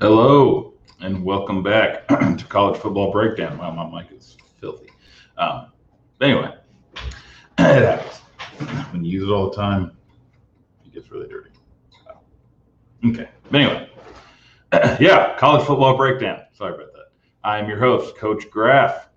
Hello, 0.00 0.72
and 1.00 1.22
welcome 1.22 1.62
back 1.62 2.08
to 2.08 2.44
College 2.48 2.80
Football 2.80 3.12
Breakdown. 3.12 3.58
Wow, 3.58 3.72
my 3.72 4.00
mic 4.00 4.10
is 4.12 4.38
filthy. 4.58 4.88
Um, 5.36 5.72
anyway, 6.22 6.54
it 7.58 7.84
happens. 7.84 8.16
When 8.92 9.04
you 9.04 9.10
use 9.10 9.28
it 9.28 9.30
all 9.30 9.50
the 9.50 9.56
time, 9.56 9.94
it 10.86 10.94
gets 10.94 11.10
really 11.10 11.28
dirty. 11.28 11.50
Okay, 13.04 13.28
but 13.50 13.60
anyway, 13.60 13.90
yeah, 14.98 15.36
College 15.36 15.66
Football 15.66 15.98
Breakdown. 15.98 16.44
Sorry 16.54 16.76
about 16.76 16.94
that. 16.94 17.12
I 17.44 17.58
am 17.58 17.68
your 17.68 17.78
host, 17.78 18.16
Coach 18.16 18.50
Graff. 18.50 19.10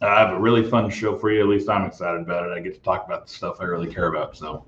I 0.00 0.18
have 0.18 0.30
a 0.30 0.40
really 0.40 0.66
fun 0.66 0.88
show 0.88 1.14
for 1.18 1.30
you. 1.30 1.42
At 1.42 1.48
least 1.48 1.68
I'm 1.68 1.84
excited 1.84 2.22
about 2.22 2.48
it. 2.48 2.56
I 2.56 2.60
get 2.60 2.72
to 2.72 2.80
talk 2.80 3.04
about 3.04 3.26
the 3.26 3.32
stuff 3.34 3.58
I 3.60 3.64
really 3.64 3.92
care 3.92 4.06
about. 4.06 4.34
So, 4.34 4.64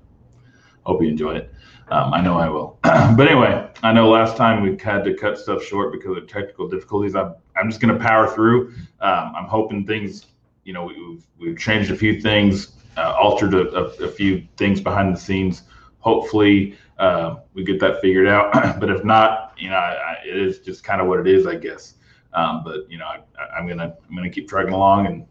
hope 0.85 1.01
you 1.01 1.09
enjoy 1.09 1.35
it. 1.35 1.53
Um, 1.89 2.13
I 2.13 2.21
know 2.21 2.37
I 2.37 2.49
will. 2.49 2.79
but 2.83 3.27
anyway, 3.27 3.69
I 3.83 3.93
know 3.93 4.09
last 4.09 4.37
time 4.37 4.63
we 4.63 4.77
had 4.77 5.03
to 5.03 5.13
cut 5.13 5.37
stuff 5.37 5.63
short 5.63 5.91
because 5.91 6.17
of 6.17 6.27
technical 6.27 6.67
difficulties. 6.67 7.15
I'm, 7.15 7.35
I'm 7.55 7.69
just 7.69 7.81
going 7.81 7.97
to 7.97 8.03
power 8.03 8.27
through. 8.27 8.73
Um, 9.01 9.33
I'm 9.35 9.45
hoping 9.45 9.85
things, 9.85 10.25
you 10.63 10.73
know, 10.73 10.85
we've, 10.85 11.25
we've 11.37 11.57
changed 11.57 11.91
a 11.91 11.95
few 11.95 12.21
things, 12.21 12.73
uh, 12.97 13.13
altered 13.19 13.53
a, 13.53 13.69
a, 13.75 13.83
a, 14.05 14.07
few 14.07 14.47
things 14.57 14.79
behind 14.79 15.15
the 15.15 15.19
scenes. 15.19 15.63
Hopefully, 15.99 16.77
uh, 16.99 17.37
we 17.53 17.63
get 17.63 17.79
that 17.79 18.01
figured 18.01 18.27
out. 18.27 18.53
but 18.79 18.89
if 18.89 19.03
not, 19.03 19.53
you 19.57 19.69
know, 19.69 19.75
I, 19.75 19.93
I, 19.93 20.17
it 20.25 20.37
is 20.37 20.59
just 20.59 20.83
kind 20.83 21.01
of 21.01 21.07
what 21.07 21.19
it 21.19 21.27
is, 21.27 21.45
I 21.45 21.55
guess. 21.55 21.95
Um, 22.33 22.63
but 22.63 22.89
you 22.89 22.97
know, 22.97 23.05
I, 23.05 23.19
am 23.59 23.67
gonna 23.67 23.95
I'm 24.09 24.15
gonna 24.15 24.29
keep 24.29 24.47
trucking 24.47 24.73
along, 24.73 25.05
and 25.05 25.25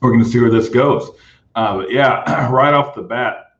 we're 0.00 0.12
gonna 0.12 0.24
see 0.24 0.40
where 0.40 0.50
this 0.50 0.68
goes. 0.68 1.10
Uh, 1.54 1.78
but 1.78 1.90
yeah, 1.90 2.48
right 2.50 2.72
off 2.72 2.94
the 2.94 3.02
bat, 3.02 3.51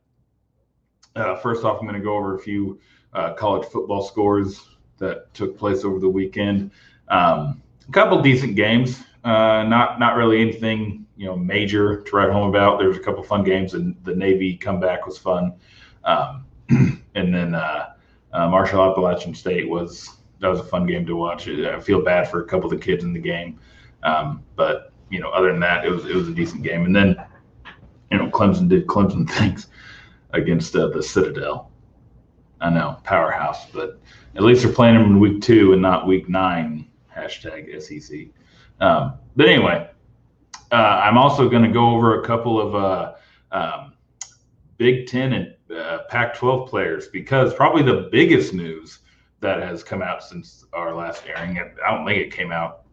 uh, 1.17 1.37
first 1.37 1.65
off, 1.65 1.79
I'm 1.81 1.87
going 1.87 1.99
to 1.99 2.05
go 2.05 2.17
over 2.17 2.37
a 2.37 2.39
few 2.39 2.81
uh, 3.13 3.35
college 3.35 3.69
football 3.69 4.03
scores 4.03 4.69
that 4.99 5.33
took 5.35 5.59
place 5.59 5.85
over 5.85 5.99
the 5.99 6.09
weekend. 6.09 6.71
Um, 7.09 7.63
a 7.89 7.93
couple 7.93 8.21
decent 8.23 8.57
games, 8.57 9.03
uh, 9.25 9.65
not 9.65 9.99
not 9.99 10.17
really 10.17 10.41
anything 10.41 11.07
you 11.17 11.27
know 11.27 11.37
major 11.37 12.03
to 12.03 12.17
write 12.17 12.31
home 12.31 12.49
about. 12.49 12.79
There 12.79 12.89
was 12.89 12.97
a 12.97 13.01
couple 13.01 13.23
fun 13.23 13.45
games, 13.45 13.75
and 13.75 13.97
the 14.05 14.15
Navy 14.15 14.57
comeback 14.57 15.07
was 15.07 15.19
fun. 15.19 15.55
Um, 16.05 16.47
and 17.15 17.35
then 17.35 17.55
uh, 17.55 17.95
uh, 18.33 18.49
Marshall 18.49 18.83
Appalachian 18.91 19.35
State 19.35 19.69
was 19.69 20.09
that 20.41 20.49
was 20.49 20.61
a 20.61 20.65
fun 20.65 20.87
game 20.87 21.05
to 21.07 21.17
watch. 21.17 21.49
I 21.49 21.79
feel 21.81 22.03
bad 22.03 22.31
for 22.31 22.43
a 22.43 22.47
couple 22.47 22.73
of 22.73 22.79
the 22.79 22.85
kids 22.85 23.05
in 23.05 23.13
the 23.13 23.21
game, 23.21 23.59
um, 24.03 24.43
but 24.57 24.93
you 25.11 25.21
know, 25.21 25.29
other 25.31 25.51
than 25.51 25.61
that, 25.61 25.85
it 25.85 25.91
was 25.91 26.07
it 26.07 26.15
was 26.15 26.29
a 26.29 26.35
decent 26.35 26.63
game. 26.63 26.87
And 26.87 26.97
then 26.97 27.17
you 28.11 28.19
know, 28.19 28.29
Clemson 28.29 28.69
did 28.69 28.87
Clemson 28.87 29.29
things 29.39 29.67
against 30.33 30.75
uh, 30.77 30.89
the 30.89 31.03
Citadel. 31.03 31.71
I 32.61 32.71
know, 32.71 32.99
powerhouse, 33.03 33.67
but 33.71 34.01
at 34.37 34.43
least 34.43 34.63
they're 34.63 34.73
playing 34.73 34.95
them 34.95 35.05
in 35.05 35.21
week 35.21 35.43
two 35.43 35.73
and 35.73 35.83
not 35.83 36.07
week 36.07 36.29
nine. 36.29 36.89
Hashtag 37.15 37.83
SEC. 37.83 38.29
Um, 38.81 39.15
but 39.37 39.49
anyway, 39.49 39.91
uh, 40.71 40.75
I'm 40.75 41.19
also 41.19 41.49
going 41.49 41.65
to 41.65 41.71
go 41.71 41.91
over 41.91 42.21
a 42.21 42.25
couple 42.25 42.61
of 42.61 42.75
uh, 42.75 43.13
um, 43.51 43.93
Big 44.79 45.07
Ten 45.07 45.33
and 45.33 45.55
uh, 45.77 45.99
Pac 46.09 46.35
12 46.35 46.69
players 46.69 47.09
because 47.09 47.53
probably 47.53 47.83
the 47.83 48.09
biggest 48.11 48.55
news 48.55 49.01
that 49.41 49.61
has 49.61 49.83
come 49.83 50.03
out 50.03 50.23
since 50.23 50.65
our 50.73 50.95
last 50.95 51.25
airing, 51.27 51.59
I 51.59 51.91
don't 51.91 52.07
think 52.07 52.19
it 52.21 52.33
came 52.33 52.53
out 52.53 52.85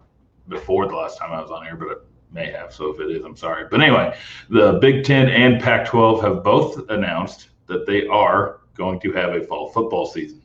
before 0.47 0.87
the 0.87 0.95
last 0.95 1.17
time 1.17 1.31
I 1.31 1.41
was 1.41 1.51
on 1.51 1.65
air, 1.65 1.75
but 1.75 2.07
may 2.31 2.51
have. 2.51 2.73
So 2.73 2.93
if 2.93 2.99
it 2.99 3.11
is, 3.11 3.23
I'm 3.23 3.35
sorry. 3.35 3.65
But 3.69 3.81
anyway, 3.81 4.17
the 4.49 4.73
Big 4.81 5.03
Ten 5.03 5.29
and 5.29 5.61
Pac 5.61 5.87
12 5.87 6.21
have 6.21 6.43
both 6.43 6.89
announced 6.89 7.49
that 7.67 7.85
they 7.85 8.07
are 8.07 8.61
going 8.75 8.99
to 9.01 9.11
have 9.13 9.33
a 9.33 9.43
fall 9.45 9.69
football 9.69 10.05
season. 10.05 10.41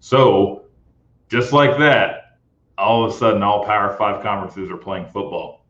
So 0.00 0.64
just 1.28 1.52
like 1.52 1.78
that, 1.78 2.38
all 2.76 3.04
of 3.04 3.12
a 3.12 3.16
sudden, 3.16 3.42
all 3.42 3.64
Power 3.64 3.96
Five 3.96 4.22
conferences 4.22 4.70
are 4.70 4.76
playing 4.76 5.06
football. 5.06 5.64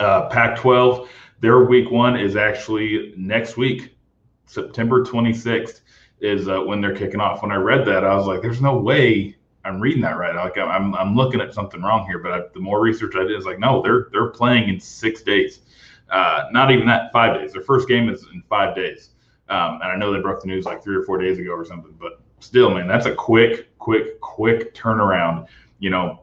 Uh, 0.00 0.28
Pac 0.28 0.58
12, 0.58 1.08
their 1.40 1.64
week 1.64 1.90
one 1.90 2.18
is 2.18 2.36
actually 2.36 3.12
next 3.16 3.56
week, 3.56 3.96
September 4.46 5.04
26th 5.04 5.80
is 6.20 6.48
uh, 6.48 6.60
when 6.60 6.80
they're 6.80 6.96
kicking 6.96 7.20
off. 7.20 7.42
When 7.42 7.52
I 7.52 7.56
read 7.56 7.86
that, 7.86 8.04
I 8.04 8.14
was 8.14 8.26
like, 8.26 8.42
there's 8.42 8.60
no 8.60 8.78
way 8.78 9.36
I'm 9.64 9.80
reading 9.80 10.02
that 10.02 10.16
right. 10.16 10.34
Like 10.34 10.58
I'm 10.58 10.94
I'm 10.94 11.14
looking 11.14 11.40
at 11.40 11.54
something 11.54 11.80
wrong 11.82 12.06
here. 12.06 12.18
But 12.18 12.32
I, 12.32 12.40
the 12.52 12.60
more 12.60 12.80
research 12.80 13.14
I 13.16 13.22
did, 13.22 13.38
is 13.38 13.44
like 13.44 13.58
no, 13.58 13.82
they're 13.82 14.08
they're 14.12 14.30
playing 14.30 14.68
in 14.68 14.80
six 14.80 15.22
days. 15.22 15.60
Uh, 16.10 16.48
not 16.50 16.70
even 16.70 16.86
that, 16.86 17.10
five 17.12 17.40
days. 17.40 17.52
Their 17.52 17.62
first 17.62 17.88
game 17.88 18.08
is 18.08 18.26
in 18.32 18.42
five 18.48 18.76
days. 18.76 19.10
Um, 19.48 19.80
and 19.82 19.84
I 19.84 19.96
know 19.96 20.12
they 20.12 20.20
broke 20.20 20.42
the 20.42 20.46
news 20.46 20.64
like 20.64 20.82
three 20.82 20.96
or 20.96 21.02
four 21.02 21.18
days 21.18 21.38
ago 21.38 21.52
or 21.52 21.64
something. 21.64 21.94
But 21.98 22.20
still, 22.40 22.70
man, 22.74 22.86
that's 22.86 23.06
a 23.06 23.14
quick, 23.14 23.76
quick, 23.78 24.20
quick 24.20 24.74
turnaround. 24.74 25.46
You 25.78 25.90
know, 25.90 26.22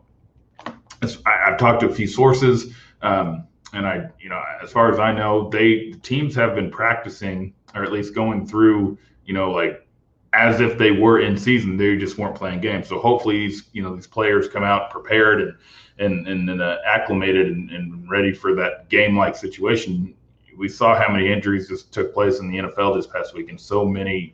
I, 0.66 1.50
have 1.50 1.58
talked 1.58 1.82
to 1.82 1.90
a 1.90 1.94
few 1.94 2.08
sources, 2.08 2.74
um, 3.02 3.48
and 3.74 3.86
I, 3.86 4.10
you 4.20 4.30
know, 4.30 4.42
as 4.62 4.72
far 4.72 4.92
as 4.92 5.00
I 5.00 5.12
know, 5.12 5.50
they 5.50 5.94
teams 6.04 6.36
have 6.36 6.56
been 6.56 6.72
practicing 6.72 7.54
or 7.76 7.84
at 7.84 7.92
least 7.92 8.16
going 8.16 8.46
through, 8.48 8.98
you 9.26 9.34
know, 9.34 9.52
like 9.52 9.88
as 10.34 10.62
if 10.62 10.78
they 10.78 10.92
were 10.92 11.20
in 11.20 11.38
season. 11.38 11.78
They 11.78 11.98
just 11.98 12.18
weren't 12.18 12.36
playing 12.36 12.62
games. 12.62 12.88
So 12.88 13.00
hopefully, 13.00 13.48
these 13.48 13.64
you 13.74 13.82
know 13.82 13.96
these 13.96 14.08
players 14.08 14.48
come 14.48 14.64
out 14.64 14.90
prepared 14.90 15.42
and 15.42 15.56
and 15.98 16.28
and, 16.28 16.50
and 16.50 16.62
uh, 16.62 16.78
acclimated 16.86 17.48
and, 17.48 17.72
and 17.72 18.10
ready 18.10 18.34
for 18.34 18.56
that 18.56 18.90
game 18.90 19.18
like 19.18 19.36
situation. 19.36 20.14
We 20.58 20.68
saw 20.68 20.96
how 20.96 21.12
many 21.12 21.32
injuries 21.32 21.70
just 21.70 21.94
took 21.94 22.14
place 22.14 22.40
in 22.40 22.52
the 22.52 22.58
NFL 22.58 22.96
this 22.96 23.08
past 23.08 23.34
week, 23.34 23.50
and 23.50 23.60
so 23.60 23.86
many 23.86 24.34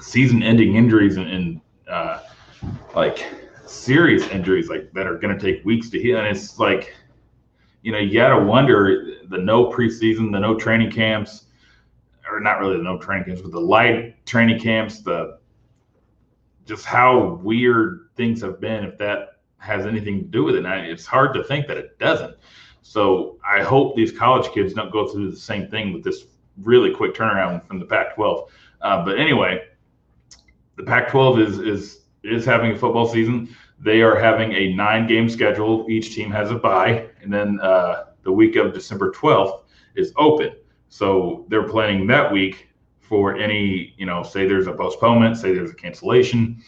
season-ending 0.00 0.74
injuries 0.74 1.16
and, 1.16 1.28
and 1.28 1.60
uh, 1.88 2.20
like 2.94 3.24
serious 3.66 4.26
injuries 4.28 4.68
like 4.68 4.92
that 4.92 5.06
are 5.06 5.16
going 5.16 5.36
to 5.36 5.40
take 5.40 5.64
weeks 5.64 5.88
to 5.90 6.00
heal. 6.00 6.18
And 6.18 6.26
it's 6.26 6.58
like, 6.58 6.94
you 7.82 7.92
know, 7.92 7.98
you 7.98 8.12
got 8.12 8.36
to 8.36 8.44
wonder 8.44 9.14
the 9.28 9.38
no 9.38 9.66
preseason, 9.70 10.32
the 10.32 10.40
no 10.40 10.54
training 10.54 10.90
camps 10.90 11.45
or 12.30 12.40
not 12.40 12.60
really 12.60 12.76
the 12.76 12.82
no 12.82 12.98
training 12.98 13.24
camps, 13.24 13.42
but 13.42 13.52
the 13.52 13.60
light 13.60 14.24
training 14.26 14.60
camps, 14.60 15.00
the 15.00 15.38
just 16.64 16.84
how 16.84 17.34
weird 17.42 18.08
things 18.16 18.42
have 18.42 18.60
been, 18.60 18.84
if 18.84 18.98
that 18.98 19.38
has 19.58 19.86
anything 19.86 20.18
to 20.20 20.24
do 20.26 20.44
with 20.44 20.56
it. 20.56 20.64
And 20.64 20.86
it's 20.86 21.06
hard 21.06 21.34
to 21.34 21.44
think 21.44 21.66
that 21.68 21.76
it 21.76 21.98
doesn't. 21.98 22.36
So 22.82 23.38
I 23.48 23.62
hope 23.62 23.96
these 23.96 24.12
college 24.12 24.52
kids 24.52 24.74
don't 24.74 24.92
go 24.92 25.08
through 25.08 25.30
the 25.30 25.36
same 25.36 25.68
thing 25.68 25.92
with 25.92 26.04
this 26.04 26.24
really 26.62 26.92
quick 26.92 27.14
turnaround 27.14 27.66
from 27.66 27.78
the 27.78 27.84
Pac-12. 27.84 28.48
Uh, 28.80 29.04
but 29.04 29.18
anyway, 29.18 29.64
the 30.76 30.82
Pac-12 30.84 31.46
is 31.46 31.58
is 31.58 32.00
is 32.22 32.44
having 32.44 32.72
a 32.72 32.78
football 32.78 33.08
season. 33.08 33.54
They 33.78 34.00
are 34.02 34.16
having 34.18 34.52
a 34.52 34.74
nine-game 34.74 35.28
schedule. 35.28 35.86
Each 35.88 36.14
team 36.14 36.30
has 36.30 36.50
a 36.50 36.54
bye, 36.56 37.08
and 37.22 37.32
then 37.32 37.60
uh, 37.60 38.06
the 38.22 38.32
week 38.32 38.56
of 38.56 38.72
December 38.72 39.12
12th 39.12 39.62
is 39.94 40.12
open. 40.16 40.52
So 40.88 41.46
they're 41.48 41.68
planning 41.68 42.06
that 42.08 42.32
week 42.32 42.68
for 43.00 43.36
any, 43.36 43.94
you 43.96 44.06
know, 44.06 44.22
say 44.22 44.46
there's 44.46 44.66
a 44.66 44.72
postponement, 44.72 45.36
say 45.36 45.52
there's 45.52 45.70
a 45.70 45.74
cancellation 45.74 46.62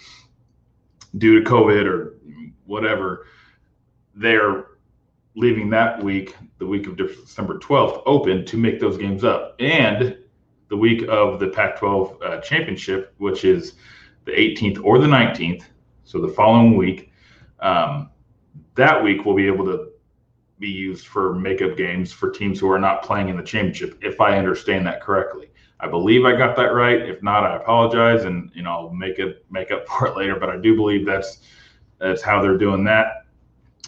due 1.17 1.43
to 1.43 1.51
COVID 1.51 1.87
or 1.87 2.19
whatever. 2.67 3.27
They're 4.15 4.67
leaving 5.35 5.71
that 5.71 6.03
week, 6.03 6.37
the 6.59 6.67
week 6.67 6.87
of 6.87 6.97
December 6.97 7.59
12th, 7.59 8.03
open 8.07 8.45
to 8.47 8.57
make 8.57 8.81
those 8.81 8.97
games 8.97 9.25
up. 9.25 9.57
And 9.61 10.19
the 10.69 10.77
week 10.77 11.07
of 11.09 11.41
the 11.41 11.49
Pac 11.49 11.79
12 11.79 12.23
uh, 12.23 12.41
championship, 12.41 13.15
which 13.19 13.45
is 13.45 13.75
the 14.25 14.33
18th 14.33 14.83
or 14.85 14.99
the 14.99 15.07
19th, 15.07 15.65
so 16.05 16.21
the 16.21 16.29
following 16.29 16.77
week, 16.77 17.13
um, 17.61 18.11
that 18.75 19.03
week 19.03 19.25
we'll 19.25 19.37
be 19.37 19.47
able 19.47 19.65
to 19.65 19.88
be 20.59 20.69
used 20.69 21.07
for 21.07 21.35
makeup 21.35 21.77
games 21.77 22.13
for 22.13 22.31
teams 22.31 22.59
who 22.59 22.71
are 22.71 22.79
not 22.79 23.03
playing 23.03 23.29
in 23.29 23.37
the 23.37 23.43
championship, 23.43 23.99
if 24.03 24.21
I 24.21 24.39
understand 24.39 24.87
that 24.87 25.01
correctly. 25.01 25.51
I 25.81 25.87
believe 25.87 26.25
I 26.25 26.37
got 26.37 26.57
that 26.57 26.75
right. 26.75 27.01
If 27.01 27.23
not, 27.23 27.45
I 27.45 27.57
apologize, 27.57 28.25
and 28.25 28.51
you 28.55 28.63
know 28.63 28.71
I'll 28.71 28.91
make 28.91 29.19
it 29.19 29.45
make 29.51 29.71
up 29.71 29.87
for 29.89 30.07
it 30.07 30.17
later. 30.17 30.37
But 30.37 30.51
I 30.51 30.57
do 30.59 30.75
believe 30.75 31.07
that's 31.07 31.41
that's 31.99 32.23
how 32.23 32.43
they're 32.43 32.59
doing 32.59 32.85
that. 32.85 33.27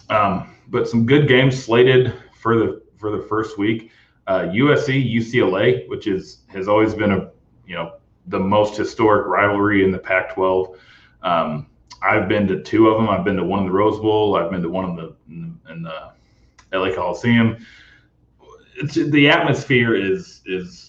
Um, 0.08 0.56
but 0.69 0.88
some 0.88 1.06
good 1.06 1.28
games 1.28 1.62
slated 1.62 2.14
for 2.40 2.56
the 2.56 2.82
for 2.96 3.11
the 3.11 3.23
first 3.25 3.58
week. 3.58 3.90
Uh, 4.26 4.43
USC 4.43 5.12
UCLA, 5.12 5.88
which 5.88 6.06
is 6.06 6.43
has 6.49 6.69
always 6.69 6.94
been 6.94 7.12
a 7.12 7.31
you 7.66 7.75
know 7.75 7.94
the 8.26 8.38
most 8.38 8.76
historic 8.76 9.26
rivalry 9.26 9.82
in 9.82 9.90
the 9.90 9.99
Pac-12. 9.99 10.76
Um, 11.23 11.66
I've 12.02 12.28
been 12.28 12.46
to 12.46 12.62
two 12.62 12.88
of 12.88 12.99
them. 12.99 13.08
I've 13.08 13.25
been 13.25 13.37
to 13.37 13.44
one 13.44 13.61
in 13.61 13.66
the 13.66 13.73
Rose 13.73 13.99
Bowl. 13.99 14.37
I've 14.37 14.50
been 14.50 14.62
to 14.62 14.69
one 14.69 14.90
in 14.90 14.96
the 14.96 15.16
in 15.73 15.82
the 15.82 16.12
LA 16.72 16.94
Coliseum. 16.94 17.64
It's, 18.76 18.94
the 18.94 19.28
atmosphere 19.28 19.94
is 19.94 20.43
is. 20.46 20.87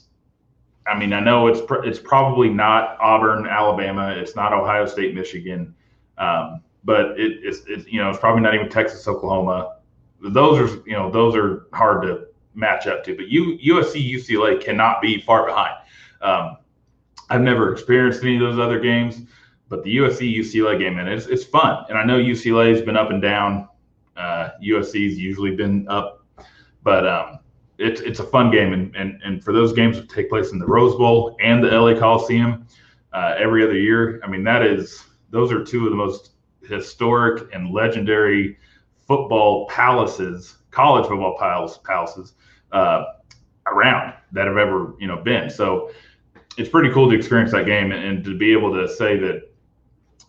I 0.88 0.98
mean, 0.98 1.14
I 1.14 1.20
know 1.20 1.48
it's 1.48 1.62
pr- 1.62 1.84
it's 1.84 2.00
probably 2.00 2.50
not 2.50 2.98
Auburn, 3.00 3.46
Alabama. 3.46 4.10
It's 4.10 4.36
not 4.36 4.52
Ohio 4.52 4.86
State, 4.88 5.14
Michigan, 5.14 5.76
um, 6.18 6.62
but 6.84 7.20
it, 7.20 7.40
it's, 7.44 7.62
it's 7.68 7.88
you 7.88 8.02
know 8.02 8.10
it's 8.10 8.20
probably 8.20 8.42
not 8.42 8.56
even 8.56 8.70
Texas, 8.70 9.08
Oklahoma. 9.08 9.78
Those 10.22 10.58
are 10.60 10.82
you 10.86 10.94
know 10.94 11.12
those 11.12 11.36
are 11.36 11.68
hard 11.74 12.02
to 12.04 12.28
match 12.56 12.88
up 12.88 13.04
to. 13.06 13.16
But 13.16 13.28
U, 13.30 13.58
USC, 13.58 14.14
UCLA 14.14 14.62
cannot 14.62 15.02
be 15.02 15.22
far 15.22 15.46
behind. 15.46 15.76
Um, 16.22 16.58
I've 17.30 17.42
never 17.42 17.72
experienced 17.72 18.24
any 18.24 18.36
of 18.36 18.42
those 18.42 18.60
other 18.60 18.80
games, 18.80 19.22
but 19.70 19.84
the 19.84 19.98
USC 19.98 20.36
UCLA 20.38 20.78
game, 20.78 21.00
and 21.00 21.08
it's 21.08 21.28
it's 21.28 21.46
fun. 21.46 21.86
And 21.90 21.98
I 21.98 22.04
know 22.04 22.18
UCLA 22.18 22.72
has 22.72 22.82
been 22.82 22.98
up 22.98 23.10
and 23.10 23.22
down. 23.22 23.70
Uh, 24.22 24.52
USC's 24.64 25.18
usually 25.18 25.56
been 25.56 25.88
up, 25.88 26.26
but 26.84 27.08
um, 27.08 27.40
it's 27.78 28.02
it's 28.02 28.20
a 28.20 28.24
fun 28.24 28.52
game. 28.52 28.74
And, 28.74 28.96
and 28.96 29.20
and 29.24 29.44
for 29.44 29.52
those 29.54 29.74
games 29.74 29.98
to 29.98 30.06
take 30.06 30.30
place 30.30 30.52
in 30.52 30.60
the 30.60 30.66
Rose 30.68 30.96
Bowl 30.96 31.36
and 31.42 31.64
the 31.64 31.70
LA 31.70 31.98
Coliseum 31.98 32.68
uh, 33.14 33.36
every 33.38 33.64
other 33.64 33.78
year, 33.78 34.22
I 34.24 34.28
mean 34.28 34.44
that 34.44 34.64
is 34.64 35.04
those 35.32 35.52
are 35.52 35.64
two 35.64 35.86
of 35.86 35.92
the 35.92 35.98
most 35.98 36.32
historic 36.62 37.54
and 37.54 37.72
legendary 37.72 38.58
football 39.08 39.68
palaces, 39.68 40.58
college 40.70 41.08
football 41.08 41.36
palace, 41.38 41.80
palaces 41.84 42.34
uh, 42.72 43.04
around 43.68 44.14
that 44.32 44.48
have 44.48 44.58
ever 44.58 44.94
you 45.00 45.08
know 45.08 45.18
been. 45.18 45.50
So 45.50 45.92
it's 46.58 46.70
pretty 46.70 46.92
cool 46.92 47.10
to 47.10 47.16
experience 47.16 47.52
that 47.52 47.66
game 47.66 47.92
and, 47.92 48.04
and 48.04 48.24
to 48.26 48.38
be 48.38 48.52
able 48.52 48.74
to 48.74 48.88
say 48.88 49.18
that 49.18 49.50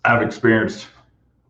I've 0.05 0.23
experienced 0.23 0.87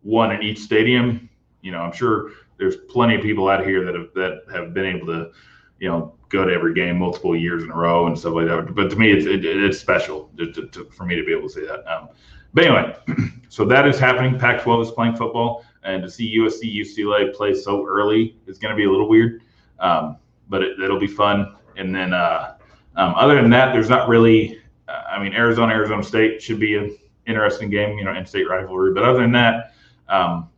one 0.01 0.31
in 0.31 0.43
each 0.43 0.59
stadium. 0.59 1.29
You 1.63 1.71
know, 1.71 1.79
I'm 1.79 1.93
sure 1.93 2.31
there's 2.57 2.75
plenty 2.75 3.15
of 3.15 3.21
people 3.21 3.49
out 3.49 3.65
here 3.65 3.83
that 3.85 3.95
have 3.95 4.13
that 4.13 4.41
have 4.53 4.73
been 4.73 4.85
able 4.85 5.07
to, 5.07 5.31
you 5.79 5.89
know, 5.89 6.13
go 6.29 6.45
to 6.45 6.53
every 6.53 6.73
game 6.73 6.99
multiple 6.99 7.35
years 7.35 7.63
in 7.63 7.71
a 7.71 7.75
row 7.75 8.07
and 8.07 8.17
stuff 8.17 8.33
like 8.33 8.47
that. 8.47 8.75
But 8.75 8.89
to 8.91 8.95
me, 8.95 9.11
it's 9.11 9.25
it, 9.25 9.45
it's 9.45 9.79
special 9.79 10.29
to, 10.37 10.51
to, 10.51 10.85
for 10.85 11.05
me 11.05 11.15
to 11.15 11.23
be 11.23 11.31
able 11.31 11.47
to 11.47 11.53
say 11.53 11.65
that. 11.65 11.85
Um, 11.91 12.09
but 12.53 12.65
anyway, 12.65 12.95
so 13.49 13.65
that 13.65 13.87
is 13.87 13.97
happening. 13.97 14.37
Pac-12 14.37 14.83
is 14.83 14.91
playing 14.91 15.15
football, 15.15 15.65
and 15.83 16.03
to 16.03 16.09
see 16.09 16.37
USC 16.37 16.73
UCLA 16.75 17.33
play 17.33 17.53
so 17.53 17.85
early 17.87 18.37
is 18.45 18.59
going 18.59 18.71
to 18.71 18.75
be 18.75 18.85
a 18.85 18.91
little 18.91 19.09
weird, 19.09 19.41
um, 19.79 20.17
but 20.49 20.61
it, 20.61 20.77
will 20.77 20.99
be 20.99 21.07
fun. 21.07 21.55
And 21.77 21.93
then, 21.93 22.13
uh, 22.13 22.55
um, 22.95 23.15
other 23.15 23.35
than 23.41 23.49
that, 23.51 23.73
there's 23.73 23.89
not 23.89 24.07
really. 24.07 24.59
I 24.87 25.21
mean, 25.21 25.33
Arizona 25.33 25.73
Arizona 25.73 26.03
State 26.03 26.41
should 26.41 26.59
be 26.59 26.75
an 26.75 26.95
interesting 27.25 27.69
game, 27.69 27.97
you 27.97 28.03
know, 28.03 28.13
in-state 28.13 28.49
rivalry. 28.49 28.93
But 28.93 29.03
other 29.03 29.21
than 29.21 29.31
that, 29.31 29.73
um, 30.09 30.49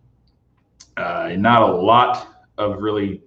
uh, 0.98 1.34
not 1.38 1.62
a 1.62 1.74
lot 1.74 2.28
of 2.58 2.82
really 2.82 3.22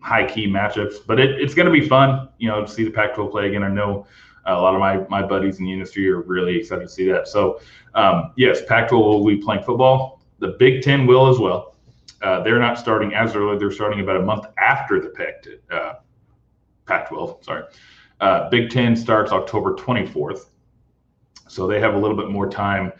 high-key 0.00 0.46
matchups. 0.46 1.06
But 1.06 1.18
it, 1.18 1.40
it's 1.40 1.54
going 1.54 1.66
to 1.66 1.72
be 1.72 1.86
fun, 1.86 2.28
you 2.38 2.48
know, 2.48 2.64
to 2.64 2.70
see 2.70 2.84
the 2.84 2.90
Pac-12 2.90 3.30
play 3.30 3.48
again. 3.48 3.62
I 3.62 3.68
know 3.68 4.06
a 4.46 4.54
lot 4.54 4.74
of 4.74 4.80
my 4.80 4.98
my 5.08 5.26
buddies 5.26 5.58
in 5.58 5.64
the 5.64 5.72
industry 5.72 6.08
are 6.08 6.20
really 6.20 6.56
excited 6.56 6.82
to 6.82 6.88
see 6.88 7.08
that. 7.10 7.28
So 7.28 7.60
um, 7.94 8.32
yes, 8.36 8.60
Pac-12 8.66 8.92
will 8.92 9.26
be 9.26 9.36
playing 9.36 9.64
football. 9.64 10.20
The 10.38 10.48
Big 10.58 10.82
Ten 10.82 11.06
will 11.06 11.28
as 11.28 11.38
well. 11.38 11.74
Uh, 12.22 12.42
they're 12.42 12.58
not 12.58 12.78
starting 12.78 13.14
as 13.14 13.34
early. 13.34 13.58
They're 13.58 13.70
starting 13.70 14.00
about 14.00 14.16
a 14.16 14.22
month 14.22 14.46
after 14.58 15.00
the 15.00 15.10
Pac, 15.10 15.46
uh, 15.70 15.94
Pac-12. 16.86 17.44
Sorry. 17.44 17.64
Uh, 18.20 18.48
Big 18.48 18.70
Ten 18.70 18.96
starts 18.96 19.32
October 19.32 19.74
24th. 19.74 20.46
So 21.48 21.66
they 21.66 21.80
have 21.80 21.94
a 21.94 21.98
little 21.98 22.16
bit 22.16 22.30
more 22.30 22.48
time 22.48 22.92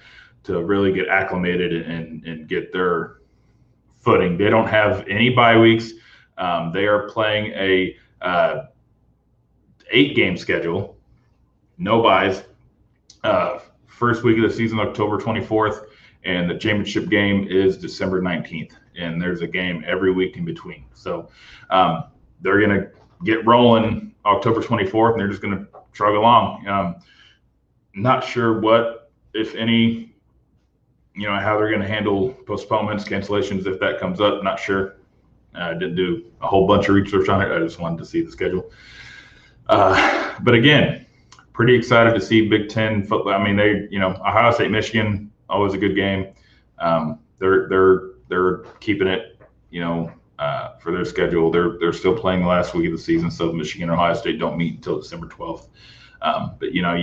to 0.45 0.63
really 0.63 0.93
get 0.93 1.09
acclimated 1.09 1.89
and, 1.89 2.25
and 2.25 2.49
get 2.49 2.73
their 2.73 3.16
footing. 4.07 4.39
They 4.39 4.49
don't 4.49 4.69
have 4.69 5.07
any 5.09 5.31
bye 5.31 5.59
weeks. 5.59 5.91
Um, 6.39 6.71
they 6.73 6.87
are 6.87 7.09
playing 7.09 7.53
a 7.55 7.97
uh, 8.23 8.67
eight 9.91 10.15
game 10.15 10.37
schedule, 10.37 10.97
no 11.77 12.01
byes. 12.01 12.45
Uh, 13.25 13.59
first 13.89 14.23
week 14.23 14.37
of 14.37 14.49
the 14.49 14.57
season, 14.57 14.79
October 14.79 15.19
24th, 15.19 15.87
and 16.25 16.49
the 16.49 16.57
championship 16.57 17.09
game 17.09 17.49
is 17.49 17.77
December 17.77 18.23
19th. 18.23 18.73
And 18.97 19.21
there's 19.21 19.43
a 19.43 19.47
game 19.47 19.85
every 19.85 20.13
week 20.13 20.37
in 20.37 20.45
between. 20.45 20.85
So 20.95 21.29
um, 21.71 22.05
they're 22.41 22.61
going 22.61 22.81
to 22.81 22.89
get 23.25 23.45
rolling 23.45 24.15
October 24.25 24.61
24th, 24.61 25.13
and 25.13 25.21
they're 25.21 25.29
just 25.29 25.43
going 25.43 25.59
to 25.59 25.67
trug 25.93 26.17
along. 26.17 26.67
Um, 26.69 26.97
not 27.95 28.23
sure 28.23 28.61
what, 28.61 29.11
if 29.35 29.57
any, 29.57 30.15
you 31.17 31.27
know, 31.27 31.37
how 31.37 31.57
they're 31.57 31.71
going 31.71 31.81
to 31.81 31.89
handle 31.89 32.33
postponements, 32.47 33.05
cancellations, 33.05 33.67
if 33.67 33.81
that 33.81 33.99
comes 33.99 34.21
up. 34.21 34.43
Not 34.45 34.61
sure. 34.61 34.97
I 35.55 35.73
didn't 35.73 35.97
do 35.97 36.25
a 36.43 36.47
whole 36.47 36.67
bunch 36.67 36.89
of 36.89 36.95
research 36.95 37.29
on 37.31 37.41
it. 37.41 37.51
I 37.51 37.59
just 37.59 37.81
wanted 37.81 37.99
to 37.99 38.05
see 38.05 38.21
the 38.21 38.31
schedule. 38.31 38.71
Uh, 39.69 40.35
but 40.43 40.55
again, 40.55 41.07
pretty 41.55 41.75
excited 41.75 42.15
to 42.15 42.21
see 42.21 42.47
Big 42.47 42.69
Ten 42.69 43.03
football. 43.03 43.33
I 43.33 43.43
mean, 43.43 43.57
they, 43.57 43.89
you 43.91 43.99
know, 43.99 44.11
Ohio 44.11 44.53
State, 44.53 44.71
Michigan, 44.71 45.33
always 45.49 45.73
a 45.73 45.79
good 45.79 45.97
game. 45.97 46.35
Um, 46.79 47.21
they're 47.39 47.69
they're 47.69 48.11
they're 48.29 48.59
keeping 48.81 49.09
it, 49.09 49.41
you 49.71 49.81
know, 49.81 50.13
uh, 50.39 50.77
for 50.77 50.93
their 50.93 51.07
schedule. 51.07 51.51
They're 51.51 51.79
they're 51.79 51.95
still 51.95 52.17
playing 52.17 52.43
the 52.43 52.49
last 52.49 52.75
week 52.75 52.87
of 52.87 52.93
the 52.93 52.99
season, 52.99 53.31
so 53.31 53.51
Michigan 53.53 53.89
and 53.89 53.99
Ohio 53.99 54.15
State 54.15 54.39
don't 54.39 54.59
meet 54.59 54.75
until 54.75 55.01
December 55.01 55.27
12th. 55.27 55.69
Um, 56.21 56.57
but 56.59 56.73
you 56.73 56.83
know, 56.83 56.95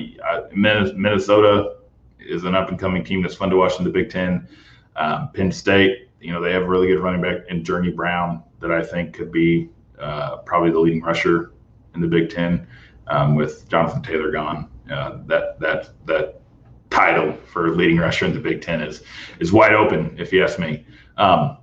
Minnesota 0.54 1.78
is 2.26 2.44
an 2.44 2.56
up 2.56 2.70
and 2.70 2.80
coming 2.80 3.04
team 3.04 3.22
that's 3.22 3.36
fun 3.36 3.50
to 3.50 3.58
watch 3.58 3.78
in 3.78 3.84
the 3.84 3.90
Big 3.90 4.10
Ten. 4.10 4.48
Um, 4.96 5.30
Penn 5.34 5.52
State, 5.52 6.10
you 6.22 6.32
know, 6.32 6.42
they 6.42 6.52
have 6.52 6.64
a 6.64 6.68
really 6.68 6.88
good 6.88 7.00
running 7.00 7.22
back 7.22 7.48
in 7.50 7.64
Journey 7.64 7.92
Brown 7.92 8.44
that 8.60 8.72
I 8.72 8.84
think 8.84 9.14
could 9.14 9.32
be 9.32 9.70
uh, 10.00 10.38
probably 10.38 10.72
the 10.72 10.80
leading 10.80 11.02
rusher 11.02 11.52
in 11.96 12.02
the 12.02 12.08
Big 12.08 12.30
Ten 12.30 12.68
um, 13.08 13.36
with 13.36 13.68
Jonathan 13.70 14.02
Taylor 14.02 14.32
gone. 14.32 14.70
Uh, 14.92 15.20
that 15.26 15.60
that 15.60 15.90
that 16.06 16.42
title 16.90 17.34
for 17.46 17.76
leading 17.76 17.98
rusher 17.98 18.26
in 18.26 18.34
the 18.34 18.40
Big 18.40 18.62
Ten 18.62 18.82
is 18.82 19.04
is 19.40 19.52
wide 19.52 19.74
open, 19.74 20.16
if 20.18 20.32
you 20.32 20.44
ask 20.44 20.60
me. 20.60 20.86
Um, 21.18 21.58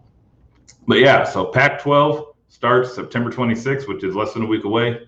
but 0.86 0.98
yeah, 0.98 1.24
so 1.24 1.44
Pac-12 1.46 2.34
starts 2.48 2.94
September 2.94 3.30
26th, 3.30 3.86
which 3.86 4.02
is 4.02 4.14
less 4.16 4.32
than 4.32 4.42
a 4.42 4.46
week 4.46 4.64
away 4.64 5.06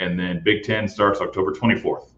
and 0.00 0.18
then 0.18 0.42
Big 0.42 0.64
Ten 0.64 0.88
starts 0.88 1.20
October 1.20 1.52
24th. 1.52 2.10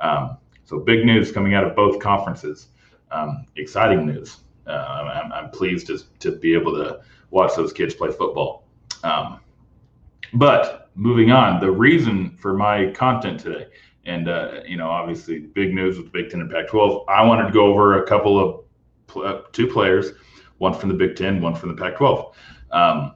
Um, 0.00 0.38
so 0.66 0.78
big 0.78 1.06
news 1.06 1.32
coming 1.32 1.54
out 1.54 1.64
of 1.64 1.74
both 1.74 1.98
conferences. 2.00 2.68
Um, 3.10 3.46
exciting 3.56 4.04
news. 4.04 4.38
Uh, 4.66 5.20
I'm, 5.24 5.32
I'm, 5.32 5.50
pleased 5.50 5.86
to, 5.86 6.00
to 6.18 6.32
be 6.32 6.52
able 6.52 6.74
to 6.74 7.00
watch 7.30 7.54
those 7.54 7.72
kids 7.72 7.94
play 7.94 8.10
football. 8.10 8.64
Um, 9.04 9.38
but 10.34 10.90
moving 10.96 11.30
on, 11.30 11.60
the 11.60 11.70
reason 11.70 12.36
for 12.36 12.52
my 12.52 12.90
content 12.90 13.38
today, 13.38 13.68
and 14.06 14.28
uh, 14.28 14.60
you 14.66 14.76
know, 14.76 14.90
obviously 14.90 15.38
big 15.38 15.72
news 15.72 15.98
with 15.98 16.06
the 16.06 16.12
Big 16.12 16.30
Ten 16.30 16.40
and 16.40 16.50
Pac-12. 16.50 17.04
I 17.08 17.24
wanted 17.24 17.46
to 17.46 17.52
go 17.52 17.66
over 17.66 18.02
a 18.02 18.06
couple 18.06 18.38
of 18.38 18.64
pl- 19.06 19.22
uh, 19.22 19.40
two 19.52 19.68
players, 19.68 20.12
one 20.58 20.74
from 20.74 20.88
the 20.88 20.96
Big 20.96 21.14
Ten, 21.14 21.40
one 21.40 21.54
from 21.54 21.68
the 21.68 21.80
Pac-12. 21.80 22.34
Um, 22.72 23.14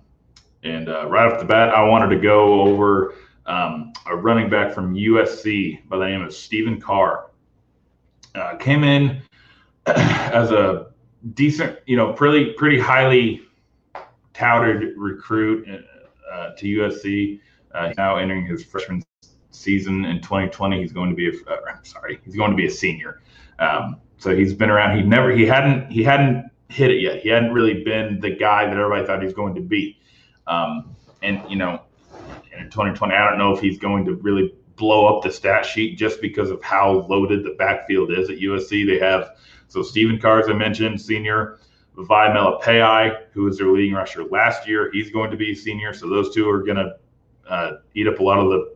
and 0.62 0.88
uh, 0.88 1.08
right 1.08 1.32
off 1.32 1.40
the 1.40 1.46
bat, 1.46 1.70
I 1.70 1.82
wanted 1.82 2.14
to 2.14 2.20
go 2.20 2.60
over 2.60 3.14
um, 3.46 3.92
a 4.06 4.14
running 4.14 4.48
back 4.48 4.72
from 4.72 4.94
USC 4.94 5.88
by 5.88 5.98
the 5.98 6.04
name 6.06 6.22
of 6.22 6.32
Stephen 6.32 6.80
Carr. 6.80 7.30
Uh, 8.34 8.56
came 8.56 8.84
in 8.84 9.22
as 9.86 10.50
a 10.50 10.88
decent, 11.34 11.78
you 11.86 11.96
know, 11.96 12.12
pretty 12.12 12.52
pretty 12.52 12.78
highly 12.78 13.42
touted 14.34 14.94
recruit 14.96 15.66
uh, 16.32 16.50
to 16.56 16.66
USC. 16.66 17.40
Uh, 17.72 17.92
now 17.96 18.16
entering 18.16 18.46
his 18.46 18.64
freshman 18.64 19.02
season 19.50 20.04
in 20.04 20.20
2020. 20.20 20.80
He's 20.80 20.92
going 20.92 21.10
to 21.10 21.16
be 21.16 21.28
a, 21.28 21.32
uh, 21.50 21.56
I'm 21.68 21.84
sorry, 21.84 22.20
he's 22.24 22.36
going 22.36 22.50
to 22.50 22.56
be 22.56 22.66
a 22.66 22.70
senior. 22.70 23.20
Um, 23.58 23.96
so 24.18 24.34
he's 24.34 24.54
been 24.54 24.70
around. 24.70 24.98
He 24.98 25.04
never, 25.04 25.30
he 25.30 25.46
hadn't, 25.46 25.90
he 25.90 26.02
hadn't 26.02 26.50
hit 26.68 26.90
it 26.90 27.00
yet. 27.00 27.20
He 27.20 27.28
hadn't 27.28 27.52
really 27.52 27.84
been 27.84 28.20
the 28.20 28.30
guy 28.30 28.64
that 28.64 28.76
everybody 28.76 29.06
thought 29.06 29.20
he 29.20 29.24
was 29.24 29.34
going 29.34 29.54
to 29.54 29.60
be. 29.60 29.98
Um, 30.46 30.96
and 31.22 31.42
you 31.48 31.56
know, 31.56 31.82
in 32.56 32.70
2020. 32.70 33.14
I 33.14 33.28
don't 33.28 33.38
know 33.38 33.54
if 33.54 33.60
he's 33.60 33.78
going 33.78 34.04
to 34.06 34.14
really 34.14 34.54
blow 34.80 35.06
up 35.06 35.22
the 35.22 35.30
stat 35.30 35.64
sheet 35.64 35.96
just 35.96 36.20
because 36.20 36.50
of 36.50 36.60
how 36.62 37.06
loaded 37.08 37.44
the 37.44 37.54
backfield 37.58 38.10
is 38.10 38.30
at 38.30 38.38
USC. 38.38 38.86
They 38.86 38.98
have 38.98 39.36
so 39.68 39.82
Stephen 39.82 40.18
Carr, 40.18 40.40
as 40.40 40.48
I 40.48 40.54
mentioned, 40.54 41.00
senior. 41.00 41.60
Vi 41.96 42.28
Malepeai, 42.28 43.24
who 43.32 43.44
was 43.44 43.58
their 43.58 43.68
leading 43.68 43.92
rusher 43.92 44.24
last 44.24 44.66
year, 44.66 44.90
he's 44.90 45.10
going 45.10 45.30
to 45.30 45.36
be 45.36 45.54
senior. 45.54 45.92
So 45.92 46.08
those 46.08 46.34
two 46.34 46.48
are 46.48 46.62
going 46.62 46.78
to 46.78 46.96
uh, 47.46 47.72
eat 47.94 48.08
up 48.08 48.20
a 48.20 48.22
lot 48.22 48.38
of 48.38 48.48
the 48.48 48.74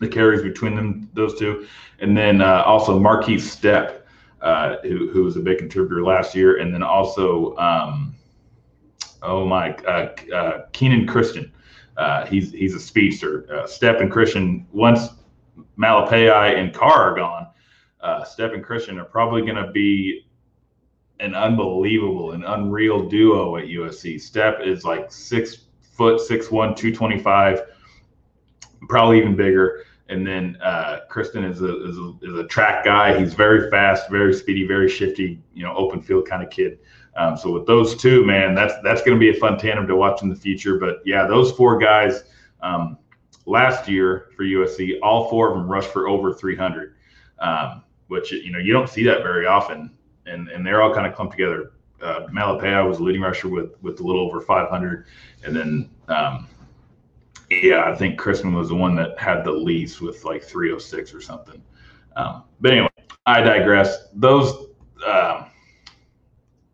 the 0.00 0.06
carries 0.06 0.42
between 0.42 0.76
them, 0.76 1.10
those 1.14 1.36
two. 1.36 1.66
And 1.98 2.16
then 2.16 2.40
uh, 2.40 2.62
also 2.64 2.96
Markese 2.96 3.40
Stepp, 3.40 4.02
uh, 4.40 4.76
who, 4.82 5.10
who 5.10 5.24
was 5.24 5.36
a 5.36 5.40
big 5.40 5.58
contributor 5.58 6.04
last 6.04 6.36
year. 6.36 6.58
And 6.58 6.72
then 6.72 6.84
also, 6.84 7.56
um, 7.56 8.14
oh 9.22 9.44
my, 9.44 9.74
uh, 9.74 10.14
uh, 10.32 10.66
Kenan 10.72 11.08
Christon, 11.08 11.50
uh, 11.98 12.24
he's 12.26 12.52
he's 12.52 12.74
a 12.74 12.80
speedster. 12.80 13.46
Uh, 13.52 13.66
Stepp 13.66 14.00
and 14.00 14.10
Christon, 14.10 14.64
once 14.72 15.08
Malepeai 15.76 16.56
and 16.56 16.72
Carr 16.72 17.10
are 17.10 17.14
gone, 17.14 17.48
uh, 18.00 18.24
Stepp 18.24 18.54
and 18.54 18.64
Christon 18.64 18.98
are 18.98 19.04
probably 19.04 19.42
going 19.42 19.56
to 19.56 19.70
be 19.72 20.28
an 21.18 21.34
unbelievable 21.34 22.32
and 22.32 22.44
unreal 22.44 23.08
duo 23.08 23.56
at 23.56 23.64
USC. 23.64 24.14
Stepp 24.14 24.64
is 24.64 24.84
like 24.84 25.10
six 25.10 25.64
foot, 25.92 26.20
six 26.20 26.52
one, 26.52 26.76
two 26.76 26.94
twenty 26.94 27.18
five, 27.18 27.62
probably 28.88 29.18
even 29.18 29.34
bigger. 29.34 29.84
And 30.08 30.26
then 30.26 30.56
uh, 30.62 31.00
Christon 31.10 31.44
is 31.44 31.60
a, 31.60 31.86
is 31.86 31.98
a, 31.98 32.14
is 32.22 32.38
a 32.38 32.46
track 32.46 32.82
guy. 32.82 33.18
He's 33.18 33.34
very 33.34 33.68
fast, 33.70 34.08
very 34.08 34.32
speedy, 34.32 34.66
very 34.66 34.88
shifty. 34.88 35.42
You 35.52 35.64
know, 35.64 35.74
open 35.76 36.00
field 36.00 36.26
kind 36.28 36.42
of 36.44 36.48
kid. 36.48 36.78
Um, 37.16 37.36
so 37.36 37.50
with 37.52 37.66
those 37.66 37.96
two, 37.96 38.24
man, 38.24 38.54
that's 38.54 38.74
that's 38.82 39.02
going 39.02 39.16
to 39.16 39.20
be 39.20 39.36
a 39.36 39.40
fun 39.40 39.58
tandem 39.58 39.86
to 39.88 39.96
watch 39.96 40.22
in 40.22 40.28
the 40.28 40.36
future. 40.36 40.78
But 40.78 41.02
yeah, 41.04 41.26
those 41.26 41.52
four 41.52 41.78
guys 41.78 42.24
um, 42.60 42.96
last 43.46 43.88
year 43.88 44.30
for 44.36 44.44
USC, 44.44 44.98
all 45.02 45.28
four 45.28 45.50
of 45.50 45.56
them 45.56 45.70
rushed 45.70 45.90
for 45.90 46.08
over 46.08 46.32
300, 46.32 46.94
um, 47.40 47.82
which 48.06 48.30
you 48.30 48.52
know 48.52 48.58
you 48.58 48.72
don't 48.72 48.88
see 48.88 49.04
that 49.04 49.22
very 49.22 49.46
often 49.46 49.90
and 50.28 50.48
and 50.48 50.66
they're 50.66 50.82
all 50.82 50.94
kind 50.94 51.06
of 51.06 51.14
clumped 51.14 51.32
together. 51.32 51.72
Uh, 52.00 52.26
Malepeai 52.32 52.86
was 52.86 52.98
the 52.98 53.04
leading 53.04 53.22
rusher 53.22 53.48
with 53.48 53.72
with 53.82 54.00
a 54.00 54.02
little 54.02 54.22
over 54.22 54.40
500, 54.40 55.06
and 55.44 55.56
then 55.56 55.90
um, 56.08 56.48
yeah, 57.50 57.90
I 57.90 57.94
think 57.94 58.20
Christon 58.20 58.54
was 58.54 58.68
the 58.68 58.74
one 58.74 58.94
that 58.96 59.18
had 59.18 59.44
the 59.44 59.52
least 59.52 60.00
with 60.00 60.24
like 60.24 60.42
306 60.42 61.14
or 61.14 61.20
something. 61.20 61.62
Um, 62.14 62.44
but 62.60 62.72
anyway, 62.72 62.88
I 63.26 63.40
digress. 63.40 64.08
Those 64.14 64.68
uh, 65.04 65.46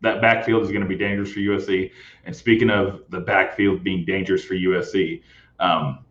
that 0.01 0.21
backfield 0.21 0.63
is 0.63 0.69
going 0.69 0.81
to 0.81 0.87
be 0.87 0.95
dangerous 0.95 1.31
for 1.31 1.39
USC. 1.39 1.91
And 2.25 2.35
speaking 2.35 2.69
of 2.69 3.03
the 3.09 3.19
backfield 3.19 3.83
being 3.83 4.05
dangerous 4.05 4.43
for 4.43 4.55
USC, 4.55 5.21
um, 5.59 6.05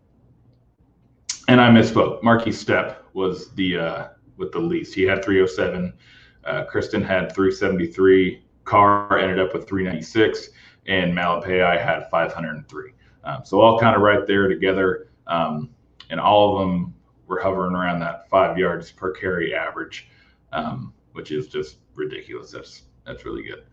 and 1.47 1.61
I 1.61 1.69
misspoke. 1.69 2.21
Markese 2.21 2.63
Stepp 2.63 2.97
was 3.13 3.51
the 3.51 3.77
uh, 3.77 4.07
with 4.37 4.51
the 4.51 4.59
least. 4.59 4.93
He 4.93 5.03
had 5.03 5.23
307. 5.23 5.93
Uh, 6.43 6.65
Christon 6.65 7.03
had 7.03 7.33
373. 7.33 8.43
Carr 8.63 9.19
ended 9.19 9.39
up 9.39 9.53
with 9.53 9.67
396, 9.67 10.49
and 10.87 11.13
Malepeai 11.13 11.81
had 11.81 12.09
503. 12.09 12.91
Um, 13.23 13.41
so 13.43 13.61
all 13.61 13.79
kind 13.79 13.95
of 13.95 14.01
right 14.01 14.25
there 14.25 14.47
together, 14.47 15.09
um, 15.27 15.69
and 16.09 16.19
all 16.19 16.53
of 16.53 16.67
them 16.67 16.93
were 17.27 17.39
hovering 17.39 17.75
around 17.75 17.99
that 17.99 18.29
five 18.29 18.57
yards 18.57 18.91
per 18.91 19.11
carry 19.11 19.53
average, 19.53 20.07
um, 20.51 20.93
which 21.13 21.31
is 21.31 21.47
just 21.47 21.77
ridiculous. 21.95 22.51
That's 22.51 22.83
that's 23.05 23.25
really 23.25 23.43
good. 23.43 23.63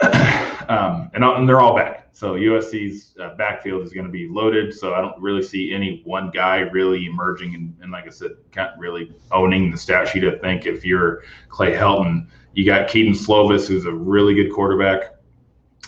um, 0.68 1.10
and, 1.14 1.24
and, 1.24 1.48
they're 1.48 1.60
all 1.60 1.74
back. 1.74 2.08
So 2.12 2.34
USC's 2.34 3.14
uh, 3.20 3.34
backfield 3.36 3.82
is 3.82 3.92
going 3.92 4.04
to 4.04 4.12
be 4.12 4.28
loaded. 4.28 4.74
So 4.74 4.94
I 4.94 5.00
don't 5.00 5.20
really 5.20 5.42
see 5.42 5.72
any 5.72 6.02
one 6.04 6.30
guy 6.30 6.58
really 6.58 7.06
emerging 7.06 7.54
and, 7.54 7.74
and 7.80 7.90
like 7.90 8.06
I 8.06 8.10
said, 8.10 8.32
kind 8.52 8.70
really 8.78 9.12
owning 9.32 9.70
the 9.70 9.78
stat 9.78 10.08
sheet. 10.08 10.24
I 10.24 10.36
think 10.38 10.66
if 10.66 10.84
you're 10.84 11.22
Clay 11.48 11.72
Helton, 11.72 12.26
you 12.52 12.66
got 12.66 12.88
Kedon 12.88 13.14
Slovis, 13.14 13.66
who's 13.66 13.86
a 13.86 13.92
really 13.92 14.34
good 14.34 14.52
quarterback. 14.52 15.14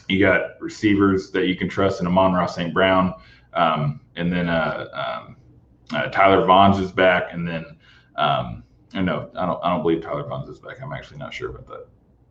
You 0.08 0.20
got 0.20 0.60
receivers 0.60 1.30
that 1.32 1.46
you 1.46 1.56
can 1.56 1.68
trust 1.68 2.00
in 2.00 2.06
Amon-Ra 2.06 2.46
St. 2.46 2.72
Brown. 2.72 3.14
Um, 3.52 4.00
and 4.16 4.32
then 4.32 4.48
uh, 4.48 4.86
um, 5.26 5.36
uh, 5.92 6.08
Tyler 6.08 6.46
Vaughns 6.46 6.80
is 6.80 6.92
back. 6.92 7.32
And 7.32 7.46
then 7.46 7.64
um, 8.16 8.64
I 8.94 9.02
know 9.02 9.30
I 9.34 9.44
don't 9.44 9.62
I 9.62 9.70
don't 9.70 9.82
believe 9.82 10.02
Tyler 10.02 10.24
Vaughns 10.24 10.48
is 10.48 10.58
back. 10.58 10.80
I'm 10.82 10.92
actually 10.92 11.18
not 11.18 11.34
sure 11.34 11.50
about 11.50 11.66
that 11.66 11.88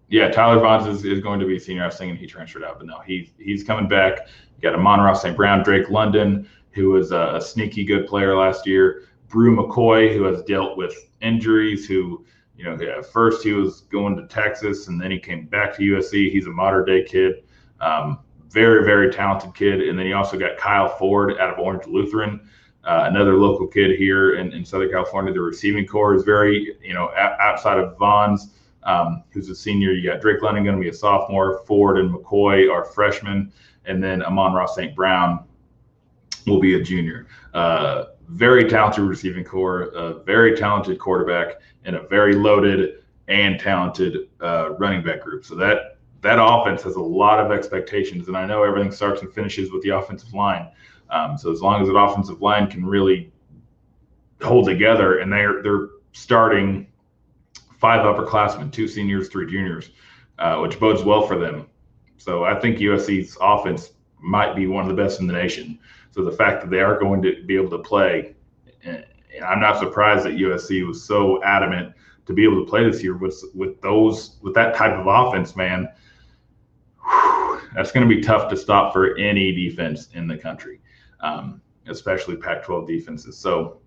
yeah, 0.09 0.29
Tyler 0.29 0.61
Vaughns 0.61 0.87
is, 0.87 1.03
is 1.03 1.19
going 1.19 1.39
to 1.39 1.45
be 1.45 1.57
a 1.57 1.59
senior. 1.59 1.83
I 1.83 1.87
was 1.87 1.97
thinking 1.97 2.15
he 2.15 2.27
transferred 2.27 2.63
out, 2.63 2.77
but 2.77 2.87
no, 2.87 2.99
he 3.01 3.31
he's 3.37 3.63
coming 3.63 3.87
back. 3.87 4.27
You 4.55 4.61
got 4.61 4.75
Amon-Ra 4.75 5.13
St. 5.13 5.35
Brown, 5.35 5.63
Drake 5.63 5.89
London, 5.89 6.47
who 6.71 6.91
was 6.91 7.11
a, 7.11 7.35
a, 7.35 7.41
sneaky 7.41 7.83
good 7.83 8.07
player 8.07 8.35
last 8.35 8.65
year. 8.65 9.03
Bru 9.27 9.55
McCoy, 9.55 10.15
who 10.15 10.23
has 10.23 10.41
dealt 10.43 10.77
with 10.77 11.09
injuries, 11.21 11.87
who 11.87 12.25
you 12.55 12.63
know 12.63 12.73
at 12.73 13.05
first 13.05 13.43
he 13.43 13.51
was 13.51 13.81
going 13.81 14.15
to 14.15 14.25
Texas 14.27 14.87
and 14.87 14.99
then 14.99 15.11
he 15.11 15.19
came 15.19 15.45
back 15.45 15.75
to 15.75 15.83
USC. 15.83 16.31
He's 16.31 16.47
a 16.47 16.51
modern 16.51 16.85
day 16.85 17.03
kid, 17.03 17.43
um, 17.81 18.19
very 18.49 18.85
very 18.85 19.11
talented 19.11 19.53
kid. 19.55 19.81
And 19.81 19.99
then 19.99 20.05
you 20.05 20.15
also 20.15 20.39
got 20.39 20.57
Kyle 20.57 20.87
Ford 20.87 21.37
out 21.37 21.53
of 21.53 21.59
Orange 21.59 21.85
Lutheran. 21.85 22.49
Uh, 22.85 23.03
another 23.07 23.35
local 23.35 23.67
kid 23.67 23.97
here 23.97 24.35
in, 24.35 24.53
in 24.53 24.63
Southern 24.63 24.89
California. 24.89 25.33
The 25.33 25.41
receiving 25.41 25.85
corps 25.85 26.13
is 26.13 26.23
very, 26.23 26.77
you 26.81 26.93
know, 26.93 27.09
a- 27.09 27.41
outside 27.41 27.77
of 27.79 27.97
Vaughns, 27.97 28.51
um, 28.88 29.24
who's 29.32 29.50
a 29.50 29.56
senior. 29.56 29.91
You 29.91 30.10
got 30.10 30.22
Drake 30.22 30.41
London 30.41 30.63
going 30.63 30.75
to 30.75 30.82
be 30.82 30.89
a 30.89 30.94
sophomore. 30.94 31.62
Ford 31.67 32.00
and 32.00 32.12
McCoy 32.12 32.72
are 32.72 32.86
freshmen, 32.86 33.51
and 33.86 34.01
then 34.01 34.24
Amon-Ra 34.24 34.65
St. 34.65 34.96
Brown 34.96 35.44
will 36.48 36.60
be 36.60 36.75
a 36.75 36.82
junior. 36.82 37.27
Uh, 37.53 38.06
very 38.29 38.67
talented 38.70 39.03
receiving 39.03 39.44
corps, 39.44 39.84
a 39.94 40.24
very 40.24 40.56
talented 40.56 41.00
quarterback, 41.00 41.56
and 41.86 41.96
a 41.96 42.08
very 42.08 42.34
loaded 42.34 43.03
and 43.27 43.60
talented 43.60 44.29
uh, 44.41 44.72
running 44.79 45.03
back 45.03 45.22
group. 45.22 45.46
So 45.46 45.56
that 45.56 45.98
that 46.22 46.39
offense 46.41 46.82
has 46.84 46.96
a 46.96 47.01
lot 47.01 47.39
of 47.39 47.51
expectations, 47.51 48.27
and 48.27 48.36
I 48.36 48.46
know 48.46 48.63
everything 48.63 48.91
starts 48.91 49.22
and 49.22 49.32
finishes 49.32 49.72
with 49.72 49.84
the 49.84 49.89
offensive 49.89 50.34
line. 50.34 50.70
Um, 51.10 51.38
so 51.38 51.51
as 51.51 51.62
long 51.62 51.82
as 51.82 51.88
that 51.88 51.98
offensive 51.98 52.41
line 52.41 52.70
can 52.70 52.86
really 52.86 53.32
hold 54.41 54.65
together, 54.65 55.20
and 55.20 55.32
they're 55.32 55.62
they're 55.62 55.89
starting 56.13 56.88
five 57.77 58.01
upperclassmen, 58.01 58.72
two 58.72 58.88
seniors, 58.88 59.29
three 59.29 59.50
juniors, 59.50 59.91
uh, 60.39 60.57
which 60.57 60.79
bodes 60.79 61.03
well 61.03 61.25
for 61.25 61.38
them. 61.38 61.67
So 62.17 62.43
I 62.43 62.60
think 62.60 62.79
USC's 62.79 63.38
offense 63.39 63.91
might 64.19 64.55
be 64.55 64.67
one 64.67 64.89
of 64.89 64.96
the 64.96 65.01
best 65.01 65.19
in 65.19 65.27
the 65.27 65.34
nation. 65.34 65.79
So 66.12 66.24
the 66.24 66.31
fact 66.31 66.62
that 66.62 66.69
they 66.69 66.79
are 66.79 67.00
going 67.00 67.22
to 67.22 67.43
be 67.46 67.55
able 67.55 67.69
to 67.69 67.79
play, 67.79 68.36
I'm 69.43 69.60
not 69.60 69.79
surprised 69.79 70.25
that 70.25 70.34
USC 70.34 70.86
was 70.86 71.03
so 71.03 71.43
adamant 71.43 71.93
to 72.25 72.34
be 72.34 72.43
able 72.43 72.63
to 72.63 72.69
play 72.69 72.89
this 72.89 73.01
year 73.03 73.15
with 73.15 73.41
with 73.55 73.79
those 73.81 74.38
with 74.41 74.53
that 74.55 74.75
type 74.75 74.93
of 74.93 75.07
offense, 75.07 75.55
man. 75.55 75.89
That's 77.74 77.91
going 77.91 78.07
to 78.07 78.15
be 78.15 78.22
tough 78.22 78.50
to 78.50 78.57
stop 78.57 78.91
for 78.91 79.15
any 79.17 79.51
defense 79.51 80.10
in 80.13 80.27
the 80.27 80.38
country, 80.38 80.81
um, 81.19 81.62
especially 81.88 82.36
Pac-12 82.36 82.88
defenses. 82.88 83.38
So 83.38 83.79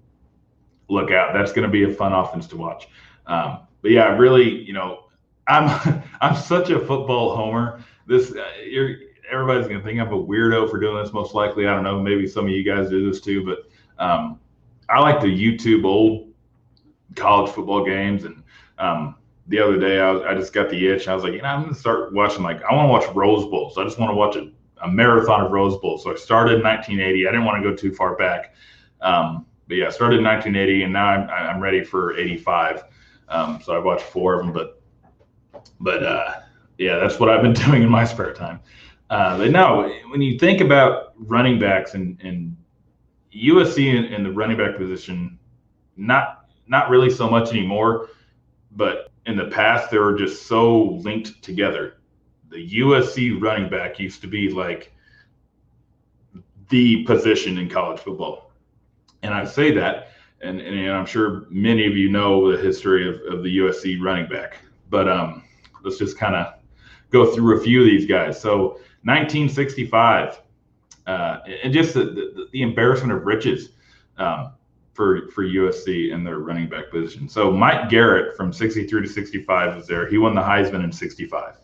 look 0.89 1.11
out. 1.11 1.33
That's 1.33 1.53
going 1.53 1.67
to 1.67 1.73
be 1.73 1.85
a 1.85 1.93
fun 1.93 2.13
offense 2.13 2.47
to 2.49 2.57
watch. 2.57 2.89
Um, 3.27 3.67
but 3.83 3.91
yeah, 3.91 4.17
really, 4.17 4.63
you 4.65 4.73
know, 4.73 5.05
I'm 5.47 6.03
I'm 6.21 6.37
such 6.37 6.71
a 6.71 6.79
football 6.79 7.37
homer. 7.37 7.83
This 8.07 8.33
uh, 8.33 8.45
you're 8.65 8.97
everybody's 9.31 9.69
gonna 9.69 9.83
think 9.83 10.01
I'm 10.01 10.13
a 10.13 10.23
weirdo 10.23 10.71
for 10.71 10.79
doing 10.79 11.03
this. 11.03 11.13
Most 11.13 11.35
likely, 11.35 11.67
I 11.67 11.75
don't 11.75 11.85
know. 11.85 12.01
Maybe 12.01 12.27
some 12.27 12.47
of 12.47 12.51
you 12.51 12.65
guys 12.65 12.91
do 12.91 13.09
this 13.11 13.21
too, 13.21 13.45
but 13.45 14.05
um, 14.05 14.41
I 14.89 15.01
like 15.01 15.21
to 15.21 15.27
YouTube 15.27 15.85
old 15.85 16.33
college 17.15 17.51
football 17.53 17.85
games. 17.85 18.25
And 18.25 18.43
um, 18.79 19.17
the 19.49 19.59
other 19.61 19.79
day, 19.79 20.01
I, 20.01 20.11
was, 20.11 20.23
I 20.23 20.35
just 20.35 20.53
got 20.53 20.71
the 20.71 20.89
itch. 20.89 21.09
I 21.09 21.15
was 21.15 21.25
like, 21.25 21.35
you 21.35 21.43
know, 21.43 21.49
I'm 21.49 21.63
gonna 21.63 21.75
start 21.75 22.13
watching. 22.13 22.43
Like, 22.43 22.63
I 22.63 22.75
want 22.75 22.87
to 22.87 22.93
watch 22.93 23.15
Rose 23.15 23.47
Bowl. 23.47 23.71
So 23.71 23.81
I 23.81 23.85
just 23.85 23.99
want 23.99 24.11
to 24.11 24.17
watch 24.17 24.37
a, 24.37 24.51
a, 24.83 24.89
marathon 24.89 25.43
of 25.43 25.53
Rose 25.53 25.79
Bowl. 25.79 25.99
So 25.99 26.13
I 26.13 26.17
started 26.17 26.59
in 26.59 26.63
1980. 26.63 27.27
I 27.27 27.31
didn't 27.31 27.45
want 27.45 27.63
to 27.63 27.71
go 27.71 27.77
too 27.77 27.95
far 27.95 28.17
back. 28.17 28.55
Um, 29.01 29.47
but 29.69 29.77
yeah, 29.77 29.87
I 29.87 29.91
started 29.91 30.19
in 30.19 30.25
1980, 30.25 30.83
and 30.83 30.93
now 30.93 31.07
I'm, 31.07 31.31
I'm 31.31 31.61
ready 31.61 31.85
for 31.85 32.17
85. 32.19 32.85
Um, 33.31 33.61
so 33.63 33.75
I 33.75 33.79
watched 33.79 34.05
four 34.05 34.35
of 34.35 34.45
them, 34.45 34.53
but 34.53 34.83
but 35.81 36.03
uh, 36.03 36.35
yeah, 36.79 36.99
that's 36.99 37.19
what 37.19 37.31
I've 37.31 37.43
been 37.43 37.53
doing 37.67 37.83
in 37.83 37.89
my 37.89 38.05
spare 38.05 38.33
time. 38.33 38.61
Uh, 39.09 39.39
but 39.39 39.51
no, 39.51 39.93
when 40.11 40.21
you 40.21 40.39
think 40.39 40.61
about 40.61 41.15
running 41.17 41.59
backs 41.59 41.95
and, 41.95 42.19
and 42.23 42.57
USC 43.35 43.97
and, 43.97 44.07
in, 44.15 44.23
the 44.23 44.31
running 44.31 44.57
back 44.57 44.77
position, 44.77 45.39
not 45.97 46.47
not 46.69 46.91
really 46.91 47.11
so 47.11 47.29
much 47.29 47.51
anymore, 47.51 48.09
but 48.73 49.11
in 49.27 49.37
the 49.37 49.47
past 49.47 49.91
they 49.91 49.99
were 49.99 50.17
just 50.17 50.47
so 50.47 50.83
linked 51.03 51.43
together. 51.43 51.99
The 52.51 52.81
USC 52.81 53.41
running 53.41 53.69
back 53.69 53.99
used 53.99 54.21
to 54.23 54.27
be 54.27 54.51
like 54.51 54.93
the 56.69 57.05
position 57.05 57.59
in 57.59 57.69
college 57.69 58.01
football, 58.01 58.53
and 59.23 59.35
I 59.35 59.45
say 59.45 59.73
that 59.73 60.10
and, 60.41 60.61
and 60.61 60.91
I'm 60.91 61.07
sure 61.07 61.47
many 61.51 61.87
of 61.87 61.97
you 61.97 62.09
know 62.09 62.51
the 62.51 62.61
history 62.61 63.09
of, 63.09 63.21
of 63.33 63.43
the 63.43 63.59
USC 63.59 64.01
running 64.01 64.29
back. 64.29 64.59
But 64.89 65.09
um, 65.09 65.45
let's 65.83 65.99
just 65.99 66.19
kind 66.19 66.35
of 66.35 66.55
go 67.11 67.35
through 67.35 67.59
a 67.59 67.61
few 67.61 67.81
of 67.81 67.87
these 67.87 68.07
guys. 68.07 68.41
So 68.41 68.81
1965, 69.05 70.41
uh, 71.07 71.39
and 71.63 71.73
just 71.73 71.95
the, 71.95 72.05
the, 72.05 72.49
the, 72.53 72.63
embarrassment 72.63 73.13
of 73.13 73.25
riches 73.25 73.71
um, 74.19 74.53
for 74.93 75.29
for 75.31 75.45
USC 75.45 76.13
and 76.13 76.27
their 76.27 76.39
running 76.39 76.69
back 76.69 76.91
position. 76.91 77.29
So 77.29 77.51
Mike 77.51 77.89
Garrett 77.89 78.37
from 78.37 78.53
63 78.53 79.03
to 79.03 79.09
65 79.09 79.77
was 79.77 79.87
there. 79.87 80.09
He 80.09 80.19
won 80.19 80.35
the 80.35 80.43
Heisman 80.43 80.85
in 80.85 80.93
65, 80.93 81.57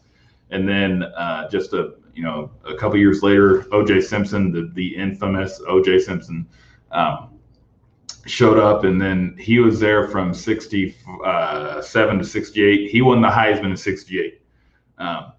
and 0.51 0.69
then 0.69 1.03
uh, 1.03 1.49
just 1.49 1.75
a 1.75 1.95
you 2.15 2.23
know 2.23 2.51
a 2.65 2.75
couple 2.75 2.99
years 2.99 3.23
later, 3.23 3.67
O.J. 3.73 4.01
Simpson, 4.01 4.51
the 4.51 4.71
the 4.75 4.97
infamous 4.97 5.61
O.J. 5.69 6.01
Simpson. 6.01 6.47
Um, 6.91 7.36
showed 8.27 8.59
up, 8.59 8.85
and 8.85 9.01
then 9.01 9.37
he 9.39 9.59
was 9.59 9.81
there 9.81 10.09
from 10.09 10.35
67 10.35 10.97
uh, 11.25 11.81
to 11.81 12.25
68. 12.25 12.91
He 12.91 13.03
won 13.03 13.23
the 13.23 13.29
Heisman 13.29 13.71
in 13.71 13.77
68. 13.77 14.43
Um, 14.99 15.33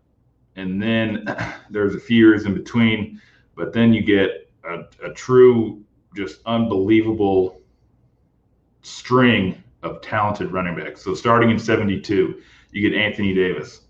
and 0.56 0.82
then 0.82 1.26
there's 1.70 1.96
a 1.96 2.00
few 2.00 2.18
years 2.18 2.46
in 2.46 2.54
between, 2.54 3.22
but 3.56 3.74
then 3.74 3.94
you 3.94 4.02
get 4.02 4.50
a, 4.64 4.86
a 5.04 5.14
true, 5.14 5.84
just 6.16 6.42
unbelievable 6.46 7.62
string 8.82 9.62
of 9.84 10.02
talented 10.02 10.52
running 10.52 10.76
backs. 10.76 11.04
So 11.04 11.14
starting 11.14 11.50
in 11.50 11.60
72, 11.60 12.42
you 12.72 12.90
get 12.90 12.98
Anthony 12.98 13.34
Davis. 13.34 13.82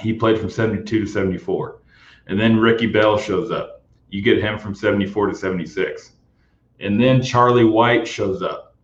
He 0.00 0.12
played 0.12 0.38
from 0.38 0.50
72 0.50 1.00
to 1.00 1.06
74. 1.06 1.82
And 2.26 2.40
then 2.40 2.58
Ricky 2.58 2.86
Bell 2.86 3.18
shows 3.18 3.50
up. 3.50 3.84
You 4.08 4.22
get 4.22 4.38
him 4.38 4.58
from 4.58 4.74
74 4.74 5.28
to 5.28 5.34
76. 5.34 6.12
And 6.80 7.00
then 7.00 7.22
Charlie 7.22 7.64
White 7.64 8.06
shows 8.06 8.42
up. 8.42 8.74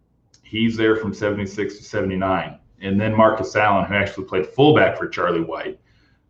He's 0.42 0.76
there 0.76 0.96
from 0.96 1.14
76 1.14 1.76
to 1.76 1.84
79. 1.84 2.58
And 2.80 3.00
then 3.00 3.14
Marcus 3.14 3.54
Allen, 3.56 3.84
who 3.84 3.94
actually 3.94 4.24
played 4.24 4.46
fullback 4.46 4.96
for 4.96 5.08
Charlie 5.08 5.42
White, 5.42 5.78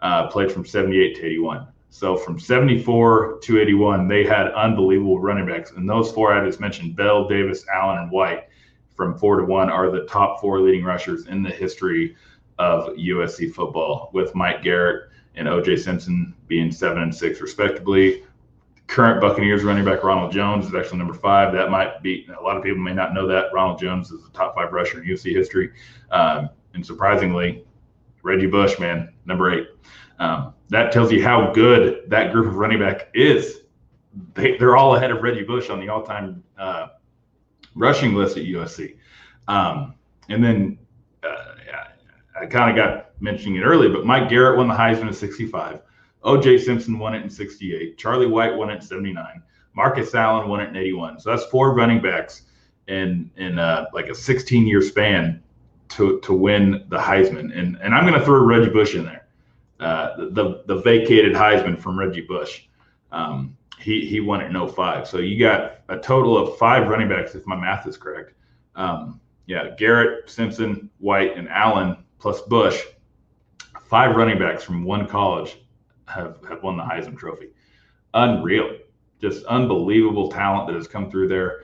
uh, 0.00 0.28
played 0.28 0.50
from 0.50 0.66
78 0.66 1.16
to 1.16 1.26
81. 1.26 1.68
So 1.90 2.16
from 2.16 2.38
74 2.38 3.38
to 3.42 3.60
81, 3.60 4.08
they 4.08 4.24
had 4.24 4.52
unbelievable 4.52 5.20
running 5.20 5.46
backs. 5.46 5.72
And 5.72 5.88
those 5.88 6.10
four 6.12 6.32
I 6.32 6.44
just 6.46 6.60
mentioned, 6.60 6.96
Bell, 6.96 7.28
Davis, 7.28 7.64
Allen, 7.72 7.98
and 7.98 8.10
White, 8.10 8.48
from 8.94 9.18
four 9.18 9.36
to 9.36 9.44
one, 9.44 9.70
are 9.70 9.90
the 9.90 10.04
top 10.04 10.40
four 10.40 10.60
leading 10.60 10.84
rushers 10.84 11.26
in 11.26 11.42
the 11.42 11.50
history 11.50 12.16
of 12.58 12.88
USC 12.94 13.52
football, 13.52 14.10
with 14.12 14.34
Mike 14.34 14.62
Garrett 14.62 15.10
and 15.34 15.48
OJ 15.48 15.78
Simpson 15.78 16.34
being 16.46 16.70
seven 16.70 17.02
and 17.02 17.14
six 17.14 17.40
respectively. 17.40 18.24
Current 18.90 19.20
Buccaneers 19.20 19.62
running 19.62 19.84
back 19.84 20.02
Ronald 20.02 20.32
Jones 20.32 20.66
is 20.66 20.74
actually 20.74 20.98
number 20.98 21.14
five. 21.14 21.52
That 21.52 21.70
might 21.70 22.02
be 22.02 22.26
a 22.36 22.42
lot 22.42 22.56
of 22.56 22.64
people 22.64 22.80
may 22.80 22.92
not 22.92 23.14
know 23.14 23.24
that 23.28 23.46
Ronald 23.52 23.78
Jones 23.78 24.10
is 24.10 24.24
the 24.24 24.30
top 24.30 24.56
five 24.56 24.72
rusher 24.72 25.00
in 25.00 25.08
USC 25.08 25.32
history, 25.32 25.70
um, 26.10 26.50
and 26.74 26.84
surprisingly, 26.84 27.64
Reggie 28.24 28.48
Bush, 28.48 28.80
man, 28.80 29.12
number 29.26 29.52
eight. 29.52 29.68
Um, 30.18 30.54
that 30.70 30.90
tells 30.90 31.12
you 31.12 31.22
how 31.22 31.52
good 31.52 32.02
that 32.08 32.32
group 32.32 32.48
of 32.48 32.56
running 32.56 32.80
back 32.80 33.10
is. 33.14 33.60
They, 34.34 34.58
are 34.58 34.76
all 34.76 34.96
ahead 34.96 35.12
of 35.12 35.22
Reggie 35.22 35.44
Bush 35.44 35.70
on 35.70 35.78
the 35.78 35.88
all-time 35.88 36.42
uh, 36.58 36.88
rushing 37.76 38.14
list 38.14 38.36
at 38.38 38.42
USC. 38.42 38.96
Um, 39.46 39.94
and 40.28 40.42
then 40.42 40.78
uh, 41.22 41.54
I 42.40 42.46
kind 42.46 42.70
of 42.70 42.76
got 42.76 43.10
mentioning 43.20 43.56
it 43.56 43.62
earlier, 43.62 43.90
but 43.90 44.04
Mike 44.04 44.28
Garrett 44.28 44.58
won 44.58 44.66
the 44.66 44.74
Heisman 44.74 45.06
at 45.06 45.14
65. 45.14 45.80
O.J. 46.22 46.58
Simpson 46.58 46.98
won 46.98 47.14
it 47.14 47.22
in 47.22 47.30
68. 47.30 47.96
Charlie 47.96 48.26
White 48.26 48.54
won 48.54 48.70
it 48.70 48.76
in 48.76 48.80
79. 48.80 49.42
Marcus 49.74 50.14
Allen 50.14 50.48
won 50.48 50.60
it 50.60 50.68
in 50.68 50.76
81. 50.76 51.20
So 51.20 51.30
that's 51.30 51.44
four 51.46 51.74
running 51.74 52.02
backs 52.02 52.42
in 52.88 53.30
in 53.36 53.58
uh, 53.58 53.86
like 53.94 54.08
a 54.08 54.14
16 54.14 54.66
year 54.66 54.82
span 54.82 55.42
to 55.90 56.20
to 56.20 56.32
win 56.32 56.84
the 56.88 56.98
Heisman. 56.98 57.56
And 57.56 57.78
and 57.80 57.94
I'm 57.94 58.06
going 58.06 58.18
to 58.18 58.24
throw 58.24 58.44
Reggie 58.44 58.70
Bush 58.70 58.94
in 58.94 59.04
there, 59.04 59.26
uh, 59.78 60.16
the 60.16 60.62
the 60.66 60.76
vacated 60.76 61.32
Heisman 61.32 61.80
from 61.80 61.98
Reggie 61.98 62.22
Bush. 62.22 62.64
Um, 63.12 63.56
he 63.78 64.06
he 64.06 64.20
won 64.20 64.40
it 64.40 64.54
in 64.54 64.68
05. 64.68 65.08
So 65.08 65.18
you 65.18 65.38
got 65.38 65.80
a 65.88 65.98
total 65.98 66.36
of 66.36 66.58
five 66.58 66.88
running 66.88 67.08
backs, 67.08 67.34
if 67.34 67.46
my 67.46 67.56
math 67.56 67.86
is 67.86 67.96
correct. 67.96 68.34
Um, 68.76 69.20
yeah, 69.46 69.70
Garrett, 69.76 70.30
Simpson, 70.30 70.90
White, 70.98 71.36
and 71.36 71.48
Allen 71.48 71.96
plus 72.18 72.42
Bush. 72.42 72.82
Five 73.82 74.14
running 74.14 74.38
backs 74.38 74.62
from 74.62 74.84
one 74.84 75.08
college 75.08 75.56
have 76.10 76.36
have 76.48 76.62
won 76.62 76.76
the 76.76 76.82
Heisman 76.82 77.16
Trophy. 77.16 77.50
Unreal, 78.14 78.76
just 79.20 79.44
unbelievable 79.46 80.30
talent 80.30 80.66
that 80.66 80.74
has 80.74 80.88
come 80.88 81.10
through 81.10 81.28
there. 81.28 81.62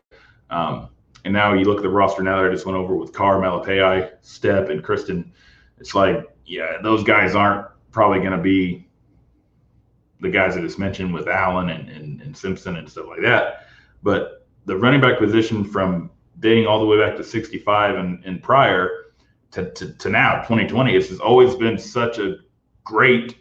Um, 0.51 0.91
and 1.25 1.33
now 1.33 1.55
you 1.55 1.65
look 1.65 1.79
at 1.79 1.83
the 1.83 1.89
roster 1.89 2.23
now 2.23 2.41
that 2.41 2.49
I 2.49 2.53
just 2.53 2.67
went 2.67 2.79
over 2.79 2.95
with 2.95 3.13
Carr, 3.13 3.41
Malepeai, 3.41 4.13
Stepp, 4.23 4.71
and 4.71 4.83
Christon. 4.83 5.33
It's 5.79 5.95
like, 5.95 6.25
yeah, 6.45 6.79
those 6.83 7.03
guys 7.03 7.35
aren't 7.35 7.67
probably 7.91 8.21
going 8.21 8.31
to 8.31 8.39
be 8.39 8.87
the 10.21 10.31
guys 10.31 10.57
I 10.57 10.61
just 10.61 10.79
mentioned 10.79 11.13
with 11.13 11.29
Allen 11.29 11.71
and, 11.71 11.89
and, 11.89 12.23
and 12.23 12.37
Simpson 12.37 12.77
and 12.77 12.89
stuff 12.89 13.07
like 13.09 13.23
that. 13.23 13.67
But 14.03 14.47
the 14.67 14.77
running 14.77 15.01
back 15.01 15.19
position 15.19 15.65
from 15.65 16.11
dating 16.39 16.67
all 16.67 16.79
the 16.79 16.87
way 16.87 16.99
back 16.99 17.17
to 17.17 17.25
65 17.25 17.97
and, 17.97 18.25
and 18.25 18.43
prior 18.43 19.07
to, 19.53 19.71
to, 19.73 19.93
to 19.95 20.09
now, 20.09 20.37
2020, 20.43 20.95
it's 20.95 21.09
has 21.09 21.19
always 21.19 21.55
been 21.57 21.79
such 21.79 22.19
a 22.19 22.37
great 22.85 23.37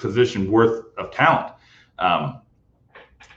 position 0.00 0.50
worth 0.50 0.86
of 0.98 1.10
talent. 1.10 1.52
Um, 1.98 2.40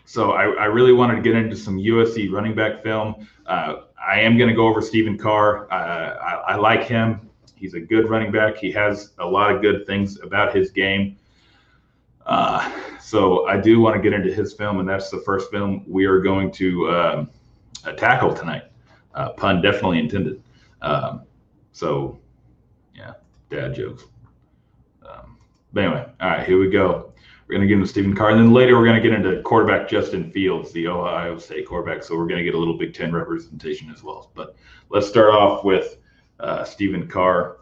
so 0.06 0.32
I, 0.32 0.44
I, 0.44 0.66
really 0.66 0.94
wanted 0.94 1.16
to 1.16 1.22
get 1.22 1.36
into 1.36 1.56
some 1.56 1.78
USC 1.78 2.32
running 2.32 2.56
back 2.56 2.84
film. 2.84 3.28
Uh, 3.46 3.82
I 4.06 4.20
am 4.20 4.38
going 4.38 4.50
to 4.50 4.56
go 4.56 4.68
over 4.68 4.82
Stephen 4.82 5.18
Carr. 5.18 5.72
Uh, 5.72 6.18
I, 6.18 6.54
I, 6.54 6.56
like 6.56 6.84
him. 6.84 7.30
He's 7.56 7.74
a 7.74 7.80
good 7.80 8.10
running 8.10 8.32
back. 8.32 8.58
He 8.58 8.72
has 8.72 9.12
a 9.20 9.26
lot 9.26 9.54
of 9.54 9.62
good 9.62 9.86
things 9.88 10.20
about 10.22 10.56
his 10.56 10.72
game. 10.72 11.18
Uh, 12.26 12.72
so 13.02 13.46
I 13.48 13.60
do 13.60 13.80
want 13.80 13.96
to 13.96 14.02
get 14.02 14.14
into 14.14 14.34
his 14.34 14.54
film, 14.54 14.80
and 14.80 14.88
that's 14.88 15.10
the 15.10 15.20
first 15.20 15.52
film 15.52 15.84
we 15.88 16.06
are 16.06 16.20
going 16.20 16.52
to 16.54 16.90
um, 16.92 17.30
tackle 17.98 18.34
tonight. 18.34 18.64
Uh, 19.14 19.30
pun 19.30 19.62
definitely 19.62 20.00
intended. 20.00 20.42
Um, 20.82 21.24
so, 21.72 22.20
yeah, 22.96 23.14
dad 23.50 23.76
jokes. 23.76 24.06
But 25.74 25.84
anyway, 25.86 26.06
all 26.22 26.30
right, 26.30 26.46
here 26.46 26.60
we 26.60 26.70
go. 26.70 27.14
We're 27.48 27.56
going 27.58 27.62
to 27.62 27.68
get 27.68 27.80
into 27.80 27.88
Stephen 27.88 28.16
Carr. 28.16 28.30
And 28.30 28.40
then 28.40 28.54
later, 28.54 28.78
we're 28.78 28.86
going 28.86 29.02
to 29.02 29.10
get 29.10 29.14
into 29.14 29.42
quarterback 29.42 29.90
Justin 29.90 30.32
Fields, 30.32 30.72
the 30.72 30.88
Ohio 30.88 31.38
State 31.38 31.68
quarterback. 31.68 32.04
So 32.04 32.16
we're 32.16 32.28
going 32.28 32.38
to 32.38 32.44
get 32.44 32.54
a 32.54 32.58
little 32.58 32.78
Big 32.78 32.94
Ten 32.94 33.12
representation 33.12 33.92
as 33.92 34.04
well. 34.04 34.32
But 34.34 34.56
let's 34.90 35.08
start 35.08 35.32
off 35.32 35.64
with 35.64 35.98
uh, 36.40 36.64
Stephen 36.64 37.08
Carr. 37.08 37.58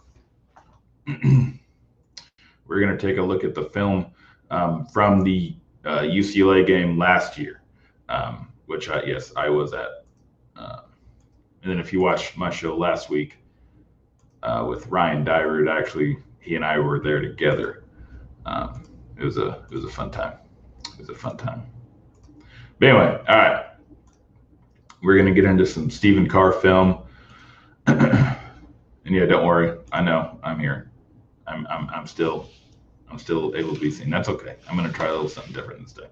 we're 1.07 2.79
going 2.79 2.95
to 2.95 2.97
take 2.97 3.17
a 3.17 3.21
look 3.21 3.43
at 3.43 3.55
the 3.55 3.63
film 3.63 4.07
um, 4.51 4.85
from 4.85 5.23
the 5.23 5.55
uh, 5.85 6.01
UCLA 6.01 6.67
game 6.67 6.97
last 6.97 7.37
year, 7.37 7.61
um, 8.09 8.49
which 8.65 8.89
I, 8.89 9.03
yes, 9.03 9.31
I 9.35 9.49
was 9.49 9.73
at. 9.73 10.05
Uh, 10.55 10.81
and 11.63 11.71
then 11.71 11.79
if 11.79 11.91
you 11.91 12.01
watched 12.01 12.37
my 12.37 12.49
show 12.49 12.77
last 12.77 13.09
week 13.09 13.37
uh, 14.43 14.65
with 14.67 14.85
Ryan 14.87 15.25
Dyrud, 15.25 15.69
actually, 15.69 16.17
he 16.39 16.55
and 16.55 16.65
I 16.65 16.77
were 16.79 16.99
there 16.99 17.21
together. 17.21 17.80
Um, 18.45 18.83
it 19.17 19.23
was 19.23 19.37
a 19.37 19.65
it 19.69 19.75
was 19.75 19.85
a 19.85 19.89
fun 19.89 20.11
time. 20.11 20.37
It 20.93 20.99
was 20.99 21.09
a 21.09 21.15
fun 21.15 21.37
time. 21.37 21.63
But 22.79 22.89
anyway, 22.89 23.23
all 23.27 23.35
right. 23.35 23.65
We're 25.03 25.17
gonna 25.17 25.33
get 25.33 25.45
into 25.45 25.65
some 25.65 25.89
Stephen 25.89 26.27
Carr 26.27 26.51
film. 26.51 27.03
and 27.87 28.37
yeah, 29.05 29.25
don't 29.25 29.45
worry. 29.45 29.77
I 29.91 30.01
know 30.01 30.39
I'm 30.43 30.59
here. 30.59 30.91
I'm 31.47 31.67
I'm 31.67 31.89
I'm 31.89 32.07
still 32.07 32.49
I'm 33.09 33.19
still 33.19 33.55
able 33.55 33.75
to 33.75 33.79
be 33.79 33.91
seen. 33.91 34.09
That's 34.09 34.29
okay. 34.29 34.55
I'm 34.69 34.75
gonna 34.75 34.91
try 34.91 35.07
a 35.07 35.11
little 35.11 35.29
something 35.29 35.53
different 35.53 35.83
this 35.83 35.93
day. 35.93 36.07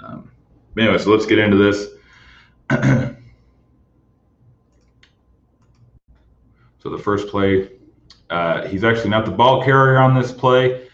Um, 0.00 0.30
anyway, 0.78 0.98
so 0.98 1.10
let's 1.10 1.26
get 1.26 1.38
into 1.38 1.56
this. 1.56 1.88
so 6.78 6.90
the 6.90 6.98
first 6.98 7.28
play, 7.28 7.70
uh, 8.30 8.66
he's 8.66 8.84
actually 8.84 9.10
not 9.10 9.24
the 9.24 9.30
ball 9.30 9.62
carrier 9.62 9.98
on 9.98 10.14
this 10.18 10.32
play. 10.32 10.85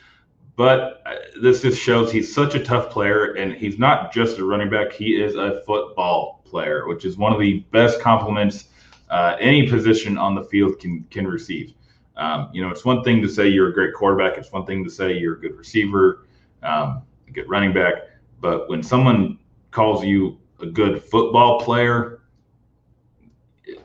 But 0.57 1.03
uh, 1.07 1.15
this 1.41 1.63
just 1.63 1.81
shows 1.81 2.13
he's 2.13 2.33
such 2.33 2.55
a 2.55 2.63
tough 2.63 2.91
player, 2.91 3.33
and 3.35 3.55
he's 3.55 3.79
not 3.79 4.13
just 4.13 4.39
a 4.39 4.45
running 4.45 4.71
back; 4.71 4.93
he 4.93 5.21
is 5.21 5.35
a 5.35 5.63
football 5.67 6.43
player, 6.45 6.87
which 6.87 7.05
is 7.05 7.17
one 7.17 7.33
of 7.33 7.41
the 7.41 7.61
best 7.71 8.01
compliments 8.01 8.67
uh, 9.09 9.37
any 9.41 9.69
position 9.69 10.19
on 10.19 10.35
the 10.35 10.45
field 10.45 10.79
can 10.79 11.05
can 11.11 11.27
receive. 11.27 11.75
Um, 12.17 12.51
you 12.53 12.63
know, 12.63 12.71
it's 12.71 12.85
one 12.85 13.03
thing 13.03 13.23
to 13.23 13.29
say 13.29 13.49
you're 13.49 13.69
a 13.69 13.73
great 13.73 13.95
quarterback; 13.95 14.39
it's 14.39 14.53
one 14.53 14.67
thing 14.67 14.85
to 14.85 14.91
say 14.91 15.17
you're 15.17 15.35
a 15.35 15.41
good 15.41 15.57
receiver, 15.57 16.27
um, 16.63 17.03
a 17.29 17.31
good 17.31 17.49
running 17.49 17.73
back. 17.73 17.95
But 18.41 18.69
when 18.69 18.83
someone 18.83 19.39
calls 19.71 20.05
you 20.05 20.39
a 20.61 20.67
good 20.67 21.03
football 21.03 21.61
player, 21.61 22.23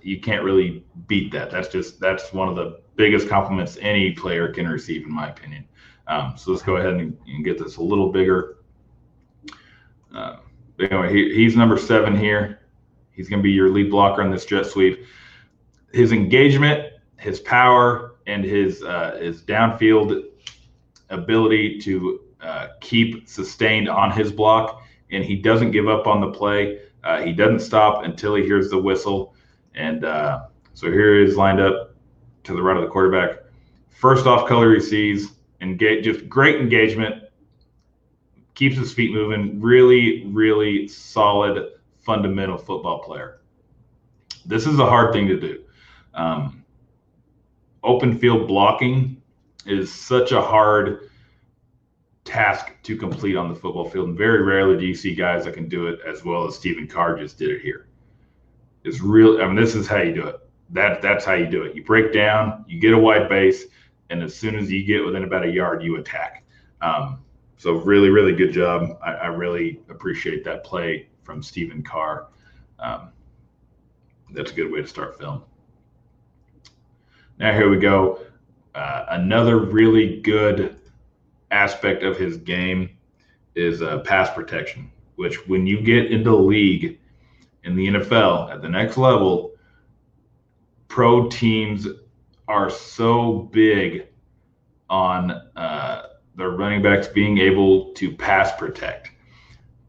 you 0.01 0.19
can't 0.19 0.43
really 0.43 0.85
beat 1.07 1.31
that. 1.31 1.51
That's 1.51 1.69
just 1.69 1.99
that's 1.99 2.33
one 2.33 2.49
of 2.49 2.55
the 2.55 2.81
biggest 2.97 3.29
compliments 3.29 3.77
any 3.79 4.11
player 4.11 4.51
can 4.51 4.67
receive, 4.67 5.05
in 5.05 5.13
my 5.13 5.29
opinion. 5.29 5.65
Um, 6.07 6.33
so 6.35 6.51
let's 6.51 6.63
go 6.63 6.77
ahead 6.77 6.93
and, 6.93 7.17
and, 7.27 7.45
get 7.45 7.57
this 7.57 7.77
a 7.77 7.81
little 7.81 8.11
bigger. 8.11 8.57
Uh, 10.13 10.37
anyway, 10.79 11.13
he, 11.13 11.33
he's 11.33 11.55
number 11.55 11.77
seven 11.77 12.17
here. 12.17 12.61
He's 13.11 13.29
going 13.29 13.39
to 13.39 13.43
be 13.43 13.51
your 13.51 13.69
lead 13.69 13.91
blocker 13.91 14.21
on 14.21 14.31
this 14.31 14.45
jet 14.45 14.65
sweep. 14.65 15.05
His 15.93 16.11
engagement, 16.11 16.93
his 17.17 17.39
power, 17.39 18.15
and 18.25 18.43
his 18.43 18.83
uh, 18.83 19.17
his 19.21 19.41
downfield 19.41 20.23
ability 21.09 21.79
to 21.79 22.21
uh, 22.41 22.67
keep 22.81 23.27
sustained 23.27 23.89
on 23.89 24.11
his 24.11 24.31
block, 24.31 24.83
and 25.11 25.23
he 25.23 25.35
doesn't 25.35 25.71
give 25.71 25.87
up 25.87 26.07
on 26.07 26.21
the 26.21 26.31
play. 26.31 26.79
Uh, 27.03 27.21
he 27.21 27.33
doesn't 27.33 27.59
stop 27.59 28.03
until 28.03 28.35
he 28.35 28.43
hears 28.43 28.69
the 28.69 28.77
whistle. 28.77 29.33
And 29.75 30.05
uh, 30.05 30.45
so 30.73 30.91
here 30.91 31.19
he 31.19 31.25
is 31.25 31.37
lined 31.37 31.59
up 31.59 31.86
to 32.47 32.53
the 32.53 32.61
right 32.61 32.77
of 32.77 32.83
the 32.83 32.89
quarterback. 32.89 33.43
First 33.89 34.25
off 34.25 34.47
color 34.47 34.73
he 34.73 34.79
sees, 34.79 35.33
engage, 35.61 36.03
just 36.03 36.27
great 36.27 36.59
engagement, 36.59 37.23
keeps 38.55 38.75
his 38.75 38.93
feet 38.93 39.11
moving. 39.11 39.61
Really, 39.61 40.25
really 40.27 40.87
solid 40.87 41.73
fundamental 41.99 42.57
football 42.57 42.99
player. 42.99 43.39
This 44.45 44.65
is 44.65 44.79
a 44.79 44.85
hard 44.85 45.13
thing 45.13 45.27
to 45.27 45.39
do. 45.39 45.63
Um, 46.13 46.63
open 47.83 48.17
field 48.17 48.47
blocking 48.47 49.21
is 49.65 49.93
such 49.93 50.31
a 50.31 50.41
hard 50.41 51.09
task 52.23 52.71
to 52.83 52.97
complete 52.97 53.35
on 53.35 53.49
the 53.49 53.55
football 53.55 53.89
field. 53.89 54.09
And 54.09 54.17
very 54.17 54.41
rarely 54.41 54.77
do 54.77 54.85
you 54.85 54.95
see 54.95 55.13
guys 55.13 55.45
that 55.45 55.53
can 55.53 55.67
do 55.67 55.87
it 55.87 55.99
as 56.07 56.23
well 56.23 56.45
as 56.45 56.55
Stephen 56.55 56.87
Carr 56.87 57.17
just 57.17 57.37
did 57.37 57.49
it 57.49 57.61
here. 57.61 57.87
It's 58.83 59.01
real. 59.01 59.41
I 59.41 59.47
mean, 59.47 59.55
this 59.55 59.75
is 59.75 59.87
how 59.87 60.01
you 60.01 60.13
do 60.13 60.27
it. 60.27 60.46
That 60.71 61.01
that's 61.01 61.23
how 61.23 61.33
you 61.33 61.45
do 61.45 61.63
it. 61.63 61.75
You 61.75 61.83
break 61.83 62.11
down, 62.11 62.65
you 62.67 62.79
get 62.79 62.93
a 62.93 62.97
wide 62.97 63.29
base, 63.29 63.65
and 64.09 64.21
as 64.21 64.35
soon 64.35 64.55
as 64.55 64.71
you 64.71 64.83
get 64.83 65.05
within 65.05 65.23
about 65.23 65.45
a 65.45 65.49
yard, 65.49 65.83
you 65.83 65.97
attack. 65.97 66.43
Um, 66.81 67.19
so 67.57 67.73
really, 67.73 68.09
really 68.09 68.33
good 68.33 68.51
job. 68.51 68.97
I, 69.03 69.13
I, 69.13 69.27
really 69.27 69.81
appreciate 69.89 70.43
that 70.43 70.63
play 70.63 71.07
from 71.23 71.41
Stephen 71.41 71.81
Carr. 71.81 72.27
Um, 72.77 73.09
that's 74.31 74.51
a 74.51 74.53
good 74.53 74.71
way 74.71 74.81
to 74.81 74.87
start 74.87 75.17
film. 75.17 75.43
Now 77.39 77.53
here 77.53 77.69
we 77.69 77.77
go. 77.77 78.19
Uh, 78.75 79.05
another 79.09 79.57
really 79.57 80.21
good 80.21 80.79
aspect 81.49 82.03
of 82.03 82.17
his 82.17 82.37
game 82.37 82.91
is 83.55 83.81
uh, 83.81 83.99
pass 83.99 84.29
protection, 84.29 84.91
which 85.15 85.47
when 85.47 85.65
you 85.65 85.81
get 85.81 86.11
into 86.11 86.29
the 86.29 86.35
league 86.35 86.99
in 87.63 87.75
the 87.75 87.87
NFL 87.87 88.51
at 88.51 88.61
the 88.61 88.69
next 88.69 88.97
level, 88.97 89.53
pro 90.87 91.27
teams 91.29 91.87
are 92.47 92.69
so 92.69 93.49
big 93.51 94.07
on 94.89 95.31
uh, 95.55 96.07
the 96.35 96.47
running 96.47 96.81
backs 96.81 97.07
being 97.07 97.37
able 97.37 97.91
to 97.93 98.15
pass 98.15 98.57
protect. 98.57 99.11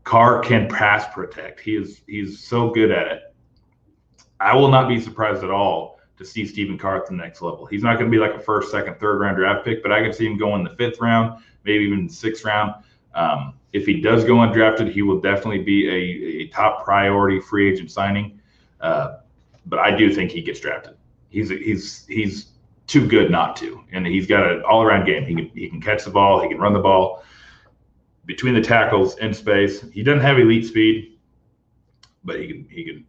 Carr 0.04 0.40
can 0.40 0.68
pass 0.68 1.12
protect. 1.12 1.60
He 1.60 1.76
is 1.76 2.00
he's 2.06 2.40
so 2.40 2.70
good 2.70 2.90
at 2.90 3.06
it. 3.08 3.22
I 4.40 4.56
will 4.56 4.70
not 4.70 4.88
be 4.88 5.00
surprised 5.00 5.44
at 5.44 5.50
all 5.50 6.00
to 6.16 6.24
see 6.24 6.46
Stephen 6.46 6.78
Carr 6.78 6.96
at 6.96 7.06
the 7.06 7.14
next 7.14 7.42
level. 7.42 7.66
He's 7.66 7.82
not 7.82 7.98
going 7.98 8.10
to 8.10 8.10
be 8.10 8.20
like 8.20 8.34
a 8.34 8.40
first, 8.40 8.70
second, 8.70 8.98
third 8.98 9.20
round 9.20 9.36
draft 9.36 9.64
pick, 9.64 9.82
but 9.82 9.92
I 9.92 10.02
can 10.02 10.12
see 10.12 10.26
him 10.26 10.36
going 10.36 10.64
the 10.64 10.74
fifth 10.76 11.00
round, 11.00 11.42
maybe 11.64 11.84
even 11.84 12.08
sixth 12.08 12.44
round. 12.44 12.74
Um, 13.14 13.54
if 13.72 13.86
he 13.86 14.00
does 14.00 14.24
go 14.24 14.34
undrafted, 14.36 14.90
he 14.90 15.02
will 15.02 15.20
definitely 15.20 15.62
be 15.62 15.88
a, 15.88 16.42
a 16.42 16.48
top 16.48 16.84
priority 16.84 17.40
free 17.40 17.70
agent 17.72 17.90
signing. 17.90 18.40
Uh, 18.80 19.18
but 19.68 19.78
I 19.78 19.94
do 19.96 20.12
think 20.12 20.30
he 20.30 20.42
gets 20.42 20.60
drafted. 20.60 20.94
He's 21.30 21.50
he's 21.50 22.06
he's 22.06 22.52
too 22.86 23.06
good 23.06 23.30
not 23.30 23.56
to, 23.56 23.84
and 23.92 24.06
he's 24.06 24.26
got 24.26 24.50
an 24.50 24.62
all 24.62 24.82
around 24.82 25.04
game. 25.04 25.24
He 25.24 25.34
can 25.34 25.50
he 25.54 25.68
can 25.68 25.80
catch 25.80 26.04
the 26.04 26.10
ball, 26.10 26.42
he 26.42 26.48
can 26.48 26.58
run 26.58 26.72
the 26.72 26.80
ball 26.80 27.22
between 28.26 28.54
the 28.54 28.62
tackles 28.62 29.18
in 29.18 29.32
space. 29.32 29.82
He 29.90 30.02
doesn't 30.02 30.20
have 30.20 30.38
elite 30.38 30.66
speed, 30.66 31.18
but 32.24 32.40
he 32.40 32.46
can 32.46 32.68
he 32.70 32.84
can 32.84 33.04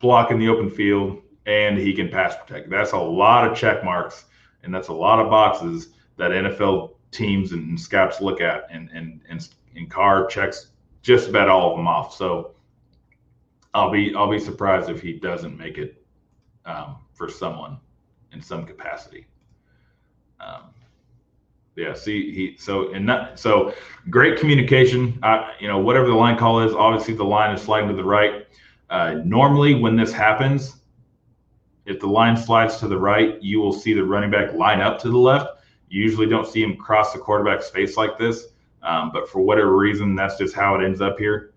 block 0.00 0.30
in 0.30 0.38
the 0.38 0.48
open 0.48 0.70
field 0.70 1.22
and 1.46 1.78
he 1.78 1.92
can 1.92 2.08
pass 2.08 2.34
protect. 2.36 2.68
That's 2.68 2.92
a 2.92 2.98
lot 2.98 3.50
of 3.50 3.56
check 3.56 3.84
marks 3.84 4.24
and 4.62 4.74
that's 4.74 4.88
a 4.88 4.92
lot 4.92 5.20
of 5.20 5.30
boxes 5.30 5.90
that 6.16 6.32
NFL 6.32 6.94
teams 7.12 7.52
and 7.52 7.80
scouts 7.80 8.20
look 8.20 8.40
at 8.40 8.66
and 8.70 8.90
and 8.92 9.20
and, 9.28 9.48
and 9.76 9.90
Carr 9.90 10.26
checks 10.26 10.68
just 11.02 11.28
about 11.28 11.48
all 11.48 11.70
of 11.70 11.76
them 11.76 11.86
off. 11.86 12.14
So 12.14 12.55
I'll 13.76 13.90
be 13.90 14.14
I'll 14.14 14.30
be 14.30 14.38
surprised 14.38 14.88
if 14.88 15.02
he 15.02 15.12
doesn't 15.12 15.56
make 15.58 15.76
it 15.76 16.02
um, 16.64 16.96
for 17.12 17.28
someone 17.28 17.78
in 18.32 18.40
some 18.40 18.64
capacity. 18.64 19.26
Um, 20.40 20.70
yeah, 21.76 21.92
see, 21.92 22.32
he 22.32 22.56
so 22.56 22.94
and 22.94 23.06
that 23.10 23.38
so 23.38 23.74
great 24.08 24.40
communication. 24.40 25.20
You 25.60 25.68
know, 25.68 25.78
whatever 25.78 26.06
the 26.06 26.14
line 26.14 26.38
call 26.38 26.62
is, 26.62 26.72
obviously 26.72 27.12
the 27.12 27.24
line 27.24 27.54
is 27.54 27.60
sliding 27.60 27.90
to 27.90 27.94
the 27.94 28.02
right. 28.02 28.46
Uh, 28.88 29.20
normally, 29.26 29.74
when 29.74 29.94
this 29.94 30.10
happens, 30.10 30.76
if 31.84 32.00
the 32.00 32.06
line 32.06 32.34
slides 32.34 32.78
to 32.78 32.88
the 32.88 32.98
right, 32.98 33.42
you 33.42 33.60
will 33.60 33.74
see 33.74 33.92
the 33.92 34.02
running 34.02 34.30
back 34.30 34.54
line 34.54 34.80
up 34.80 34.98
to 35.00 35.10
the 35.10 35.18
left. 35.18 35.60
You 35.90 36.02
usually 36.02 36.28
don't 36.28 36.46
see 36.46 36.62
him 36.62 36.76
cross 36.78 37.12
the 37.12 37.18
quarterback's 37.18 37.68
face 37.68 37.98
like 37.98 38.16
this, 38.16 38.46
um, 38.82 39.10
but 39.12 39.28
for 39.28 39.42
whatever 39.42 39.76
reason, 39.76 40.14
that's 40.14 40.38
just 40.38 40.54
how 40.54 40.76
it 40.76 40.82
ends 40.82 41.02
up 41.02 41.18
here. 41.18 41.52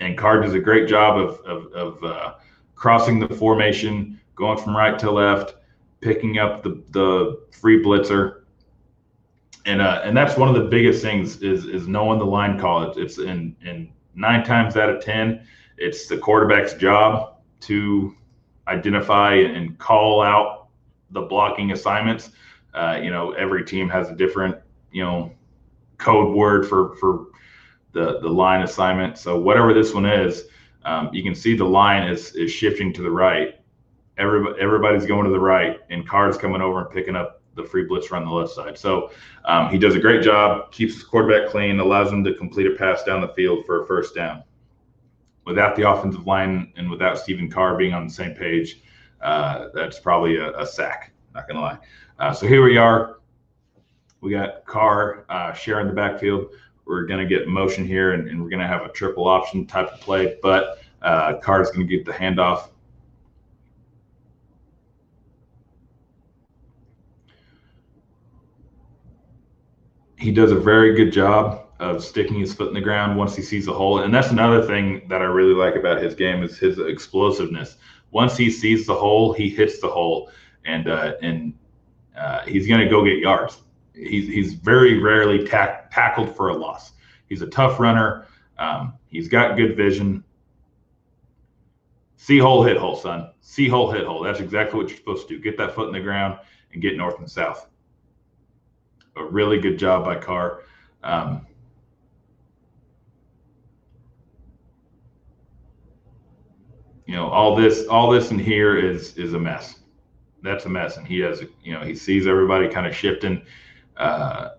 And 0.00 0.16
Carr 0.16 0.40
does 0.40 0.54
a 0.54 0.60
great 0.60 0.88
job 0.88 1.18
of 1.18 1.40
of, 1.40 1.72
of 1.72 2.04
uh, 2.04 2.34
crossing 2.74 3.18
the 3.18 3.28
formation, 3.28 4.20
going 4.34 4.58
from 4.58 4.76
right 4.76 4.98
to 4.98 5.10
left, 5.10 5.54
picking 6.00 6.38
up 6.38 6.62
the 6.62 6.82
the 6.90 7.40
free 7.50 7.82
blitzer 7.82 8.38
and 9.68 9.82
uh, 9.82 10.00
and 10.02 10.16
that's 10.16 10.36
one 10.36 10.48
of 10.48 10.54
the 10.54 10.68
biggest 10.68 11.02
things 11.02 11.42
is 11.42 11.66
is 11.66 11.86
knowing 11.86 12.18
the 12.18 12.24
line 12.24 12.58
call. 12.58 12.88
It's, 12.88 12.96
it's 12.96 13.18
in 13.18 13.54
in 13.62 13.90
nine 14.14 14.42
times 14.42 14.76
out 14.76 14.88
of 14.88 15.02
ten, 15.02 15.46
it's 15.76 16.06
the 16.06 16.16
quarterback's 16.16 16.72
job 16.74 17.34
to 17.60 18.14
identify 18.66 19.34
and 19.34 19.78
call 19.78 20.22
out 20.22 20.68
the 21.10 21.20
blocking 21.20 21.72
assignments. 21.72 22.30
Uh, 22.72 22.98
you 23.02 23.10
know, 23.10 23.32
every 23.32 23.64
team 23.64 23.90
has 23.90 24.08
a 24.08 24.14
different 24.14 24.56
you 24.90 25.04
know 25.04 25.32
code 25.98 26.34
word 26.34 26.66
for 26.66 26.96
for 26.96 27.26
the 27.92 28.20
the 28.20 28.28
line 28.28 28.62
assignment. 28.62 29.18
So 29.18 29.38
whatever 29.38 29.72
this 29.72 29.94
one 29.94 30.06
is, 30.06 30.44
um, 30.84 31.10
you 31.12 31.22
can 31.22 31.34
see 31.34 31.56
the 31.56 31.64
line 31.64 32.08
is 32.08 32.34
is 32.34 32.50
shifting 32.50 32.92
to 32.94 33.02
the 33.02 33.10
right. 33.10 33.60
Everybody 34.16 34.60
everybody's 34.60 35.06
going 35.06 35.24
to 35.24 35.30
the 35.30 35.40
right, 35.40 35.80
and 35.90 36.06
Carr's 36.06 36.36
coming 36.36 36.60
over 36.60 36.80
and 36.80 36.90
picking 36.90 37.16
up 37.16 37.38
the 37.58 37.64
free 37.64 37.84
blitz 37.84 38.10
run 38.10 38.24
the 38.24 38.30
left 38.30 38.52
side. 38.52 38.78
So 38.78 39.10
um, 39.44 39.68
he 39.68 39.78
does 39.78 39.94
a 39.94 40.00
great 40.00 40.22
job, 40.22 40.70
keeps 40.72 40.94
his 40.94 41.04
quarterback 41.04 41.50
clean, 41.50 41.78
allows 41.80 42.10
him 42.10 42.24
to 42.24 42.34
complete 42.34 42.66
a 42.66 42.70
pass 42.70 43.02
down 43.02 43.20
the 43.20 43.28
field 43.28 43.66
for 43.66 43.82
a 43.82 43.86
first 43.86 44.14
down. 44.14 44.42
Without 45.44 45.76
the 45.76 45.90
offensive 45.90 46.26
line 46.26 46.72
and 46.76 46.90
without 46.90 47.18
Stephen 47.18 47.50
Carr 47.50 47.76
being 47.76 47.94
on 47.94 48.06
the 48.06 48.12
same 48.12 48.34
page, 48.34 48.82
uh, 49.20 49.68
that's 49.74 49.98
probably 49.98 50.36
a, 50.36 50.56
a, 50.58 50.66
sack. 50.66 51.12
Not 51.34 51.48
gonna 51.48 51.60
lie. 51.60 51.78
Uh, 52.18 52.32
so 52.32 52.46
here 52.46 52.62
we 52.62 52.76
are. 52.76 53.18
We 54.20 54.30
got 54.30 54.64
Carr 54.64 55.24
uh, 55.28 55.52
sharing 55.52 55.88
the 55.88 55.92
backfield. 55.92 56.50
We're 56.88 57.04
gonna 57.04 57.26
get 57.26 57.46
motion 57.46 57.86
here, 57.86 58.14
and, 58.14 58.28
and, 58.28 58.42
we're 58.42 58.48
gonna 58.48 58.66
have 58.66 58.82
a 58.82 58.88
triple 58.88 59.28
option 59.28 59.66
type 59.66 59.92
of 59.92 60.00
play. 60.00 60.38
But 60.42 60.78
uh, 61.02 61.34
is 61.60 61.70
gonna 61.70 61.84
get 61.84 62.04
the 62.04 62.12
handoff 62.12 62.70
he 70.18 70.32
does 70.32 70.50
a 70.50 70.58
very 70.58 70.94
good 70.94 71.12
job 71.12 71.64
of 71.78 72.02
sticking 72.02 72.40
his 72.40 72.52
foot 72.52 72.68
in 72.68 72.74
the 72.74 72.80
ground 72.80 73.16
once 73.16 73.36
he 73.36 73.42
sees 73.42 73.68
a 73.68 73.72
hole. 73.72 74.00
And 74.00 74.12
that's 74.12 74.30
another 74.30 74.66
thing 74.66 75.06
that 75.08 75.22
I 75.22 75.26
really 75.26 75.54
like 75.54 75.76
about 75.76 76.02
his 76.02 76.14
game 76.14 76.42
is 76.42 76.58
his 76.58 76.78
explosiveness. 76.78 77.76
Once 78.10 78.36
he 78.36 78.50
sees 78.50 78.86
the 78.86 78.94
hole, 78.94 79.32
he 79.32 79.48
hits 79.48 79.80
the 79.80 79.88
hole, 79.88 80.30
and 80.64 80.88
uh, 80.88 81.12
and 81.22 81.54
uh, 82.16 82.40
he's 82.42 82.66
going 82.66 82.80
to 82.80 82.88
go 82.88 83.04
get 83.04 83.18
yards. 83.18 83.58
He's 83.98 84.28
he's 84.28 84.54
very 84.54 85.00
rarely 85.00 85.46
tack, 85.46 85.90
tackled 85.90 86.36
for 86.36 86.50
a 86.50 86.56
loss. 86.56 86.92
He's 87.28 87.42
a 87.42 87.46
tough 87.46 87.80
runner. 87.80 88.26
Um, 88.58 88.94
he's 89.08 89.28
got 89.28 89.56
good 89.56 89.76
vision. 89.76 90.24
See 92.16 92.38
hole, 92.38 92.62
hit 92.62 92.76
hole, 92.76 92.96
son. 92.96 93.30
See 93.40 93.68
hole, 93.68 93.90
hit 93.90 94.06
hole. 94.06 94.22
That's 94.22 94.40
exactly 94.40 94.78
what 94.78 94.88
you're 94.88 94.98
supposed 94.98 95.28
to 95.28 95.36
do. 95.36 95.42
Get 95.42 95.56
that 95.58 95.74
foot 95.74 95.88
in 95.88 95.92
the 95.92 96.00
ground 96.00 96.38
and 96.72 96.82
get 96.82 96.96
north 96.96 97.18
and 97.18 97.30
south 97.30 97.68
a 99.18 99.24
really 99.24 99.58
good 99.58 99.78
job 99.78 100.04
by 100.04 100.16
Carr. 100.16 100.62
Um, 101.02 101.46
you 107.06 107.14
know, 107.14 107.28
all 107.28 107.56
this, 107.56 107.86
all 107.86 108.10
this 108.10 108.30
in 108.30 108.38
here 108.38 108.78
is 108.78 109.16
is 109.16 109.34
a 109.34 109.38
mess. 109.38 109.80
That's 110.42 110.66
a 110.66 110.68
mess, 110.68 110.96
and 110.96 111.06
he 111.06 111.18
has, 111.20 111.42
you 111.64 111.72
know, 111.72 111.80
he 111.80 111.94
sees 111.94 112.26
everybody 112.26 112.68
kind 112.68 112.86
of 112.86 112.94
shifting. 112.94 113.42
Uh, 113.98 114.50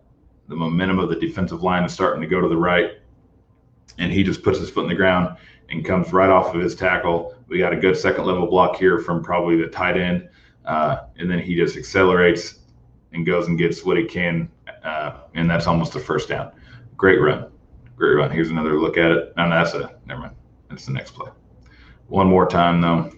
the 0.47 0.56
momentum 0.56 0.99
of 0.99 1.10
the 1.10 1.15
defensive 1.15 1.63
line 1.63 1.84
is 1.84 1.93
starting 1.93 2.21
to 2.21 2.28
go 2.28 2.41
to 2.41 2.47
the 2.47 2.58
right, 2.58 2.91
and 3.97 4.12
he 4.12 4.23
just 4.23 4.43
puts 4.43 4.60
his 4.60 4.69
foot 4.69 4.84
in 4.84 4.89
the 4.89 4.95
ground 4.95 5.38
and 5.69 5.86
comes 5.86 6.12
right 6.12 6.30
off 6.30 6.54
of 6.54 6.62
his 6.62 6.75
tackle. 6.75 7.36
We 7.47 7.60
got 7.60 7.73
a 7.73 7.78
good 7.78 7.95
second 7.95 8.25
level 8.25 8.47
block 8.47 8.75
here 8.75 8.99
from 8.99 9.23
probably 9.23 9.58
the 9.58 9.67
tight 9.67 9.97
end, 9.97 10.28
uh, 10.65 11.02
and 11.17 11.30
then 11.30 11.39
he 11.39 11.56
just 11.56 11.78
accelerates 11.78 12.60
and 13.13 13.25
goes 13.25 13.47
and 13.47 13.58
gets 13.58 13.84
what 13.84 13.97
he 13.97 14.06
can, 14.06 14.49
uh, 14.84 15.21
and 15.36 15.49
that's 15.49 15.67
almost 15.67 15.95
a 15.95 15.99
first 15.99 16.30
down. 16.30 16.52
Great 16.97 17.21
run, 17.21 17.49
great 17.95 18.15
run. 18.15 18.32
Here's 18.32 18.49
another 18.49 18.80
look 18.80 18.97
at 18.97 19.12
it. 19.12 19.34
No, 19.38 19.49
that's 19.49 19.73
a 19.73 19.95
never 20.06 20.21
mind. 20.21 20.36
That's 20.69 20.86
the 20.86 20.91
next 20.91 21.12
play. 21.12 21.32
One 22.08 22.28
more 22.28 22.47
time 22.47 22.82
though. 22.82 23.12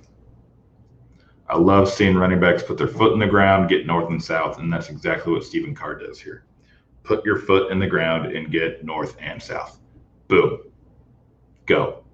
I 1.52 1.58
love 1.58 1.92
seeing 1.92 2.16
running 2.16 2.40
backs 2.40 2.64
put 2.64 2.78
their 2.78 2.88
foot 2.88 3.12
in 3.12 3.20
the 3.20 3.28
ground, 3.28 3.68
get 3.68 3.86
north 3.86 4.10
and 4.10 4.24
south, 4.24 4.58
and 4.58 4.72
that's 4.72 4.88
exactly 4.90 5.34
what 5.34 5.44
Stephen 5.44 5.76
Carr 5.76 5.96
does 5.96 6.18
here. 6.18 6.46
Put 7.04 7.26
your 7.26 7.40
foot 7.40 7.74
in 7.74 7.78
the 7.78 7.88
ground 7.88 8.32
and 8.32 8.50
get 8.50 8.86
north 8.86 9.18
and 9.20 9.44
south. 9.44 9.78
Boom. 10.30 10.62
Go. 11.66 12.06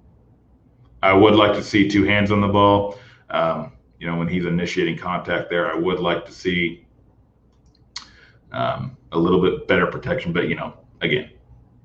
I 1.03 1.13
would 1.13 1.35
like 1.35 1.53
to 1.53 1.63
see 1.63 1.87
two 1.87 2.03
hands 2.03 2.31
on 2.31 2.41
the 2.41 2.47
ball. 2.47 2.97
Um, 3.29 3.73
you 3.99 4.07
know, 4.07 4.17
when 4.17 4.27
he's 4.27 4.45
initiating 4.45 4.97
contact 4.97 5.51
there, 5.51 5.71
I 5.71 5.75
would 5.75 5.99
like 5.99 6.25
to 6.25 6.31
see 6.31 6.87
um, 8.51 8.97
a 9.11 9.19
little 9.19 9.39
bit 9.39 9.67
better 9.67 9.85
protection. 9.85 10.33
But 10.33 10.47
you 10.47 10.55
know, 10.55 10.73
again, 11.01 11.29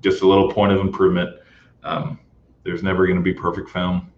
just 0.01 0.23
a 0.23 0.27
little 0.27 0.51
point 0.51 0.73
of 0.73 0.79
improvement. 0.79 1.37
Um, 1.83 2.19
there's 2.63 2.81
never 2.81 3.05
going 3.05 3.19
to 3.19 3.23
be 3.23 3.33
perfect 3.33 3.69
film. 3.69 4.11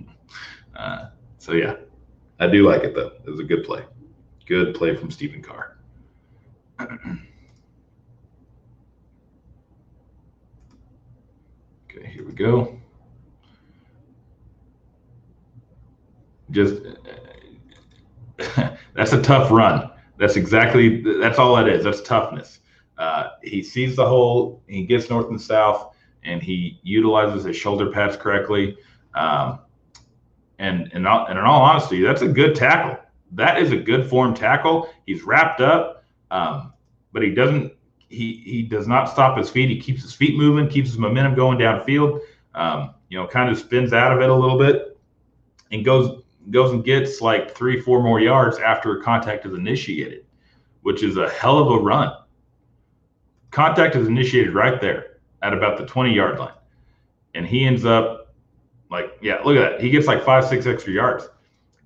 uh, 0.76 1.10
so 1.38 1.52
yeah, 1.52 1.76
I 2.38 2.46
do 2.46 2.68
like 2.68 2.82
it 2.82 2.94
though. 2.94 3.12
It 3.24 3.30
was 3.30 3.40
a 3.40 3.44
good 3.44 3.64
play. 3.64 3.84
Good 4.46 4.74
play 4.74 4.94
from 4.96 5.10
Stephen 5.10 5.42
Carr. 5.42 5.78
okay, 6.80 6.98
here 12.08 12.26
we 12.26 12.32
go. 12.32 12.78
Just 16.50 16.82
that's 18.94 19.12
a 19.12 19.22
tough 19.22 19.50
run. 19.50 19.90
That's 20.18 20.36
exactly 20.36 21.00
that's 21.18 21.38
all 21.38 21.56
that 21.56 21.68
is. 21.68 21.84
That's 21.84 22.02
toughness. 22.02 22.60
Uh, 22.98 23.30
he 23.42 23.62
sees 23.62 23.96
the 23.96 24.06
hole, 24.06 24.62
he 24.68 24.84
gets 24.84 25.10
north 25.10 25.28
and 25.28 25.40
south, 25.40 25.94
and 26.22 26.42
he 26.42 26.78
utilizes 26.82 27.44
his 27.44 27.56
shoulder 27.56 27.90
pads 27.90 28.16
correctly. 28.16 28.76
Um, 29.14 29.60
and 30.58 30.90
and, 30.92 31.06
and 31.06 31.38
in 31.38 31.44
all 31.44 31.62
honesty, 31.62 32.02
that's 32.02 32.22
a 32.22 32.28
good 32.28 32.54
tackle. 32.54 32.98
That 33.32 33.60
is 33.60 33.72
a 33.72 33.76
good 33.76 34.08
form 34.08 34.34
tackle. 34.34 34.88
He's 35.06 35.22
wrapped 35.22 35.60
up, 35.60 36.04
um, 36.30 36.72
but 37.12 37.22
he 37.22 37.30
doesn't. 37.30 37.72
He 38.08 38.42
he 38.44 38.62
does 38.62 38.86
not 38.86 39.06
stop 39.06 39.36
his 39.36 39.50
feet. 39.50 39.68
He 39.68 39.80
keeps 39.80 40.02
his 40.02 40.14
feet 40.14 40.36
moving, 40.36 40.68
keeps 40.68 40.90
his 40.90 40.98
momentum 40.98 41.34
going 41.34 41.58
downfield. 41.58 42.20
Um, 42.54 42.94
you 43.08 43.18
know, 43.18 43.26
kind 43.26 43.50
of 43.50 43.58
spins 43.58 43.92
out 43.92 44.12
of 44.12 44.20
it 44.22 44.30
a 44.30 44.34
little 44.34 44.58
bit, 44.58 44.98
and 45.72 45.84
goes 45.84 46.22
goes 46.50 46.72
and 46.72 46.84
gets 46.84 47.20
like 47.20 47.54
three, 47.54 47.80
four 47.80 48.02
more 48.02 48.20
yards 48.20 48.58
after 48.58 48.96
contact 48.96 49.46
is 49.46 49.54
initiated, 49.54 50.24
which 50.82 51.02
is 51.02 51.16
a 51.16 51.28
hell 51.30 51.58
of 51.58 51.70
a 51.70 51.82
run. 51.82 52.12
Contact 53.50 53.96
is 53.96 54.08
initiated 54.08 54.54
right 54.54 54.80
there 54.80 55.18
at 55.42 55.52
about 55.52 55.78
the 55.78 55.86
20 55.86 56.12
yard 56.12 56.38
line. 56.38 56.54
And 57.34 57.46
he 57.46 57.64
ends 57.64 57.84
up 57.84 58.23
like, 58.94 59.18
yeah, 59.20 59.40
look 59.44 59.56
at 59.56 59.72
that. 59.72 59.80
He 59.80 59.90
gets 59.90 60.06
like 60.06 60.24
five, 60.24 60.44
six 60.46 60.66
extra 60.66 60.92
yards. 60.92 61.28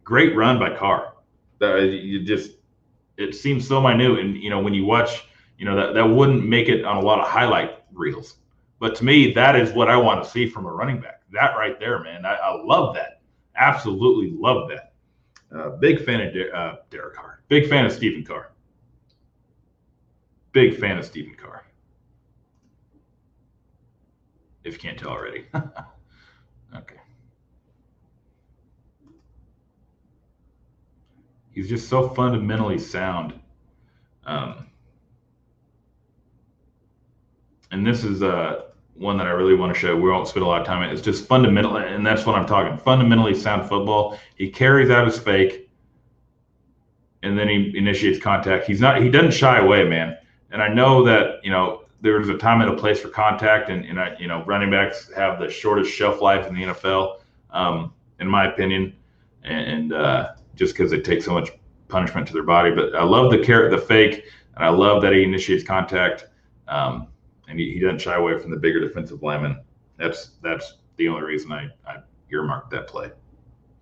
Great 0.05 0.35
run 0.37 0.59
by 0.59 0.77
Carr. 0.77 1.15
Uh, 1.61 1.77
you 1.77 2.23
just, 2.25 2.53
it 3.17 3.35
seems 3.35 3.67
so 3.67 3.81
minute. 3.81 4.19
And, 4.19 4.37
you 4.37 4.51
know, 4.51 4.61
when 4.61 4.75
you 4.75 4.85
watch, 4.85 5.25
you 5.59 5.65
know, 5.65 5.75
that, 5.75 5.95
that 5.95 6.05
wouldn't 6.05 6.47
make 6.47 6.69
it 6.69 6.85
on 6.85 6.97
a 6.99 7.01
lot 7.01 7.19
of 7.19 7.27
highlight 7.27 7.83
reels. 7.93 8.37
But 8.79 8.95
to 8.97 9.05
me, 9.05 9.33
that 9.33 9.57
is 9.57 9.73
what 9.73 9.89
I 9.91 9.97
want 9.97 10.23
to 10.23 10.31
see 10.31 10.49
from 10.49 10.67
a 10.67 10.71
running 10.73 11.01
back. 11.01 11.23
That 11.33 11.57
right 11.57 11.79
there, 11.81 12.03
man. 12.03 12.25
I, 12.25 12.35
I 12.35 12.63
love 12.63 12.95
that. 12.95 13.21
Absolutely 13.57 14.31
love 14.39 14.69
that. 14.69 14.93
Uh, 15.55 15.71
big 15.71 16.05
fan 16.05 16.21
of 16.21 16.33
De- 16.33 16.53
uh, 16.57 16.77
Derek 16.91 17.15
Carr. 17.15 17.41
Big 17.49 17.69
fan 17.69 17.85
of 17.87 17.93
Stephen 17.93 18.25
Carr. 18.25 18.53
Big 20.53 20.79
fan 20.79 20.99
of 20.99 21.05
Stephen 21.05 21.35
Carr. 21.35 21.65
If 24.65 24.75
you 24.75 24.79
can't 24.79 24.99
tell 24.99 25.11
already. 25.11 25.47
okay. 26.77 26.97
He's 31.59 31.69
just 31.69 31.89
so 31.89 32.09
fundamentally 32.11 32.79
sound. 32.79 33.35
Um, 34.25 34.69
and 37.73 37.85
this 37.85 38.05
is 38.05 38.23
uh, 38.23 38.67
one 38.95 39.19
that 39.19 39.27
I 39.27 39.31
really 39.31 39.57
want 39.57 39.75
to 39.75 39.81
show. 39.81 39.97
We 39.97 40.09
won't 40.09 40.29
spend 40.29 40.45
a 40.45 40.49
lot 40.49 40.61
of 40.61 40.69
time. 40.69 40.89
It's 40.89 41.03
just 41.03 41.27
fundamental, 41.27 41.79
and 41.79 42.07
that's 42.07 42.25
what 42.25 42.37
I'm 42.37 42.47
talking. 42.47 42.79
Fundamentally 42.79 43.35
sound 43.35 43.69
football. 43.69 44.21
He 44.37 44.49
carries 44.49 44.89
out 44.89 45.05
his 45.05 45.19
fake, 45.19 45.69
and 47.25 47.37
then 47.37 47.49
he 47.49 47.77
initiates 47.77 48.23
contact. 48.23 48.69
He's 48.69 48.81
not. 48.81 49.03
He 49.03 49.11
doesn't 49.11 49.33
shy 49.33 49.59
away, 49.59 49.83
man. 49.83 50.17
And 50.53 50.63
I 50.63 50.69
know 50.69 51.03
that 51.07 51.45
you 51.45 51.51
know 51.51 51.83
there's 52.01 52.29
a 52.29 52.39
time 52.39 52.61
and 52.61 52.71
a 52.71 52.77
place 52.77 53.01
for 53.01 53.09
contact, 53.09 53.69
and, 53.69 53.85
and 53.85 53.99
I, 53.99 54.15
you 54.21 54.29
know 54.29 54.45
running 54.45 54.71
backs 54.71 55.11
have 55.17 55.41
the 55.41 55.51
shortest 55.51 55.91
shelf 55.93 56.21
life 56.21 56.47
in 56.47 56.55
the 56.55 56.63
NFL, 56.67 57.19
um, 57.51 57.93
in 58.21 58.29
my 58.29 58.47
opinion, 58.47 58.95
and, 59.43 59.93
uh, 59.93 60.35
just 60.59 60.75
because 60.75 60.91
they 60.91 61.01
take 61.01 61.23
so 61.23 61.33
much 61.33 61.51
punishment 61.87 62.27
to 62.27 62.33
their 62.33 62.43
body. 62.43 62.73
But 62.73 62.95
I 62.95 63.05
love 63.05 63.31
the 63.31 63.39
carrot, 63.39 63.71
the 63.71 63.79
fake, 63.79 64.25
and 64.57 64.65
I 64.65 64.69
love 64.69 65.01
that 65.03 65.13
he 65.13 65.23
initiates 65.23 65.65
contact. 65.65 66.27
Um, 66.67 67.09
and 67.49 67.59
he, 67.59 67.73
he 67.73 67.81
doesn't 67.81 68.01
shy 68.01 68.15
away 68.15 68.39
from 68.39 68.51
the 68.51 68.57
bigger 68.57 68.81
defensive 68.81 69.23
lineman. 69.23 69.63
That's 69.97 70.33
that's 70.43 70.75
the 70.97 71.09
only 71.09 71.23
reason 71.23 71.53
I, 71.53 71.69
I 71.87 71.99
earmarked 72.31 72.71
that 72.73 72.89
play. 72.89 73.11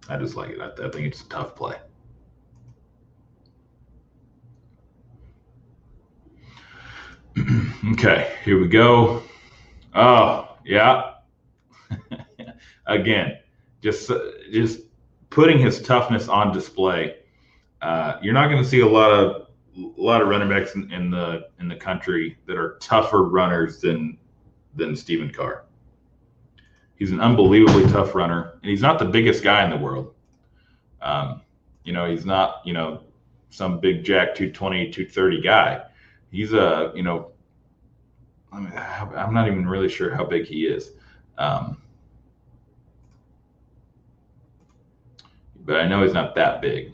I 0.08 0.16
just 0.16 0.36
like 0.36 0.50
it. 0.50 0.60
I, 0.60 0.68
I 0.68 0.90
think 0.90 1.06
it's 1.06 1.22
a 1.22 1.28
tough 1.28 1.56
play. 1.56 1.76
okay, 7.92 8.34
here 8.44 8.60
we 8.60 8.68
go. 8.68 9.22
Oh, 9.94 10.56
yeah. 10.64 11.14
Again, 12.86 13.38
just 13.82 14.10
just 14.52 14.80
putting 15.36 15.58
his 15.58 15.82
toughness 15.82 16.28
on 16.28 16.50
display. 16.50 17.16
Uh, 17.82 18.16
you're 18.22 18.32
not 18.32 18.48
going 18.48 18.62
to 18.62 18.66
see 18.66 18.80
a 18.80 18.88
lot 18.88 19.10
of 19.10 19.48
a 19.76 20.00
lot 20.00 20.22
of 20.22 20.28
running 20.28 20.48
backs 20.48 20.74
in, 20.74 20.90
in, 20.90 21.10
the 21.10 21.48
in 21.60 21.68
the 21.68 21.76
country 21.76 22.38
that 22.46 22.56
are 22.56 22.78
tougher 22.80 23.24
runners 23.24 23.78
than 23.78 24.16
than 24.76 24.96
Stephen 24.96 25.30
Carr. 25.30 25.66
He's 26.94 27.12
an 27.12 27.20
unbelievably 27.20 27.92
tough 27.92 28.14
runner, 28.14 28.58
and 28.62 28.70
he's 28.70 28.80
not 28.80 28.98
the 28.98 29.04
biggest 29.04 29.44
guy 29.44 29.62
in 29.62 29.68
the 29.68 29.76
world. 29.76 30.14
Um, 31.02 31.42
you 31.84 31.92
know, 31.92 32.10
he's 32.10 32.24
not 32.24 32.62
you 32.64 32.72
know 32.72 33.02
some 33.50 33.78
big 33.78 34.04
jack 34.04 34.34
220 34.34 34.90
230 34.90 35.42
guy. 35.42 35.82
He's 36.30 36.54
a 36.54 36.92
you 36.94 37.02
know 37.02 37.32
I 38.50 38.60
mean, 38.60 38.72
I'm 38.74 39.34
not 39.34 39.48
even 39.48 39.68
really 39.68 39.90
sure 39.90 40.14
how 40.14 40.24
big 40.24 40.46
he 40.46 40.64
is. 40.64 40.92
Um, 41.36 41.76
but 45.66 45.76
I 45.76 45.86
know 45.86 46.02
he's 46.02 46.14
not 46.14 46.34
that 46.36 46.62
big. 46.62 46.92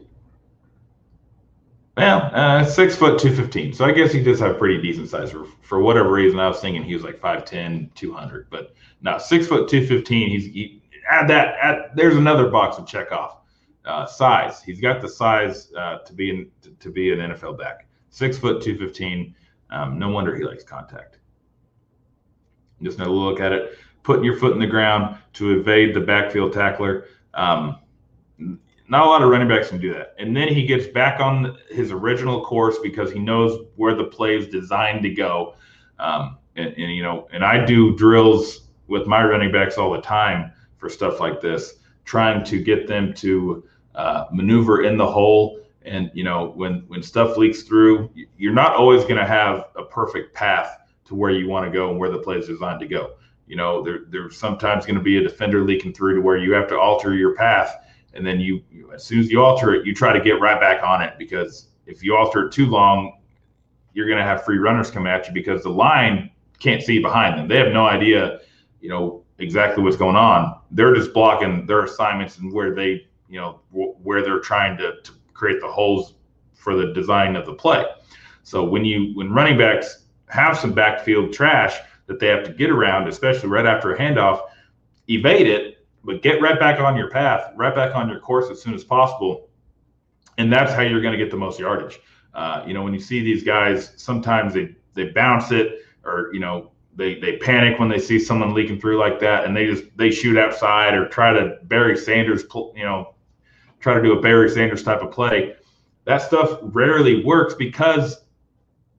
Well, 1.97 2.31
uh, 2.33 2.65
six 2.65 2.97
foot, 2.97 3.21
215. 3.21 3.75
So 3.75 3.85
I 3.85 3.93
guess 3.93 4.13
he 4.13 4.23
does 4.23 4.41
have 4.41 4.59
pretty 4.59 4.81
decent 4.81 5.11
size. 5.11 5.31
For, 5.31 5.45
for 5.61 5.81
whatever 5.81 6.11
reason, 6.11 6.41
I 6.41 6.49
was 6.49 6.59
thinking 6.59 6.83
he 6.83 6.95
was 6.95 7.05
like 7.05 7.21
5'10, 7.21 7.93
200. 7.95 8.49
But 8.49 8.75
no, 9.03 9.19
six 9.19 9.47
foot, 9.47 9.69
215. 9.69 10.31
He's 10.31 10.47
he, 10.47 10.83
add 11.11 11.29
that. 11.29 11.55
Add, 11.63 11.91
there's 11.95 12.17
another 12.17 12.49
box 12.49 12.77
to 12.77 12.85
check 12.85 13.13
off. 13.13 13.39
Uh, 13.85 14.07
size. 14.07 14.63
He's 14.63 14.81
got 14.81 15.03
the 15.03 15.09
size 15.09 15.71
uh, 15.77 15.99
to 15.99 16.13
be 16.15 16.31
in, 16.31 16.51
to, 16.81 16.91
be 16.91 17.13
an 17.13 17.19
NFL 17.19 17.59
back. 17.59 17.87
Six 18.11 18.39
foot, 18.39 18.63
215. 18.63 19.35
Um, 19.71 19.99
no 19.99 20.09
wonder 20.09 20.35
he 20.35 20.45
likes 20.45 20.63
contact. 20.63 21.19
Just 22.81 22.99
another 22.99 23.13
look 23.13 23.41
at 23.41 23.53
it. 23.53 23.77
Putting 24.03 24.25
your 24.25 24.37
foot 24.39 24.53
in 24.53 24.61
the 24.61 24.67
ground 24.67 25.19
to 25.35 25.59
evade 25.59 25.95
the 25.95 26.01
backfield 26.01 26.53
tackler. 26.53 27.07
Um, 27.35 27.79
not 28.89 29.07
a 29.07 29.09
lot 29.09 29.23
of 29.23 29.31
running 29.31 29.49
backs 29.49 29.69
can 29.69 29.81
do 29.81 29.93
that. 29.95 30.15
And 30.19 30.37
then 30.37 30.49
he 30.49 30.67
gets 30.67 30.87
back 30.87 31.21
on 31.21 31.57
his 31.71 31.93
original 31.93 32.45
course 32.45 32.79
because 32.83 33.13
he 33.13 33.19
knows 33.19 33.67
where 33.77 33.95
the 33.95 34.05
play 34.05 34.37
is 34.37 34.49
designed 34.49 35.03
to 35.03 35.11
go. 35.11 35.55
Um, 35.99 36.39
and, 36.57 36.75
and, 36.77 36.95
you 36.95 37.03
know, 37.03 37.29
and 37.33 37.45
I 37.45 37.65
do 37.65 37.97
drills 37.97 38.69
with 38.89 39.07
my 39.07 39.25
running 39.25 39.53
backs 39.53 39.79
all 39.79 39.93
the 39.93 40.01
time 40.01 40.53
for 40.77 40.89
stuff 40.89 41.21
like 41.21 41.41
this, 41.41 41.75
trying 42.05 42.45
to 42.45 42.63
get 42.63 42.87
them 42.87 43.15
to 43.15 43.65
uh, 43.95 44.27
maneuver 44.33 44.83
in 44.83 44.97
the 44.97 45.07
hole. 45.07 45.61
And 45.85 46.11
you 46.15 46.25
know, 46.25 46.53
when 46.55 46.85
when 46.89 47.03
stuff 47.03 47.37
leaks 47.37 47.63
through, 47.63 48.11
you're 48.37 48.53
not 48.53 48.75
always 48.75 49.03
going 49.03 49.17
to 49.17 49.27
have 49.27 49.67
a 49.77 49.85
perfect 49.85 50.35
path 50.35 50.79
to 51.07 51.15
where 51.15 51.31
you 51.31 51.49
want 51.49 51.67
to 51.67 51.73
go 51.73 51.91
and 51.91 51.99
where 51.99 52.11
the 52.11 52.19
play 52.19 52.37
is 52.37 52.47
designed 52.47 52.81
to 52.81 52.87
go. 52.87 53.15
You 53.47 53.57
know, 53.57 53.83
there, 53.83 54.01
there's 54.09 54.37
sometimes 54.37 54.87
going 54.87 54.97
to 54.97 55.03
be 55.03 55.19
a 55.19 55.23
defender 55.23 55.65
leaking 55.65 55.93
through 55.93 56.17
to 56.17 56.21
where 56.21 56.37
you 56.37 56.53
have 56.53 56.69
to 56.69 56.79
alter 56.79 57.15
your 57.15 57.35
path 57.35 57.82
and 58.15 58.27
then 58.27 58.41
you, 58.41 58.63
as 58.95 59.05
soon 59.05 59.21
as 59.21 59.31
you 59.31 59.43
alter 59.43 59.75
it, 59.75 59.87
you 59.87 59.95
try 59.95 60.13
to 60.13 60.21
get 60.21 60.41
right 60.41 60.61
back 60.61 60.83
on 60.83 61.03
it 61.03 61.15
because 61.19 61.69
if 61.87 62.03
you 62.03 62.17
alter 62.17 62.47
it 62.47 62.53
too 62.53 62.67
long, 62.67 63.19
you're 63.95 64.07
going 64.07 64.19
to 64.19 64.25
have 64.25 64.45
free 64.45 64.59
runners 64.59 64.91
come 64.91 65.07
at 65.07 65.27
you 65.27 65.35
because 65.35 65.63
the 65.63 65.71
line 65.71 66.31
can't 66.59 66.83
see 66.83 66.99
behind 66.99 67.39
them. 67.39 67.49
They 67.49 67.59
have 67.59 67.73
no 67.73 67.87
idea, 67.87 68.41
you 68.81 68.89
know, 68.89 69.25
exactly 69.39 69.83
what's 69.83 69.97
going 69.97 70.17
on. 70.17 70.61
They're 70.71 70.95
just 70.95 71.13
blocking 71.13 71.67
their 71.67 71.85
assignments 71.85 72.39
and 72.39 72.53
where 72.53 72.75
they, 72.75 73.07
you 73.29 73.41
know, 73.41 73.61
w- 73.73 73.95
where 74.03 74.23
they're 74.23 74.41
trying 74.41 74.77
to, 74.79 75.01
to 75.03 75.13
create 75.35 75.61
the 75.61 75.69
holes 75.69 76.15
for 76.55 76.77
the 76.77 76.93
design 76.93 77.37
of 77.37 77.45
the 77.45 77.55
play. 77.55 77.85
So 78.45 78.65
when 78.65 78.85
you 78.85 79.15
when 79.15 79.33
running 79.33 79.59
backs 79.59 80.05
have 80.29 80.57
some 80.57 80.73
backfield 80.73 81.33
trash 81.33 81.77
that 82.07 82.19
they 82.19 82.29
have 82.29 82.45
to 82.45 82.53
get 82.53 82.71
around, 82.71 83.09
especially 83.09 83.49
right 83.49 83.67
after 83.67 83.95
a 83.95 83.99
handoff, 83.99 84.41
evade 85.09 85.47
it 85.47 85.72
but 86.05 86.23
get 86.23 86.41
right 86.41 86.59
back 86.59 86.81
on 86.81 86.97
your 86.97 87.11
path, 87.11 87.53
right 87.57 87.75
back 87.75 87.95
on 87.95 88.09
your 88.09 88.21
course 88.21 88.51
as 88.51 88.61
soon 88.61 88.75
as 88.75 88.85
possible. 88.85 89.49
And 90.39 90.53
that's 90.53 90.73
how 90.73 90.83
you're 90.83 91.01
going 91.01 91.13
to 91.13 91.19
get 91.19 91.31
the 91.31 91.37
most 91.37 91.61
yardage. 91.61 92.01
Uh, 92.35 92.65
you 92.67 92.75
know, 92.75 92.83
when 92.83 92.95
you 92.95 93.01
see 93.01 93.23
these 93.23 93.43
guys, 93.43 93.93
sometimes 93.97 94.55
they, 94.55 94.75
they 94.95 95.11
bounce 95.11 95.51
it 95.53 95.81
or, 96.05 96.31
you 96.33 96.41
know, 96.41 96.73
they, 96.95 97.19
they 97.21 97.37
panic 97.37 97.79
when 97.79 97.89
they 97.89 97.99
see 97.99 98.19
someone 98.19 98.55
leaking 98.55 98.81
through 98.81 98.99
like 98.99 99.21
that 99.21 99.45
and 99.45 99.57
they 99.57 99.67
just, 99.67 99.85
they 99.97 100.11
shoot 100.11 100.37
outside 100.39 100.95
or 100.95 101.09
try 101.09 101.33
to 101.33 101.59
Barry 101.65 101.97
Sanders, 101.97 102.45
you 102.75 102.85
know, 102.85 103.15
try 103.81 103.95
to 103.95 104.03
do 104.03 104.13
a 104.19 104.21
Barry 104.21 104.51
Sanders 104.51 104.83
type 104.83 105.03
of 105.03 105.11
play. 105.11 105.57
That 106.05 106.23
stuff 106.23 106.59
rarely 106.63 107.25
works 107.25 107.55
because 107.55 108.25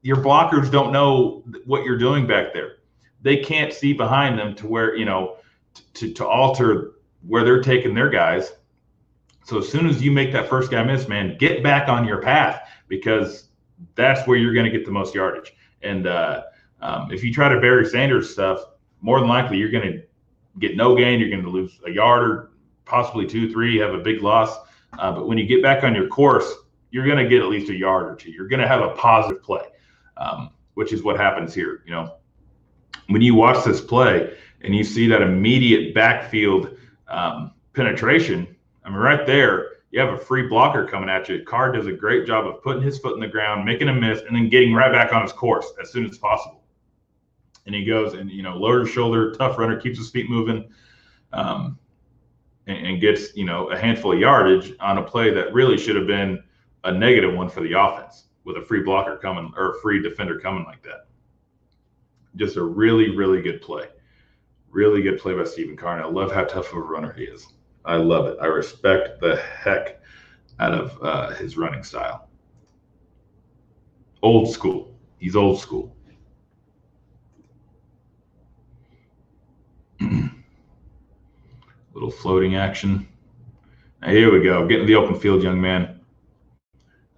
your 0.02 0.18
blockers 0.18 0.72
don't 0.72 0.92
know 0.92 1.44
what 1.66 1.84
you're 1.84 1.98
doing 1.98 2.26
back 2.28 2.54
there. 2.54 2.78
They 3.22 3.38
can't 3.38 3.74
see 3.74 3.94
behind 3.94 4.38
them 4.38 4.56
to 4.56 4.68
where, 4.68 4.96
you 4.96 5.06
know, 5.06 5.38
to, 5.96 6.14
to 6.14 6.28
alter 6.28 6.93
where 7.28 7.44
they're 7.44 7.62
taking 7.62 7.94
their 7.94 8.10
guys. 8.10 8.54
So 9.46 9.58
as 9.58 9.70
soon 9.70 9.88
as 9.88 10.02
you 10.02 10.12
make 10.12 10.32
that 10.32 10.50
first 10.50 10.72
guy 10.72 10.84
miss, 10.84 11.08
man, 11.08 11.38
get 11.38 11.64
back 11.64 11.90
on 11.90 12.08
your 12.08 12.22
path 12.22 12.62
because 12.88 13.50
that's 13.96 14.26
where 14.28 14.38
you're 14.38 14.54
going 14.54 14.66
to 14.66 14.72
get 14.72 14.86
the 14.86 14.92
most 14.92 15.14
yardage. 15.14 15.54
And 15.82 16.08
uh, 16.08 16.44
um, 16.82 17.12
if 17.12 17.24
you 17.24 17.34
try 17.34 17.50
to 17.50 17.60
Barry 17.60 17.86
Sanders 17.86 18.32
stuff, 18.32 18.64
more 19.02 19.20
than 19.20 19.28
likely 19.28 19.58
you're 19.58 19.72
going 19.72 19.92
to 19.92 20.04
get 20.60 20.78
no 20.78 20.96
gain. 20.96 21.20
You're 21.20 21.30
going 21.30 21.44
to 21.44 21.50
lose 21.50 21.80
a 21.86 21.92
yard 21.92 22.24
or 22.24 22.52
possibly 22.86 23.26
two, 23.26 23.52
three, 23.52 23.78
have 23.78 23.94
a 23.94 24.00
big 24.00 24.22
loss. 24.22 24.58
Uh, 24.98 25.12
but 25.12 25.28
when 25.28 25.38
you 25.38 25.46
get 25.46 25.62
back 25.62 25.84
on 25.84 25.96
your 25.96 26.08
course, 26.08 26.54
you're 26.92 27.06
going 27.06 27.18
to 27.18 27.28
get 27.28 27.42
at 27.42 27.48
least 27.48 27.70
a 27.70 27.76
yard 27.76 28.06
or 28.06 28.16
two. 28.16 28.32
You're 28.32 28.48
going 28.48 28.62
to 28.62 28.68
have 28.68 28.82
a 28.82 28.90
positive 28.90 29.42
play, 29.42 29.64
um, 30.18 30.52
which 30.76 30.94
is 30.94 31.04
what 31.04 31.18
happens 31.18 31.54
here. 31.54 31.82
You 31.86 31.92
know, 31.92 32.16
when 33.08 33.22
you 33.22 33.36
watch 33.36 33.66
this 33.66 33.82
play 33.82 34.38
and 34.62 34.76
you 34.76 34.84
see 34.84 35.08
that 35.08 35.22
immediate 35.22 35.96
backfield 35.96 36.78
um, 37.08 37.52
penetration, 37.74 38.56
I 38.84 38.90
mean, 38.90 38.98
right 38.98 39.26
there, 39.26 39.70
you 39.92 40.00
have 40.00 40.14
a 40.14 40.18
free 40.18 40.48
blocker 40.48 40.86
coming 40.86 41.10
at 41.10 41.30
you. 41.30 41.44
Carr 41.44 41.72
does 41.72 41.88
a 41.88 41.94
great 41.94 42.26
job 42.26 42.48
of 42.48 42.64
putting 42.64 42.82
his 42.82 42.98
foot 42.98 43.14
in 43.14 43.20
the 43.20 43.28
ground, 43.28 43.64
making 43.64 43.90
a 43.90 43.94
miss, 43.94 44.22
and 44.22 44.36
then 44.36 44.50
getting 44.50 44.74
right 44.74 44.92
back 44.92 45.14
on 45.14 45.22
his 45.22 45.32
course 45.32 45.72
as 45.82 45.92
soon 45.92 46.06
as 46.06 46.18
possible. 46.18 46.64
And 47.66 47.76
he 47.76 47.86
goes 47.86 48.14
and, 48.14 48.30
you 48.30 48.44
know, 48.44 48.58
lower 48.58 48.86
shoulder, 48.86 49.34
tough 49.34 49.58
runner, 49.58 49.80
keeps 49.80 49.98
his 49.98 50.10
feet 50.10 50.30
moving. 50.30 50.70
Um, 51.32 51.80
and, 52.68 52.88
and 52.88 53.02
gets 53.02 53.36
you 53.36 53.46
know 53.46 53.70
a 53.70 53.78
handful 53.78 54.14
of 54.14 54.20
yardage 54.20 54.74
on 54.80 54.98
a 54.98 55.04
play 55.04 55.32
that 55.32 55.54
really 55.54 55.78
should 55.78 55.96
have 55.96 56.08
been 56.08 56.42
a 56.84 56.92
negative 56.92 57.34
one 57.34 57.50
for 57.50 57.62
the 57.62 57.74
offense 57.74 58.26
with 58.44 58.58
a 58.58 58.62
free 58.62 58.84
blocker 58.84 59.18
coming 59.18 59.52
or 59.56 59.72
a 59.72 59.82
free 59.82 60.02
defender 60.02 60.40
coming 60.40 60.66
like 60.66 60.82
that. 60.84 61.08
Just 62.36 62.58
a 62.58 62.64
really, 62.64 63.16
really 63.16 63.42
good 63.42 63.62
play. 63.62 63.88
Really 64.74 65.02
good 65.04 65.20
play 65.20 65.36
by 65.36 65.44
Stephen 65.44 65.78
Carr. 65.78 66.02
I 66.02 66.08
love 66.08 66.32
how 66.32 66.46
tough 66.46 66.72
of 66.72 66.80
a 66.80 66.82
runner 66.82 67.14
he 67.14 67.26
is. 67.26 67.46
I 67.86 67.98
love 67.98 68.26
it. 68.26 68.38
I 68.42 68.48
respect 68.48 69.22
the 69.22 69.36
heck 69.36 70.02
out 70.60 70.74
of 70.74 70.98
uh, 71.04 71.30
his 71.36 71.58
running 71.58 71.84
style. 71.84 72.28
Old 74.24 74.52
school. 74.52 74.96
He's 75.20 75.36
old 75.36 75.60
school. 75.60 75.96
Little 80.02 80.32
floating 82.10 82.56
action. 82.56 83.08
Now 84.02 84.10
here 84.10 84.34
we 84.34 84.42
go. 84.44 84.68
Get 84.68 84.82
in 84.82 84.88
the 84.88 84.96
open 84.96 85.20
field, 85.20 85.44
young 85.44 85.62
man. 85.62 86.00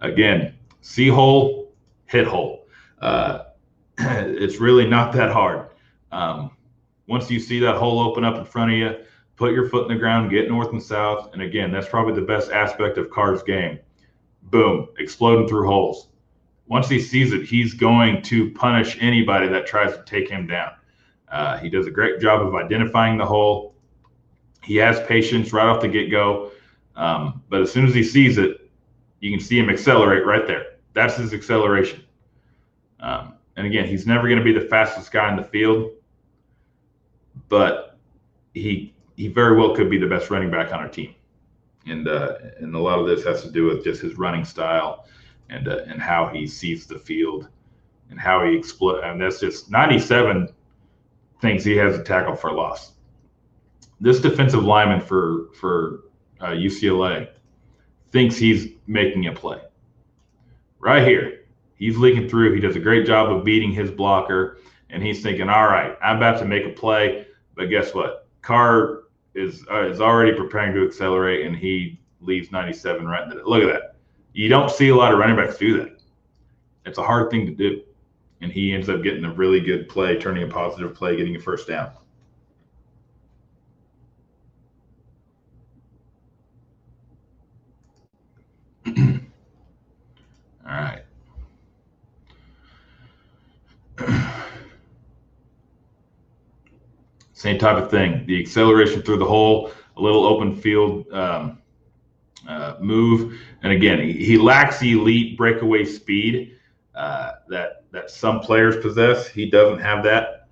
Again, 0.02 0.52
see 0.82 1.08
hole, 1.08 1.72
hit 2.04 2.26
hole. 2.26 2.66
Uh, 3.00 3.44
it's 3.98 4.60
really 4.60 4.86
not 4.86 5.14
that 5.14 5.30
hard. 5.30 5.70
Um, 6.12 6.50
once 7.06 7.30
you 7.30 7.38
see 7.38 7.60
that 7.60 7.76
hole 7.76 8.00
open 8.00 8.24
up 8.24 8.36
in 8.36 8.44
front 8.44 8.72
of 8.72 8.78
you, 8.78 8.96
put 9.36 9.52
your 9.52 9.68
foot 9.68 9.82
in 9.82 9.94
the 9.94 9.98
ground, 9.98 10.30
get 10.30 10.48
north 10.48 10.72
and 10.72 10.82
south. 10.82 11.32
And 11.32 11.42
again, 11.42 11.70
that's 11.70 11.88
probably 11.88 12.14
the 12.14 12.26
best 12.26 12.50
aspect 12.50 12.98
of 12.98 13.10
Carr's 13.10 13.42
game. 13.42 13.78
Boom, 14.44 14.88
exploding 14.98 15.46
through 15.46 15.66
holes. 15.66 16.08
Once 16.68 16.88
he 16.88 17.00
sees 17.00 17.32
it, 17.32 17.44
he's 17.44 17.74
going 17.74 18.22
to 18.22 18.50
punish 18.52 18.96
anybody 19.00 19.48
that 19.48 19.66
tries 19.66 19.92
to 19.92 20.02
take 20.04 20.28
him 20.28 20.46
down. 20.46 20.72
Uh, 21.28 21.58
he 21.58 21.68
does 21.68 21.86
a 21.86 21.90
great 21.90 22.20
job 22.20 22.44
of 22.44 22.54
identifying 22.54 23.18
the 23.18 23.26
hole. 23.26 23.74
He 24.62 24.76
has 24.76 25.00
patience 25.06 25.52
right 25.52 25.66
off 25.66 25.80
the 25.80 25.88
get 25.88 26.10
go. 26.10 26.50
Um, 26.96 27.42
but 27.48 27.60
as 27.60 27.70
soon 27.70 27.86
as 27.86 27.94
he 27.94 28.02
sees 28.02 28.38
it, 28.38 28.70
you 29.20 29.30
can 29.30 29.40
see 29.44 29.58
him 29.58 29.70
accelerate 29.70 30.24
right 30.24 30.46
there. 30.46 30.76
That's 30.92 31.16
his 31.16 31.34
acceleration. 31.34 32.02
Um, 33.00 33.34
and 33.56 33.66
again, 33.66 33.86
he's 33.86 34.06
never 34.06 34.28
going 34.28 34.38
to 34.38 34.44
be 34.44 34.52
the 34.52 34.66
fastest 34.68 35.12
guy 35.12 35.30
in 35.30 35.36
the 35.36 35.44
field, 35.44 35.90
but 37.48 37.98
he 38.54 38.94
he 39.16 39.28
very 39.28 39.56
well 39.56 39.74
could 39.74 39.90
be 39.90 39.98
the 39.98 40.06
best 40.06 40.30
running 40.30 40.50
back 40.50 40.72
on 40.72 40.80
our 40.80 40.88
team. 40.88 41.14
And 41.86 42.08
uh, 42.08 42.36
and 42.58 42.74
a 42.74 42.78
lot 42.78 42.98
of 42.98 43.06
this 43.06 43.24
has 43.24 43.42
to 43.42 43.50
do 43.50 43.64
with 43.64 43.84
just 43.84 44.02
his 44.02 44.16
running 44.16 44.44
style 44.44 45.06
and 45.48 45.68
uh, 45.68 45.84
and 45.86 46.00
how 46.00 46.28
he 46.28 46.46
sees 46.46 46.86
the 46.86 46.98
field 46.98 47.48
and 48.10 48.18
how 48.18 48.44
he 48.44 48.56
explodes. 48.56 49.02
And 49.04 49.20
that's 49.20 49.40
just 49.40 49.70
97 49.70 50.48
thinks 51.40 51.64
he 51.64 51.76
has 51.76 51.98
a 51.98 52.02
tackle 52.02 52.34
for 52.34 52.52
loss. 52.52 52.92
This 54.00 54.20
defensive 54.20 54.64
lineman 54.64 55.00
for 55.00 55.48
for 55.58 56.04
uh, 56.40 56.48
UCLA 56.48 57.28
thinks 58.10 58.36
he's 58.36 58.68
making 58.86 59.26
a 59.26 59.32
play. 59.32 59.60
Right 60.78 61.06
here, 61.06 61.44
he's 61.76 61.96
leaking 61.96 62.28
through. 62.28 62.54
He 62.54 62.60
does 62.60 62.76
a 62.76 62.80
great 62.80 63.06
job 63.06 63.30
of 63.30 63.44
beating 63.44 63.72
his 63.72 63.90
blocker, 63.90 64.58
and 64.90 65.02
he's 65.02 65.22
thinking, 65.22 65.48
"All 65.48 65.66
right, 65.66 65.96
I'm 66.02 66.16
about 66.16 66.38
to 66.40 66.44
make 66.44 66.64
a 66.64 66.70
play." 66.70 67.26
But 67.56 67.70
guess 67.70 67.94
what? 67.94 68.28
Carr 68.42 69.04
is 69.34 69.64
uh, 69.70 69.88
is 69.88 70.00
already 70.00 70.32
preparing 70.32 70.74
to 70.74 70.86
accelerate, 70.86 71.46
and 71.46 71.56
he 71.56 71.98
leaves 72.20 72.52
97 72.52 73.06
right. 73.06 73.28
Look 73.28 73.62
at 73.62 73.72
that. 73.72 73.96
You 74.32 74.48
don't 74.48 74.70
see 74.70 74.90
a 74.90 74.94
lot 74.94 75.12
of 75.12 75.18
running 75.18 75.36
backs 75.36 75.56
do 75.56 75.78
that. 75.78 76.00
It's 76.84 76.98
a 76.98 77.02
hard 77.02 77.30
thing 77.30 77.46
to 77.46 77.52
do, 77.52 77.82
and 78.42 78.52
he 78.52 78.72
ends 78.72 78.88
up 78.88 79.02
getting 79.02 79.24
a 79.24 79.32
really 79.32 79.60
good 79.60 79.88
play, 79.88 80.18
turning 80.18 80.44
a 80.44 80.46
positive 80.46 80.94
play, 80.94 81.16
getting 81.16 81.34
a 81.34 81.40
first 81.40 81.66
down. 81.66 81.90
All 88.86 88.94
right. 90.66 91.05
Same 97.46 97.58
type 97.58 97.80
of 97.80 97.92
thing. 97.92 98.26
The 98.26 98.40
acceleration 98.40 99.02
through 99.02 99.18
the 99.18 99.24
hole, 99.24 99.70
a 99.96 100.02
little 100.02 100.26
open 100.26 100.56
field 100.56 101.06
um, 101.12 101.58
uh, 102.48 102.74
move, 102.80 103.40
and 103.62 103.72
again, 103.72 104.00
he, 104.00 104.14
he, 104.14 104.36
lacks 104.36 104.80
the 104.80 104.94
elite 104.94 105.38
breakaway 105.38 105.84
speed 105.84 106.56
uh, 106.96 107.34
that 107.48 107.84
that 107.92 108.10
some 108.10 108.40
players 108.40 108.76
possess. 108.78 109.28
He 109.28 109.48
doesn't 109.48 109.78
have 109.78 110.02
that, 110.02 110.48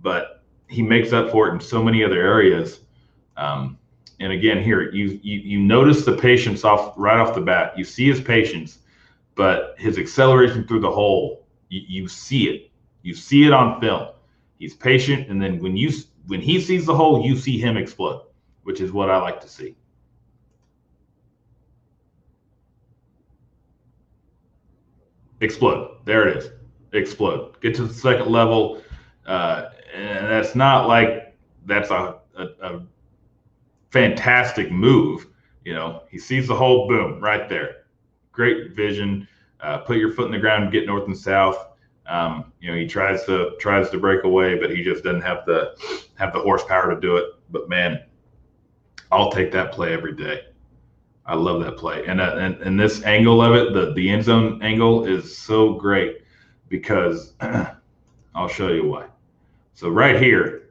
but 0.00 0.44
he 0.68 0.80
makes 0.80 1.12
up 1.12 1.32
for 1.32 1.48
it 1.48 1.54
in 1.54 1.60
so 1.60 1.82
many 1.82 2.04
other 2.04 2.22
areas. 2.22 2.82
Um, 3.36 3.76
and 4.20 4.30
again, 4.30 4.62
here 4.62 4.92
you, 4.92 5.18
you 5.24 5.40
you 5.40 5.58
notice 5.58 6.04
the 6.04 6.16
patience 6.16 6.62
off 6.62 6.94
right 6.96 7.18
off 7.18 7.34
the 7.34 7.40
bat. 7.40 7.76
You 7.76 7.82
see 7.82 8.06
his 8.06 8.20
patience, 8.20 8.78
but 9.34 9.74
his 9.76 9.98
acceleration 9.98 10.68
through 10.68 10.82
the 10.82 10.92
hole, 10.92 11.44
you, 11.68 11.82
you 11.88 12.06
see 12.06 12.48
it. 12.48 12.70
You 13.02 13.12
see 13.12 13.44
it 13.44 13.52
on 13.52 13.80
film. 13.80 14.10
He's 14.60 14.74
patient, 14.74 15.28
and 15.28 15.42
then 15.42 15.60
when 15.60 15.76
you 15.76 15.90
when 16.28 16.42
he 16.42 16.60
sees 16.60 16.84
the 16.84 16.94
hole, 16.94 17.24
you 17.24 17.36
see 17.36 17.58
him 17.58 17.76
explode, 17.76 18.26
which 18.62 18.80
is 18.80 18.92
what 18.92 19.10
I 19.10 19.16
like 19.16 19.40
to 19.40 19.48
see. 19.48 19.74
Explode. 25.40 25.96
There 26.04 26.28
it 26.28 26.36
is. 26.36 26.50
Explode. 26.92 27.58
Get 27.62 27.74
to 27.76 27.84
the 27.84 27.94
second 27.94 28.30
level. 28.30 28.82
Uh, 29.26 29.70
and 29.94 30.26
that's 30.26 30.54
not 30.54 30.86
like 30.86 31.34
that's 31.64 31.90
a, 31.90 32.16
a, 32.36 32.46
a 32.60 32.82
fantastic 33.90 34.70
move. 34.70 35.28
You 35.64 35.74
know, 35.74 36.02
he 36.10 36.18
sees 36.18 36.46
the 36.46 36.54
hole, 36.54 36.88
boom, 36.88 37.20
right 37.20 37.48
there. 37.48 37.84
Great 38.32 38.72
vision. 38.76 39.26
Uh, 39.60 39.78
put 39.78 39.96
your 39.96 40.12
foot 40.12 40.26
in 40.26 40.32
the 40.32 40.38
ground, 40.38 40.72
get 40.72 40.86
north 40.86 41.06
and 41.06 41.16
south. 41.16 41.67
Um, 42.08 42.52
you 42.60 42.70
know, 42.70 42.76
he 42.76 42.86
tries 42.86 43.24
to 43.26 43.52
tries 43.60 43.90
to 43.90 43.98
break 43.98 44.24
away, 44.24 44.58
but 44.58 44.70
he 44.70 44.82
just 44.82 45.04
doesn't 45.04 45.20
have 45.22 45.44
the 45.46 45.74
have 46.16 46.32
the 46.32 46.40
horsepower 46.40 46.94
to 46.94 47.00
do 47.00 47.16
it. 47.16 47.26
But 47.50 47.68
man, 47.68 48.02
I'll 49.12 49.30
take 49.30 49.52
that 49.52 49.72
play 49.72 49.92
every 49.92 50.14
day. 50.14 50.44
I 51.26 51.34
love 51.34 51.62
that 51.62 51.76
play, 51.76 52.06
and 52.06 52.20
uh, 52.20 52.36
and, 52.38 52.56
and 52.56 52.80
this 52.80 53.02
angle 53.04 53.42
of 53.42 53.54
it, 53.54 53.74
the 53.74 53.92
the 53.92 54.08
end 54.08 54.24
zone 54.24 54.62
angle, 54.62 55.04
is 55.04 55.36
so 55.36 55.74
great 55.74 56.22
because 56.68 57.34
I'll 58.34 58.48
show 58.48 58.68
you 58.68 58.88
why. 58.88 59.06
So 59.74 59.90
right 59.90 60.20
here, 60.20 60.70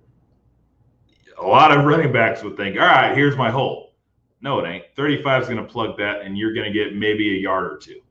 a 1.40 1.46
lot 1.46 1.72
of 1.72 1.86
running 1.86 2.12
backs 2.12 2.44
would 2.44 2.58
think, 2.58 2.76
all 2.76 2.86
right, 2.88 3.16
here's 3.16 3.38
my 3.38 3.52
hole. 3.52 3.94
No, 4.42 4.60
it 4.60 4.68
ain't. 4.68 4.86
35 4.96 5.44
is 5.44 5.48
going 5.50 5.64
to 5.64 5.72
plug 5.72 5.98
that, 5.98 6.22
and 6.22 6.38
you're 6.38 6.54
going 6.54 6.72
to 6.72 6.74
get 6.74 6.96
maybe 6.96 7.38
a 7.38 7.40
yard 7.40 7.72
or 7.72 7.78
two. 7.78 8.02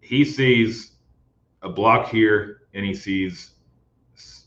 He 0.00 0.24
sees 0.24 0.92
a 1.62 1.68
block 1.68 2.08
here, 2.08 2.62
and 2.74 2.84
he 2.84 2.94
sees 2.94 3.50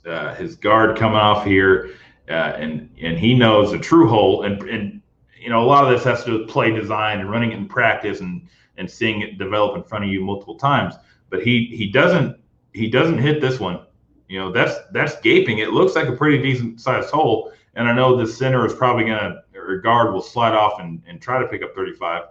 uh, 0.05 0.33
his 0.35 0.55
guard 0.55 0.97
coming 0.97 1.17
off 1.17 1.45
here, 1.45 1.91
uh, 2.29 2.55
and 2.57 2.89
and 3.01 3.17
he 3.17 3.33
knows 3.33 3.73
a 3.73 3.79
true 3.79 4.07
hole. 4.07 4.43
And 4.43 4.61
and 4.63 5.01
you 5.39 5.49
know 5.49 5.63
a 5.63 5.65
lot 5.65 5.83
of 5.83 5.91
this 5.91 6.03
has 6.03 6.23
to 6.23 6.31
do 6.31 6.39
with 6.39 6.49
play 6.49 6.71
design 6.71 7.19
and 7.19 7.29
running 7.29 7.51
it 7.51 7.57
in 7.57 7.67
practice 7.67 8.19
and 8.19 8.47
and 8.77 8.89
seeing 8.89 9.21
it 9.21 9.37
develop 9.37 9.75
in 9.75 9.83
front 9.83 10.03
of 10.03 10.11
you 10.11 10.21
multiple 10.21 10.55
times. 10.55 10.95
But 11.29 11.43
he 11.43 11.65
he 11.67 11.87
doesn't 11.87 12.37
he 12.73 12.87
doesn't 12.89 13.19
hit 13.19 13.41
this 13.41 13.59
one. 13.59 13.85
You 14.27 14.39
know 14.39 14.51
that's 14.51 14.75
that's 14.91 15.19
gaping. 15.21 15.59
It 15.59 15.71
looks 15.71 15.95
like 15.95 16.07
a 16.07 16.15
pretty 16.15 16.41
decent 16.41 16.81
sized 16.81 17.09
hole, 17.09 17.51
and 17.75 17.87
I 17.87 17.93
know 17.93 18.15
the 18.15 18.27
center 18.27 18.65
is 18.65 18.73
probably 18.73 19.05
gonna 19.05 19.43
or 19.55 19.77
guard 19.77 20.13
will 20.13 20.21
slide 20.21 20.53
off 20.53 20.79
and, 20.79 21.01
and 21.07 21.21
try 21.21 21.39
to 21.39 21.47
pick 21.47 21.63
up 21.63 21.75
35. 21.75 22.23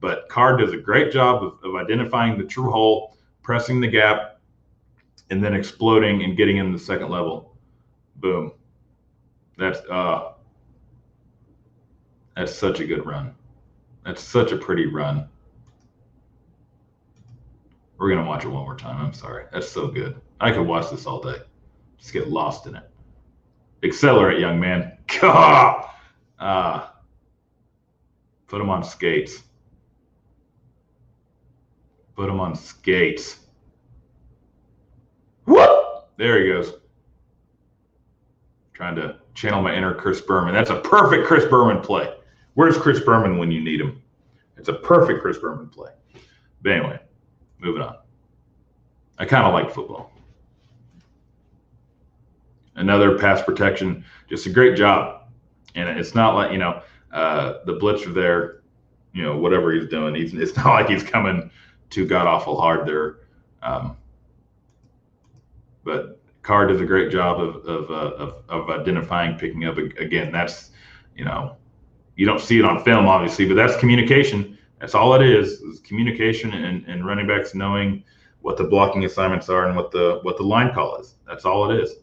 But 0.00 0.28
Carr 0.28 0.56
does 0.56 0.72
a 0.72 0.76
great 0.76 1.12
job 1.12 1.42
of, 1.42 1.58
of 1.64 1.76
identifying 1.76 2.36
the 2.36 2.44
true 2.44 2.70
hole, 2.70 3.13
pressing 3.44 3.80
the 3.80 3.86
gap, 3.86 4.40
and 5.30 5.42
then 5.44 5.54
exploding 5.54 6.24
and 6.24 6.36
getting 6.36 6.56
in 6.56 6.72
the 6.72 6.78
second 6.78 7.10
level. 7.10 7.56
Boom. 8.16 8.52
That's 9.56 9.78
uh 9.88 10.32
that's 12.34 12.52
such 12.52 12.80
a 12.80 12.86
good 12.86 13.06
run. 13.06 13.36
That's 14.04 14.22
such 14.22 14.50
a 14.50 14.56
pretty 14.56 14.86
run. 14.86 15.28
We're 17.96 18.10
gonna 18.10 18.26
watch 18.26 18.44
it 18.44 18.48
one 18.48 18.64
more 18.64 18.76
time. 18.76 19.00
I'm 19.00 19.14
sorry. 19.14 19.44
That's 19.52 19.68
so 19.68 19.86
good. 19.86 20.20
I 20.40 20.50
could 20.50 20.66
watch 20.66 20.90
this 20.90 21.06
all 21.06 21.20
day. 21.22 21.38
Just 21.98 22.12
get 22.12 22.28
lost 22.28 22.66
in 22.66 22.74
it. 22.74 22.90
Accelerate, 23.84 24.40
young 24.40 24.58
man. 24.58 24.98
Uh, 26.36 26.88
put 28.48 28.60
him 28.60 28.68
on 28.68 28.82
skates. 28.82 29.44
Put 32.16 32.28
him 32.28 32.40
on 32.40 32.56
skates. 32.56 33.38
There 36.16 36.40
he 36.40 36.52
goes. 36.52 36.74
Trying 38.72 38.96
to 38.96 39.16
channel 39.34 39.62
my 39.62 39.74
inner 39.74 39.94
Chris 39.94 40.20
Berman. 40.20 40.54
That's 40.54 40.70
a 40.70 40.80
perfect 40.80 41.26
Chris 41.26 41.44
Berman 41.44 41.80
play. 41.80 42.12
Where's 42.54 42.78
Chris 42.78 43.00
Berman 43.00 43.38
when 43.38 43.50
you 43.50 43.60
need 43.60 43.80
him? 43.80 44.00
It's 44.56 44.68
a 44.68 44.74
perfect 44.74 45.20
Chris 45.22 45.38
Berman 45.38 45.68
play. 45.68 45.90
But 46.62 46.72
anyway, 46.72 47.00
moving 47.58 47.82
on. 47.82 47.96
I 49.18 49.24
kind 49.24 49.46
of 49.46 49.52
like 49.52 49.72
football. 49.72 50.12
Another 52.76 53.18
pass 53.18 53.42
protection, 53.42 54.04
just 54.28 54.46
a 54.46 54.50
great 54.50 54.76
job. 54.76 55.28
And 55.74 55.88
it's 55.98 56.14
not 56.14 56.34
like, 56.34 56.52
you 56.52 56.58
know, 56.58 56.82
uh, 57.12 57.58
the 57.66 57.74
blitzer 57.74 58.12
there, 58.12 58.62
you 59.12 59.22
know, 59.22 59.36
whatever 59.36 59.72
he's 59.72 59.88
doing, 59.88 60.14
he's, 60.14 60.34
it's 60.34 60.56
not 60.56 60.66
like 60.66 60.88
he's 60.88 61.02
coming 61.02 61.50
too 61.90 62.06
god 62.06 62.26
awful 62.26 62.60
hard 62.60 62.86
there. 62.86 63.18
Um, 63.62 63.96
but 65.84 66.20
Carr 66.42 66.66
does 66.66 66.80
a 66.80 66.84
great 66.84 67.10
job 67.10 67.40
of 67.40 67.56
of, 67.66 67.90
uh, 67.90 68.16
of, 68.16 68.42
of 68.48 68.70
identifying, 68.70 69.38
picking 69.38 69.64
up. 69.64 69.78
Again, 69.78 70.32
that's 70.32 70.70
you 71.16 71.24
know, 71.24 71.56
you 72.16 72.26
don't 72.26 72.40
see 72.40 72.58
it 72.58 72.64
on 72.64 72.82
film, 72.84 73.06
obviously, 73.06 73.46
but 73.46 73.54
that's 73.54 73.76
communication. 73.76 74.58
That's 74.80 74.94
all 74.94 75.14
it 75.14 75.22
is: 75.22 75.60
is 75.60 75.80
communication 75.80 76.52
and, 76.52 76.84
and 76.86 77.06
running 77.06 77.26
backs 77.26 77.54
knowing 77.54 78.04
what 78.44 78.58
the 78.58 78.64
blocking 78.64 79.06
assignments 79.06 79.48
are 79.48 79.66
and 79.66 79.74
what 79.74 79.90
the 79.90 80.20
what 80.22 80.36
the 80.36 80.42
line 80.42 80.74
call 80.74 80.96
is. 80.96 81.14
That's 81.26 81.46
all 81.46 81.70
it 81.70 81.80
is. 81.80 81.94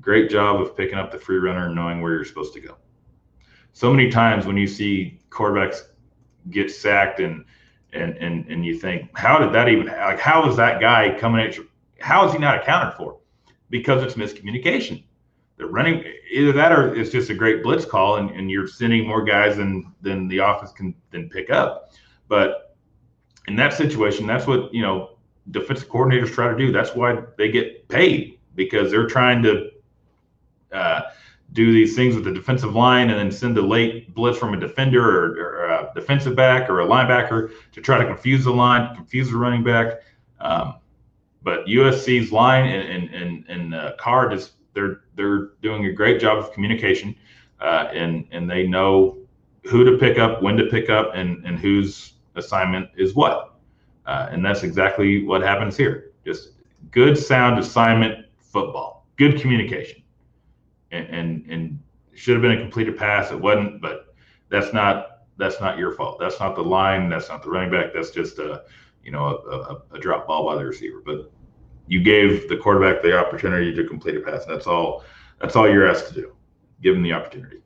Great 0.00 0.30
job 0.30 0.60
of 0.60 0.76
picking 0.76 0.98
up 0.98 1.10
the 1.10 1.18
free 1.18 1.38
runner 1.38 1.66
and 1.66 1.74
knowing 1.74 2.02
where 2.02 2.12
you're 2.12 2.26
supposed 2.26 2.52
to 2.54 2.60
go. 2.60 2.76
So 3.72 3.90
many 3.90 4.10
times 4.10 4.46
when 4.46 4.58
you 4.58 4.66
see 4.66 5.18
quarterbacks 5.30 5.82
get 6.50 6.70
sacked 6.70 7.20
and 7.20 7.46
and 7.94 8.18
and 8.18 8.46
and 8.48 8.66
you 8.66 8.78
think, 8.78 9.16
how 9.16 9.38
did 9.38 9.54
that 9.54 9.70
even 9.70 9.86
like 9.86 10.20
how 10.20 10.46
is 10.46 10.56
that 10.56 10.78
guy 10.78 11.16
coming 11.18 11.40
at 11.40 11.56
you? 11.56 11.69
How 12.00 12.26
is 12.26 12.32
he 12.32 12.38
not 12.38 12.62
accounted 12.62 12.94
for? 12.94 13.18
Because 13.68 14.02
it's 14.02 14.14
miscommunication. 14.14 15.04
They're 15.56 15.68
running 15.68 16.04
either 16.32 16.52
that 16.52 16.72
or 16.72 16.94
it's 16.94 17.10
just 17.10 17.28
a 17.30 17.34
great 17.34 17.62
blitz 17.62 17.84
call 17.84 18.16
and, 18.16 18.30
and 18.30 18.50
you're 18.50 18.66
sending 18.66 19.06
more 19.06 19.22
guys 19.22 19.56
than 19.56 19.92
than 20.00 20.26
the 20.28 20.40
office 20.40 20.72
can 20.72 20.94
then 21.10 21.28
pick 21.28 21.50
up. 21.50 21.92
But 22.28 22.76
in 23.46 23.56
that 23.56 23.74
situation, 23.74 24.26
that's 24.26 24.46
what 24.46 24.72
you 24.72 24.80
know 24.80 25.18
defensive 25.50 25.88
coordinators 25.88 26.32
try 26.32 26.48
to 26.48 26.56
do. 26.56 26.72
That's 26.72 26.94
why 26.94 27.18
they 27.36 27.50
get 27.50 27.88
paid 27.88 28.38
because 28.54 28.90
they're 28.90 29.06
trying 29.06 29.42
to 29.42 29.70
uh, 30.72 31.02
do 31.52 31.72
these 31.72 31.96
things 31.96 32.14
with 32.14 32.24
the 32.24 32.32
defensive 32.32 32.74
line 32.74 33.10
and 33.10 33.18
then 33.18 33.30
send 33.30 33.58
a 33.58 33.62
late 33.62 34.14
blitz 34.14 34.38
from 34.38 34.54
a 34.54 34.60
defender 34.60 35.02
or, 35.02 35.32
or, 35.32 35.64
a 35.66 35.92
defensive 35.94 36.36
back 36.36 36.70
or 36.70 36.80
a 36.80 36.86
linebacker 36.86 37.50
to 37.72 37.80
try 37.80 37.98
to 37.98 38.04
confuse 38.04 38.44
the 38.44 38.50
line, 38.50 38.94
confuse 38.94 39.30
the 39.30 39.36
running 39.36 39.64
back. 39.64 40.02
Um, 40.40 40.76
but 41.42 41.66
USC's 41.66 42.32
line 42.32 42.66
and 42.66 42.88
and 42.88 43.14
and, 43.14 43.44
and 43.48 43.74
uh, 43.74 43.92
Carr 43.98 44.28
just 44.28 44.52
they're 44.74 45.02
they're 45.16 45.50
doing 45.62 45.86
a 45.86 45.92
great 45.92 46.20
job 46.20 46.38
of 46.38 46.52
communication, 46.52 47.14
uh, 47.60 47.88
and 47.92 48.26
and 48.30 48.48
they 48.48 48.66
know 48.66 49.18
who 49.64 49.84
to 49.84 49.98
pick 49.98 50.18
up, 50.18 50.42
when 50.42 50.56
to 50.56 50.66
pick 50.66 50.90
up, 50.90 51.12
and 51.14 51.44
and 51.44 51.58
whose 51.58 52.14
assignment 52.36 52.88
is 52.96 53.14
what, 53.14 53.54
uh, 54.06 54.28
and 54.30 54.44
that's 54.44 54.62
exactly 54.62 55.24
what 55.24 55.42
happens 55.42 55.76
here. 55.76 56.12
Just 56.24 56.50
good 56.90 57.16
sound 57.18 57.58
assignment 57.58 58.26
football, 58.38 59.06
good 59.16 59.40
communication 59.40 60.00
and 60.92 61.06
and, 61.08 61.46
and 61.50 61.78
should 62.14 62.34
have 62.34 62.42
been 62.42 62.52
a 62.52 62.60
completed 62.60 62.96
pass. 62.96 63.30
It 63.30 63.40
wasn't, 63.40 63.80
but 63.80 64.14
that's 64.48 64.72
not 64.72 65.22
that's 65.36 65.60
not 65.60 65.78
your 65.78 65.92
fault. 65.92 66.18
That's 66.18 66.38
not 66.38 66.54
the 66.54 66.62
line. 66.62 67.08
That's 67.08 67.28
not 67.28 67.42
the 67.42 67.50
running 67.50 67.70
back. 67.70 67.92
That's 67.94 68.10
just 68.10 68.38
a 68.38 68.64
you 69.04 69.10
know 69.10 69.26
a, 69.26 69.56
a, 69.56 69.82
a 69.96 69.98
drop 69.98 70.26
ball 70.26 70.46
by 70.46 70.56
the 70.56 70.64
receiver. 70.64 71.02
But 71.04 71.30
you 71.86 72.02
gave 72.02 72.48
the 72.48 72.56
quarterback 72.56 73.02
the 73.02 73.18
opportunity 73.18 73.74
to 73.74 73.84
complete 73.86 74.16
a 74.16 74.20
pass. 74.20 74.44
And 74.44 74.54
That's 74.54 74.66
all. 74.66 75.04
That's 75.40 75.56
all 75.56 75.68
you're 75.68 75.88
asked 75.88 76.08
to 76.08 76.14
do. 76.14 76.36
Give 76.82 76.94
him 76.94 77.02
the 77.02 77.12
opportunity. 77.12 77.62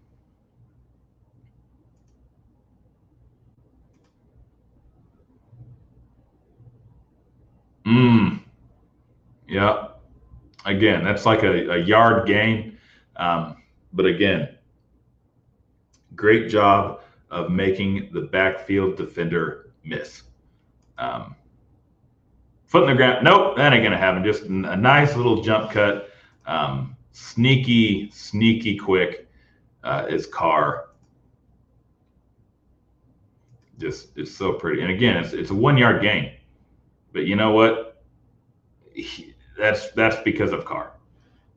Mm. 7.87 8.41
Yeah. 9.49 9.89
Again, 10.64 11.05
that's 11.05 11.26
like 11.26 11.43
a, 11.43 11.72
a 11.72 11.78
yard 11.78 12.26
gain 12.26 12.74
um, 13.16 13.62
but 13.93 14.07
again, 14.07 14.57
great 16.14 16.49
job 16.49 17.01
of 17.30 17.51
making 17.51 18.11
the 18.12 18.22
backfield 18.22 18.97
defender 18.97 19.70
miss. 19.85 20.22
Um, 20.99 21.34
foot 22.66 22.84
in 22.84 22.90
the 22.90 22.95
ground. 22.97 23.24
Nope, 23.24 23.57
that 23.57 23.72
ain't 23.72 23.84
gonna 23.84 23.97
happen. 23.97 24.24
Just 24.24 24.45
a 24.45 24.76
nice 24.76 25.16
little 25.16 25.42
jump 25.42 25.70
cut. 25.70 26.11
Um, 26.47 26.97
sneaky, 27.12 28.11
sneaky 28.11 28.76
quick 28.76 29.28
uh, 29.82 30.07
is 30.09 30.26
Carr. 30.26 30.88
Just 33.78 34.16
it's 34.16 34.34
so 34.34 34.53
pretty. 34.53 34.82
And 34.82 34.90
again, 34.90 35.16
it's 35.16 35.32
it's 35.32 35.51
a 35.51 35.55
one 35.55 35.76
yard 35.76 36.03
gain. 36.03 36.32
But 37.12 37.26
you 37.26 37.36
know 37.36 37.53
what? 37.53 38.03
He, 38.92 39.34
that's 39.57 39.90
that's 39.92 40.16
because 40.22 40.53
of 40.53 40.64
Carr. 40.64 40.92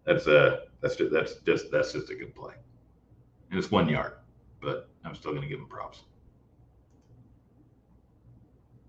That's 0.05 0.27
a 0.27 0.63
that's 0.81 0.95
just, 0.95 1.11
that's 1.11 1.35
just 1.45 1.71
that's 1.71 1.93
just 1.93 2.09
a 2.09 2.15
good 2.15 2.33
play. 2.35 2.53
And 3.49 3.59
it's 3.59 3.71
one 3.71 3.87
yard, 3.89 4.13
but 4.61 4.89
I'm 5.03 5.15
still 5.15 5.33
to 5.33 5.47
give 5.47 5.59
him 5.59 5.67
props 5.67 6.01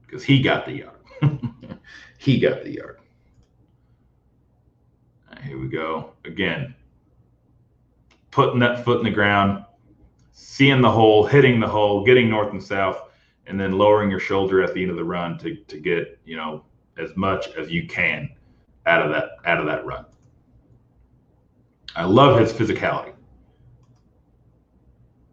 because 0.09 0.25
he 0.25 0.41
got 0.41 0.65
the 0.65 0.73
yard. 0.73 1.01
he 2.19 2.41
got 2.41 2.65
the 2.65 2.75
yard. 2.75 2.99
Right, 5.31 5.43
here 5.43 5.59
we 5.59 5.69
go 5.69 6.13
again. 6.25 6.75
Putting 8.31 8.59
that 8.61 8.85
foot 8.85 8.99
in 8.99 9.05
the 9.05 9.11
ground, 9.11 9.65
seeing 10.33 10.81
the 10.81 10.91
hole, 10.91 11.27
hitting 11.27 11.61
the 11.61 11.69
hole, 11.69 12.05
getting 12.05 12.31
north 12.31 12.53
and 12.53 12.63
south, 12.63 13.03
and 13.47 13.61
then 13.61 13.73
lowering 13.73 14.11
your 14.11 14.21
shoulder 14.21 14.63
at 14.63 14.73
the 14.73 14.81
end 14.81 14.91
of 14.91 14.97
the 14.97 15.05
run 15.05 15.39
to 15.39 15.57
to 15.57 15.79
get 15.79 16.19
you 16.25 16.37
know 16.37 16.65
as 16.97 17.15
much 17.17 17.49
as 17.57 17.71
you 17.71 17.87
can 17.87 18.31
out 18.87 19.03
of 19.03 19.11
that 19.11 19.31
out 19.45 19.61
of 19.61 19.67
that 19.67 19.85
run. 19.85 20.07
I 21.97 22.05
love 22.05 22.39
his 22.39 22.53
physicality. 22.53 23.13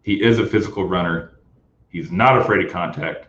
He 0.02 0.22
is 0.22 0.38
a 0.38 0.46
physical 0.46 0.84
runner. 0.84 1.40
He's 1.88 2.10
not 2.10 2.38
afraid 2.38 2.64
of 2.64 2.72
contact. 2.72 3.25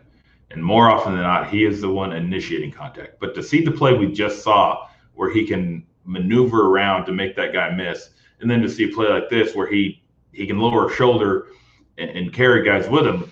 And 0.50 0.64
more 0.64 0.90
often 0.90 1.12
than 1.12 1.22
not, 1.22 1.50
he 1.50 1.64
is 1.64 1.80
the 1.80 1.90
one 1.90 2.12
initiating 2.12 2.72
contact. 2.72 3.20
But 3.20 3.34
to 3.34 3.42
see 3.42 3.62
the 3.62 3.70
play 3.70 3.92
we 3.92 4.10
just 4.10 4.42
saw 4.42 4.88
where 5.14 5.30
he 5.30 5.46
can 5.46 5.84
maneuver 6.04 6.68
around 6.68 7.04
to 7.06 7.12
make 7.12 7.36
that 7.36 7.52
guy 7.52 7.70
miss, 7.70 8.10
and 8.40 8.50
then 8.50 8.62
to 8.62 8.68
see 8.68 8.84
a 8.84 8.94
play 8.94 9.08
like 9.08 9.28
this 9.28 9.54
where 9.54 9.70
he 9.70 10.02
he 10.32 10.46
can 10.46 10.58
lower 10.58 10.88
a 10.88 10.94
shoulder 10.94 11.48
and, 11.98 12.10
and 12.10 12.32
carry 12.32 12.64
guys 12.64 12.88
with 12.88 13.06
him, 13.06 13.30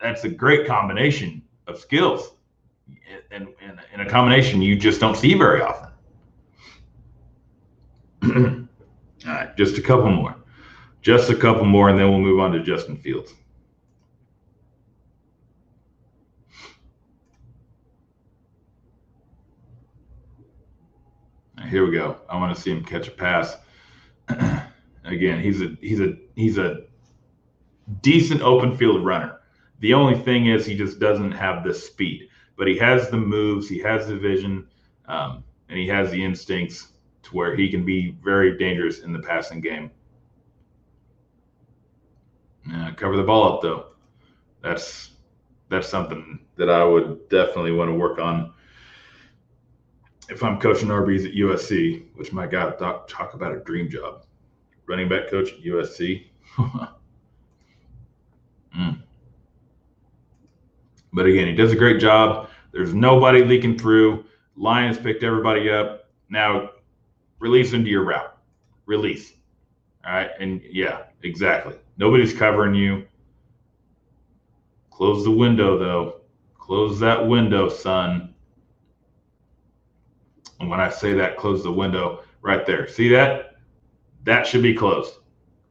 that's 0.00 0.24
a 0.24 0.28
great 0.28 0.66
combination 0.66 1.42
of 1.66 1.78
skills. 1.78 2.32
And, 3.30 3.48
and, 3.60 3.78
and 3.92 4.02
a 4.02 4.08
combination 4.08 4.62
you 4.62 4.76
just 4.76 5.00
don't 5.00 5.16
see 5.16 5.34
very 5.34 5.60
often. 5.60 5.90
All 9.26 9.32
right, 9.32 9.56
just 9.56 9.76
a 9.78 9.82
couple 9.82 10.10
more. 10.10 10.34
Just 11.02 11.30
a 11.30 11.34
couple 11.34 11.64
more, 11.64 11.90
and 11.90 11.98
then 11.98 12.08
we'll 12.08 12.20
move 12.20 12.40
on 12.40 12.52
to 12.52 12.60
Justin 12.62 12.96
Fields. 12.96 13.34
Here 21.68 21.84
we 21.84 21.92
go. 21.92 22.18
I 22.28 22.36
want 22.36 22.54
to 22.54 22.60
see 22.60 22.70
him 22.70 22.84
catch 22.84 23.08
a 23.08 23.10
pass. 23.10 23.56
Again, 25.04 25.40
he's 25.40 25.62
a 25.62 25.76
he's 25.80 26.00
a 26.00 26.14
he's 26.34 26.58
a 26.58 26.82
decent 28.02 28.42
open 28.42 28.76
field 28.76 29.04
runner. 29.04 29.40
The 29.80 29.94
only 29.94 30.18
thing 30.18 30.46
is 30.46 30.66
he 30.66 30.76
just 30.76 30.98
doesn't 30.98 31.32
have 31.32 31.64
the 31.64 31.72
speed, 31.72 32.28
but 32.56 32.66
he 32.66 32.76
has 32.78 33.08
the 33.10 33.16
moves, 33.16 33.68
he 33.68 33.78
has 33.80 34.06
the 34.06 34.16
vision, 34.16 34.66
um, 35.06 35.44
and 35.68 35.78
he 35.78 35.86
has 35.88 36.10
the 36.10 36.22
instincts 36.22 36.88
to 37.22 37.30
where 37.30 37.54
he 37.54 37.70
can 37.70 37.84
be 37.84 38.16
very 38.22 38.58
dangerous 38.58 39.00
in 39.00 39.12
the 39.12 39.20
passing 39.20 39.60
game. 39.60 39.90
Uh, 42.72 42.92
cover 42.94 43.16
the 43.16 43.22
ball 43.22 43.54
up 43.54 43.62
though. 43.62 43.86
That's 44.62 45.12
that's 45.70 45.88
something 45.88 46.40
that 46.56 46.68
I 46.68 46.84
would 46.84 47.28
definitely 47.28 47.72
want 47.72 47.88
to 47.88 47.94
work 47.94 48.18
on 48.18 48.52
if 50.28 50.42
I'm 50.42 50.60
coaching 50.60 50.88
RBs 50.88 51.26
at 51.26 51.34
USC, 51.34 52.04
which 52.14 52.32
my 52.32 52.46
God, 52.46 52.78
talk, 52.78 53.08
talk 53.08 53.34
about 53.34 53.54
a 53.54 53.60
dream 53.60 53.90
job. 53.90 54.24
Running 54.86 55.08
back 55.08 55.28
coach 55.28 55.52
at 55.52 55.62
USC. 55.62 56.24
mm. 58.76 59.02
But 61.12 61.26
again, 61.26 61.46
he 61.46 61.54
does 61.54 61.72
a 61.72 61.76
great 61.76 62.00
job. 62.00 62.50
There's 62.72 62.94
nobody 62.94 63.42
leaking 63.42 63.78
through. 63.78 64.24
Lions 64.56 64.98
picked 64.98 65.22
everybody 65.22 65.70
up. 65.70 66.10
Now 66.28 66.70
release 67.38 67.72
into 67.72 67.90
your 67.90 68.04
route. 68.04 68.36
Release. 68.86 69.32
All 70.06 70.12
right. 70.12 70.30
And 70.38 70.60
yeah, 70.70 71.04
exactly. 71.22 71.74
Nobody's 71.96 72.34
covering 72.34 72.74
you. 72.74 73.06
Close 74.90 75.24
the 75.24 75.30
window, 75.30 75.78
though. 75.78 76.20
Close 76.58 76.98
that 77.00 77.26
window, 77.26 77.68
son. 77.68 78.34
And 80.60 80.68
when 80.68 80.80
I 80.80 80.90
say 80.90 81.12
that, 81.14 81.36
close 81.36 81.62
the 81.62 81.72
window 81.72 82.22
right 82.42 82.66
there. 82.66 82.88
See 82.88 83.08
that? 83.10 83.56
That 84.24 84.46
should 84.46 84.62
be 84.62 84.74
closed. 84.74 85.14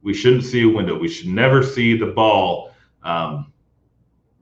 We 0.02 0.14
shouldn't 0.14 0.44
see 0.44 0.62
a 0.62 0.68
window. 0.68 0.98
We 0.98 1.08
should 1.08 1.28
never 1.28 1.62
see 1.62 1.96
the 1.96 2.06
ball 2.06 2.72
um, 3.02 3.52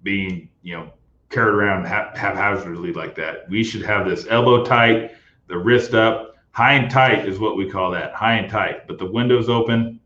being, 0.02 0.48
you 0.62 0.76
know, 0.76 0.90
carried 1.30 1.54
around 1.54 1.84
haphazardly 1.86 2.92
like 2.92 3.14
that. 3.16 3.48
We 3.48 3.64
should 3.64 3.82
have 3.82 4.08
this 4.08 4.26
elbow 4.28 4.64
tight, 4.64 5.12
the 5.48 5.58
wrist 5.58 5.94
up, 5.94 6.36
High 6.56 6.72
and 6.72 6.90
tight 6.90 7.28
is 7.28 7.38
what 7.38 7.58
we 7.58 7.68
call 7.68 7.90
that. 7.90 8.14
High 8.14 8.36
and 8.36 8.50
tight. 8.50 8.88
But 8.88 8.96
the 8.96 9.04
window's 9.04 9.50
open. 9.50 10.00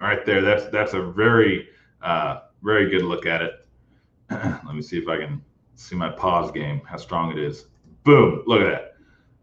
right 0.00 0.24
there. 0.24 0.40
That's 0.40 0.64
that's 0.70 0.94
a 0.94 1.02
very 1.02 1.68
uh, 2.00 2.40
very 2.62 2.88
good 2.88 3.02
look 3.02 3.26
at 3.26 3.42
it. 3.42 3.66
Let 4.30 4.74
me 4.74 4.80
see 4.80 4.96
if 4.96 5.08
I 5.08 5.18
can 5.18 5.42
see 5.74 5.94
my 5.94 6.08
pause 6.08 6.50
game, 6.50 6.80
how 6.86 6.96
strong 6.96 7.32
it 7.32 7.38
is. 7.38 7.66
Boom! 8.02 8.44
Look 8.46 8.62
at 8.62 8.70
that. 8.70 8.89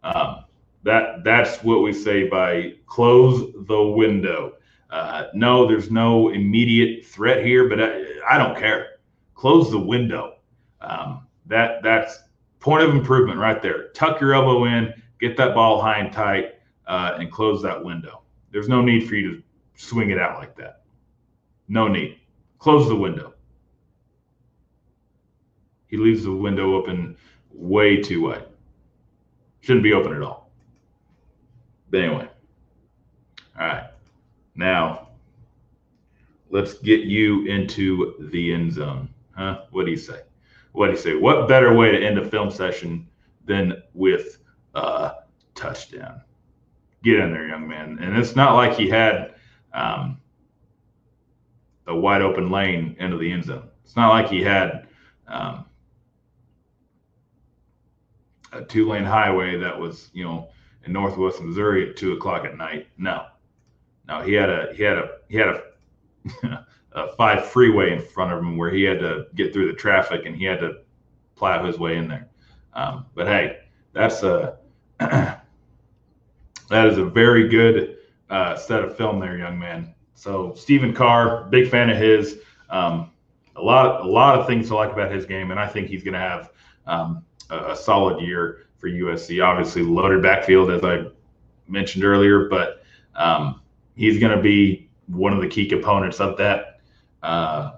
Um, 0.02 0.44
that 0.84 1.24
that's 1.24 1.62
what 1.62 1.82
we 1.82 1.92
say 1.92 2.28
by 2.28 2.74
close 2.86 3.52
the 3.66 3.82
window. 3.82 4.54
Uh, 4.90 5.24
no, 5.34 5.66
there's 5.66 5.90
no 5.90 6.30
immediate 6.30 7.04
threat 7.04 7.44
here, 7.44 7.68
but 7.68 7.80
I, 7.80 8.04
I 8.28 8.38
don't 8.38 8.56
care. 8.56 8.98
Close 9.34 9.70
the 9.70 9.78
window. 9.78 10.36
Um, 10.80 11.26
that 11.46 11.82
that's 11.82 12.18
point 12.60 12.82
of 12.84 12.94
improvement 12.94 13.38
right 13.38 13.60
there. 13.60 13.88
Tuck 13.88 14.20
your 14.20 14.34
elbow 14.34 14.64
in, 14.64 14.94
get 15.20 15.36
that 15.36 15.54
ball 15.54 15.80
high 15.80 15.98
and 15.98 16.12
tight, 16.12 16.54
uh, 16.86 17.16
and 17.18 17.30
close 17.30 17.62
that 17.62 17.82
window. 17.84 18.22
There's 18.50 18.68
no 18.68 18.80
need 18.80 19.08
for 19.08 19.14
you 19.16 19.36
to 19.36 19.42
swing 19.74 20.10
it 20.10 20.18
out 20.18 20.38
like 20.38 20.56
that. 20.56 20.82
No 21.68 21.86
need. 21.86 22.18
Close 22.58 22.88
the 22.88 22.96
window. 22.96 23.34
He 25.86 25.96
leaves 25.96 26.24
the 26.24 26.32
window 26.32 26.74
open 26.74 27.16
way 27.52 28.00
too 28.02 28.22
wide. 28.22 28.47
Shouldn't 29.60 29.82
be 29.82 29.92
open 29.92 30.14
at 30.14 30.22
all. 30.22 30.50
But 31.90 32.00
anyway, 32.00 32.28
all 33.58 33.66
right. 33.66 33.90
Now, 34.54 35.08
let's 36.50 36.74
get 36.74 37.00
you 37.00 37.46
into 37.46 38.14
the 38.30 38.52
end 38.52 38.72
zone. 38.72 39.08
Huh? 39.32 39.62
What 39.70 39.86
do 39.86 39.90
you 39.90 39.96
say? 39.96 40.20
What 40.72 40.86
do 40.86 40.92
you 40.92 40.98
say? 40.98 41.14
What 41.14 41.48
better 41.48 41.74
way 41.74 41.90
to 41.90 41.98
end 42.04 42.18
a 42.18 42.28
film 42.28 42.50
session 42.50 43.08
than 43.44 43.82
with 43.94 44.38
a 44.74 45.12
touchdown? 45.54 46.22
Get 47.02 47.20
in 47.20 47.32
there, 47.32 47.46
young 47.46 47.66
man. 47.66 47.98
And 48.00 48.16
it's 48.16 48.36
not 48.36 48.54
like 48.54 48.76
he 48.76 48.88
had 48.88 49.34
um, 49.72 50.20
a 51.86 51.96
wide 51.96 52.22
open 52.22 52.50
lane 52.50 52.96
into 52.98 53.16
the 53.16 53.30
end 53.30 53.44
zone. 53.44 53.68
It's 53.84 53.96
not 53.96 54.10
like 54.10 54.28
he 54.28 54.42
had 54.42 54.88
um, 55.28 55.64
a 58.52 58.62
two 58.62 58.88
lane 58.88 59.04
highway 59.04 59.58
that 59.58 59.78
was, 59.78 60.10
you 60.12 60.24
know, 60.24 60.48
in 60.84 60.92
Northwest 60.92 61.40
Missouri 61.40 61.90
at 61.90 61.96
two 61.96 62.12
o'clock 62.12 62.44
at 62.44 62.56
night. 62.56 62.88
No, 62.96 63.26
no, 64.08 64.22
he 64.22 64.32
had 64.32 64.50
a 64.50 64.72
he 64.74 64.82
had 64.82 64.98
a 64.98 65.10
he 65.28 65.36
had 65.36 65.48
a, 65.48 66.66
a 66.92 67.14
five 67.16 67.46
freeway 67.46 67.92
in 67.92 68.00
front 68.00 68.32
of 68.32 68.38
him 68.38 68.56
where 68.56 68.70
he 68.70 68.82
had 68.82 69.00
to 69.00 69.26
get 69.34 69.52
through 69.52 69.66
the 69.66 69.74
traffic 69.76 70.26
and 70.26 70.34
he 70.36 70.44
had 70.44 70.60
to 70.60 70.78
plow 71.36 71.64
his 71.64 71.78
way 71.78 71.96
in 71.96 72.08
there. 72.08 72.28
Um, 72.74 73.06
but 73.14 73.26
hey, 73.26 73.58
that's 73.92 74.22
a 74.22 74.58
that 74.98 75.42
is 76.70 76.98
a 76.98 77.04
very 77.04 77.48
good 77.48 77.98
uh, 78.30 78.56
set 78.56 78.82
of 78.82 78.96
film 78.96 79.20
there, 79.20 79.38
young 79.38 79.58
man. 79.58 79.94
So 80.14 80.54
Stephen 80.54 80.92
Carr, 80.92 81.44
big 81.44 81.70
fan 81.70 81.90
of 81.90 81.96
his. 81.96 82.38
Um, 82.70 83.10
a 83.56 83.62
lot, 83.62 84.02
a 84.02 84.08
lot 84.08 84.38
of 84.38 84.46
things 84.46 84.68
to 84.68 84.76
like 84.76 84.92
about 84.92 85.10
his 85.10 85.26
game, 85.26 85.50
and 85.50 85.58
I 85.58 85.66
think 85.66 85.88
he's 85.88 86.04
going 86.04 86.14
to 86.14 86.20
have 86.20 86.52
um, 86.88 87.24
a, 87.50 87.72
a, 87.72 87.76
solid 87.76 88.20
year 88.20 88.66
for 88.78 88.88
USC. 88.88 89.44
Obviously, 89.44 89.82
loaded 89.82 90.22
backfield, 90.22 90.70
as 90.70 90.82
I 90.82 91.06
mentioned 91.68 92.04
earlier, 92.04 92.48
but 92.48 92.82
um, 93.14 93.60
he's 93.94 94.18
going 94.18 94.36
to 94.36 94.42
be 94.42 94.88
one 95.06 95.32
of 95.32 95.40
the 95.40 95.46
key 95.46 95.68
components 95.68 96.18
of 96.18 96.36
that. 96.38 96.80
Uh, 97.22 97.72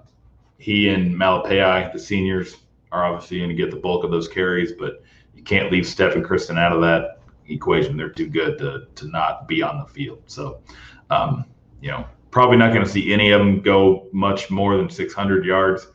he 0.57 0.89
and 0.89 1.15
Malepeai, 1.15 1.91
the 1.91 1.99
seniors, 1.99 2.57
are 2.91 3.05
obviously 3.05 3.37
going 3.37 3.49
to 3.49 3.55
get 3.55 3.71
the 3.71 3.77
bulk 3.77 4.03
of 4.03 4.11
those 4.11 4.27
carries, 4.27 4.71
but 4.73 5.03
you 5.35 5.43
can't 5.43 5.71
leave 5.71 5.85
Stepp 5.85 6.13
and 6.15 6.25
Christon 6.25 6.57
out 6.57 6.71
of 6.71 6.81
that 6.81 7.19
equation. 7.47 7.97
They're 7.97 8.09
too 8.09 8.27
good 8.27 8.57
to 8.59 8.87
to 8.95 9.07
not 9.07 9.47
be 9.47 9.61
on 9.61 9.79
the 9.79 9.85
field. 9.85 10.21
So, 10.27 10.61
um, 11.09 11.45
you 11.81 11.89
know, 11.89 12.05
probably 12.31 12.57
not 12.57 12.73
going 12.73 12.85
to 12.85 12.91
see 12.91 13.13
any 13.13 13.31
of 13.31 13.39
them 13.39 13.61
go 13.61 14.07
much 14.11 14.49
more 14.49 14.77
than 14.77 14.89
600 14.89 15.45
yards. 15.45 15.87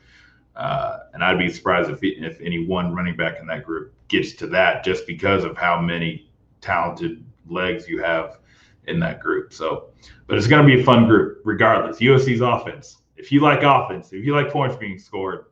Uh, 0.56 1.00
and 1.12 1.22
I'd 1.22 1.38
be 1.38 1.50
surprised 1.50 1.90
if 1.90 1.98
if 2.02 2.40
any 2.40 2.66
one 2.66 2.94
running 2.94 3.16
back 3.16 3.38
in 3.40 3.46
that 3.46 3.64
group 3.64 3.92
gets 4.08 4.32
to 4.34 4.46
that, 4.48 4.84
just 4.84 5.06
because 5.06 5.44
of 5.44 5.56
how 5.56 5.80
many 5.80 6.30
talented 6.60 7.24
legs 7.48 7.88
you 7.88 8.02
have 8.02 8.38
in 8.86 8.98
that 9.00 9.20
group. 9.20 9.52
So, 9.52 9.90
but 10.26 10.38
it's 10.38 10.46
going 10.46 10.66
to 10.66 10.74
be 10.76 10.80
a 10.80 10.84
fun 10.84 11.06
group 11.06 11.42
regardless. 11.44 11.98
USC's 11.98 12.40
offense. 12.40 12.98
If 13.16 13.32
you 13.32 13.40
like 13.40 13.62
offense, 13.62 14.12
if 14.12 14.24
you 14.24 14.34
like 14.34 14.50
points 14.50 14.76
being 14.76 14.98
scored, 14.98 15.46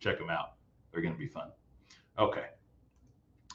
check 0.00 0.18
them 0.18 0.30
out. 0.30 0.54
They're 0.92 1.02
going 1.02 1.14
to 1.14 1.18
be 1.18 1.26
fun. 1.26 1.48
Okay. 2.18 2.46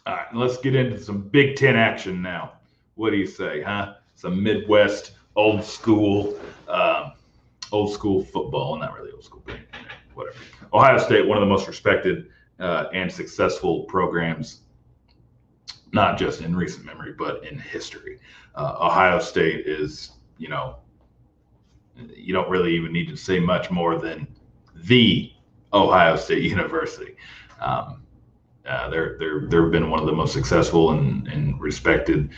All 0.05 0.15
right, 0.15 0.35
let's 0.35 0.57
get 0.57 0.75
into 0.75 1.01
some 1.01 1.21
Big 1.21 1.55
Ten 1.55 1.75
action 1.75 2.21
now. 2.21 2.53
What 2.95 3.11
do 3.11 3.17
you 3.17 3.25
say, 3.25 3.61
huh? 3.61 3.95
Some 4.15 4.43
Midwest 4.43 5.11
old 5.35 5.63
school, 5.63 6.37
um, 6.67 7.13
old 7.71 7.93
school 7.93 8.23
football. 8.23 8.77
Not 8.77 8.93
really 8.93 9.11
old 9.11 9.23
school, 9.23 9.43
but 9.45 9.55
whatever. 10.15 10.37
Ohio 10.73 10.97
State, 10.97 11.27
one 11.27 11.37
of 11.37 11.41
the 11.41 11.47
most 11.49 11.67
respected 11.67 12.27
uh, 12.59 12.85
and 12.93 13.11
successful 13.11 13.83
programs, 13.83 14.61
not 15.91 16.17
just 16.17 16.41
in 16.41 16.55
recent 16.55 16.85
memory, 16.85 17.13
but 17.13 17.43
in 17.45 17.57
history. 17.57 18.19
Uh, 18.55 18.77
Ohio 18.79 19.19
State 19.19 19.67
is, 19.67 20.11
you 20.37 20.49
know, 20.49 20.77
you 22.15 22.33
don't 22.33 22.49
really 22.49 22.75
even 22.75 22.91
need 22.91 23.07
to 23.07 23.15
say 23.15 23.39
much 23.39 23.69
more 23.69 23.97
than 23.97 24.27
the 24.75 25.31
Ohio 25.73 26.15
State 26.15 26.43
University. 26.49 27.15
Um, 27.59 28.03
uh, 28.65 28.89
they're 28.89 29.17
they're 29.19 29.41
they've 29.41 29.71
been 29.71 29.89
one 29.89 29.99
of 29.99 30.05
the 30.05 30.13
most 30.13 30.31
successful 30.33 30.91
and, 30.91 31.27
and 31.27 31.59
respected 31.59 32.29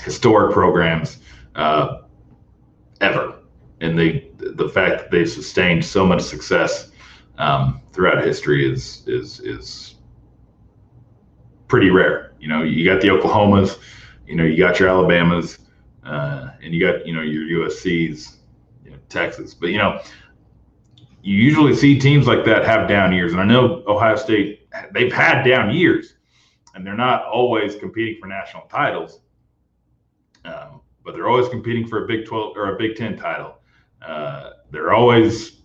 historic 0.00 0.52
programs 0.52 1.18
uh, 1.54 1.98
ever, 3.00 3.38
and 3.80 3.96
they 3.96 4.30
the 4.36 4.68
fact 4.68 4.98
that 4.98 5.10
they've 5.10 5.30
sustained 5.30 5.84
so 5.84 6.04
much 6.04 6.22
success 6.22 6.89
um, 7.40 7.80
throughout 7.92 8.24
history 8.24 8.70
is 8.70 9.02
is 9.06 9.40
is 9.40 9.94
pretty 11.68 11.90
rare. 11.90 12.32
You 12.38 12.48
know, 12.48 12.62
you 12.62 12.84
got 12.84 13.00
the 13.00 13.08
Oklahomas, 13.08 13.78
you 14.26 14.36
know, 14.36 14.44
you 14.44 14.56
got 14.56 14.78
your 14.78 14.88
Alabamas, 14.88 15.58
uh, 16.04 16.50
and 16.62 16.74
you 16.74 16.80
got 16.86 17.06
you 17.06 17.14
know 17.14 17.22
your 17.22 17.66
USC's, 17.66 18.38
you 18.84 18.90
know, 18.90 18.98
Texas, 19.08 19.54
but 19.54 19.68
you 19.70 19.78
know 19.78 20.00
you 21.22 21.36
usually 21.36 21.74
see 21.74 21.98
teams 21.98 22.26
like 22.26 22.44
that 22.44 22.64
have 22.64 22.88
down 22.88 23.12
years. 23.12 23.32
And 23.32 23.40
I 23.40 23.44
know 23.44 23.82
Ohio 23.86 24.16
State, 24.16 24.68
they've 24.92 25.12
had 25.12 25.42
down 25.42 25.74
years, 25.74 26.14
and 26.74 26.86
they're 26.86 26.96
not 26.96 27.24
always 27.24 27.76
competing 27.76 28.20
for 28.20 28.26
national 28.26 28.62
titles, 28.62 29.20
um, 30.44 30.80
but 31.04 31.14
they're 31.14 31.28
always 31.28 31.48
competing 31.48 31.86
for 31.86 32.04
a 32.04 32.06
Big 32.06 32.24
12 32.24 32.56
or 32.56 32.74
a 32.74 32.78
Big 32.78 32.96
10 32.96 33.18
title. 33.18 33.56
Uh, 34.00 34.50
they're 34.70 34.94
always 34.94 35.59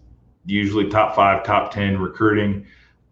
usually 0.45 0.89
top 0.89 1.15
five, 1.15 1.43
top 1.43 1.71
10 1.71 1.99
recruiting. 1.99 2.65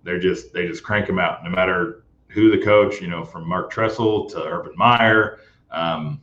They're 0.03 0.19
just, 0.19 0.53
they 0.53 0.67
just 0.67 0.83
crank 0.83 1.07
them 1.07 1.19
out 1.19 1.43
no 1.43 1.49
matter 1.49 2.03
who 2.27 2.51
the 2.51 2.63
coach, 2.63 3.01
you 3.01 3.07
know, 3.07 3.23
from 3.23 3.47
Mark 3.47 3.71
Tressel 3.71 4.29
to 4.29 4.43
Urban 4.43 4.73
Meyer. 4.75 5.39
Um, 5.71 6.21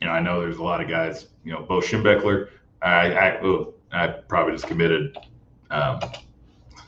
you 0.00 0.06
know, 0.06 0.12
I 0.12 0.20
know 0.20 0.40
there's 0.40 0.58
a 0.58 0.62
lot 0.62 0.80
of 0.80 0.88
guys, 0.88 1.26
you 1.44 1.52
know, 1.52 1.62
Bo 1.62 1.80
Schembechler. 1.80 2.48
I, 2.80 3.12
I, 3.12 3.40
oh, 3.40 3.74
I 3.92 4.06
probably 4.06 4.52
just 4.52 4.66
committed 4.66 5.16
um, 5.70 6.00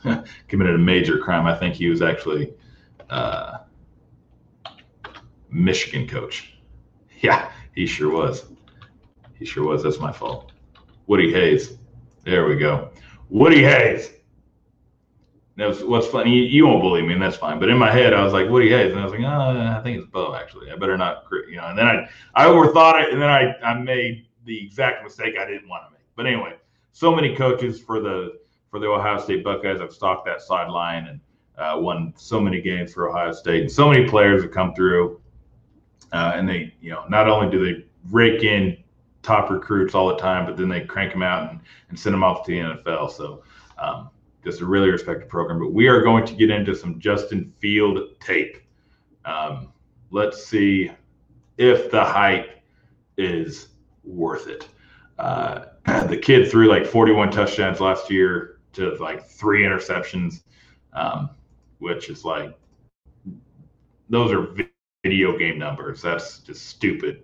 committed 0.47 0.75
a 0.75 0.77
major 0.77 1.17
crime. 1.17 1.45
I 1.45 1.57
think 1.57 1.75
he 1.75 1.87
was 1.87 2.01
actually 2.01 2.53
uh, 3.09 3.59
Michigan 5.49 6.07
coach. 6.07 6.47
Yeah, 7.23 7.51
he 7.75 7.85
sure 7.85 8.09
was. 8.09 8.45
He 9.37 9.45
sure 9.45 9.63
was. 9.63 9.83
That's 9.83 9.99
my 9.99 10.11
fault. 10.11 10.53
Woody 11.05 11.31
Hayes. 11.31 11.77
There 12.23 12.45
we 12.45 12.55
go. 12.55 12.89
Woody 13.29 13.63
Hayes. 13.63 14.11
That 15.57 15.67
was 15.67 15.83
what's 15.83 16.07
funny. 16.07 16.31
You, 16.31 16.43
you, 16.43 16.67
won't 16.67 16.81
believe 16.81 17.05
me, 17.05 17.13
and 17.13 17.21
that's 17.21 17.35
fine. 17.35 17.59
But 17.59 17.69
in 17.69 17.77
my 17.77 17.91
head, 17.91 18.13
I 18.13 18.23
was 18.23 18.33
like 18.33 18.49
Woody 18.49 18.69
Hayes, 18.69 18.91
and 18.91 18.99
I 18.99 19.03
was 19.03 19.11
like, 19.11 19.21
oh, 19.21 19.77
I 19.77 19.81
think 19.83 19.97
it's 19.99 20.09
Bo. 20.09 20.33
Actually, 20.33 20.71
I 20.71 20.75
better 20.75 20.97
not, 20.97 21.25
you 21.49 21.57
know. 21.57 21.67
And 21.67 21.77
then 21.77 21.87
I, 21.87 22.09
I 22.33 22.45
overthought 22.45 23.03
it, 23.03 23.13
and 23.13 23.21
then 23.21 23.29
I, 23.29 23.55
I 23.61 23.73
made 23.73 24.27
the 24.45 24.65
exact 24.65 25.03
mistake 25.03 25.35
I 25.37 25.45
didn't 25.45 25.67
want 25.67 25.83
to 25.87 25.91
make. 25.91 26.05
But 26.15 26.25
anyway, 26.25 26.55
so 26.93 27.13
many 27.13 27.35
coaches 27.35 27.79
for 27.81 27.99
the 27.99 28.39
for 28.69 28.79
the 28.79 28.87
Ohio 28.87 29.19
State 29.19 29.43
Buckeyes 29.43 29.79
have 29.79 29.91
stalked 29.91 30.25
that 30.25 30.41
sideline 30.41 31.07
and 31.07 31.19
uh, 31.57 31.77
won 31.79 32.13
so 32.15 32.39
many 32.39 32.61
games 32.61 32.93
for 32.93 33.09
Ohio 33.09 33.31
State. 33.33 33.61
And 33.61 33.71
so 33.71 33.89
many 33.89 34.07
players 34.07 34.41
have 34.43 34.51
come 34.51 34.73
through, 34.73 35.19
uh, 36.13 36.31
and 36.35 36.47
they, 36.47 36.73
you 36.81 36.91
know, 36.91 37.03
not 37.09 37.27
only 37.27 37.51
do 37.51 37.63
they 37.63 37.85
rake 38.09 38.43
in 38.43 38.77
top 39.23 39.49
recruits 39.49 39.95
all 39.95 40.07
the 40.07 40.17
time, 40.17 40.45
but 40.45 40.57
then 40.57 40.69
they 40.69 40.81
crank 40.81 41.11
them 41.11 41.23
out 41.23 41.51
and, 41.51 41.59
and 41.89 41.99
send 41.99 42.13
them 42.13 42.23
off 42.23 42.45
to 42.45 42.51
the 42.51 42.57
NFL. 42.59 43.11
So, 43.11 43.43
um, 43.77 44.09
just 44.43 44.61
a 44.61 44.65
really 44.65 44.89
respected 44.89 45.29
program. 45.29 45.59
But 45.59 45.71
we 45.71 45.87
are 45.87 46.01
going 46.01 46.25
to 46.25 46.33
get 46.33 46.49
into 46.49 46.75
some 46.75 46.99
Justin 46.99 47.53
Field 47.59 47.99
tape. 48.19 48.57
Um, 49.25 49.71
let's 50.09 50.43
see 50.45 50.91
if 51.57 51.91
the 51.91 52.03
hype 52.03 52.61
is 53.17 53.69
worth 54.03 54.47
it. 54.47 54.67
Uh, 55.19 55.65
the 56.07 56.17
kid 56.17 56.49
threw 56.49 56.67
like 56.67 56.85
41 56.85 57.31
touchdowns 57.31 57.79
last 57.79 58.09
year 58.09 58.59
to 58.73 58.95
like 58.95 59.25
three 59.27 59.63
interceptions, 59.63 60.43
um, 60.93 61.29
which 61.79 62.09
is 62.09 62.25
like 62.25 62.57
those 64.09 64.31
are 64.31 64.55
video 65.03 65.37
game 65.37 65.57
numbers. 65.57 66.01
That's 66.01 66.39
just 66.39 66.67
stupid 66.67 67.23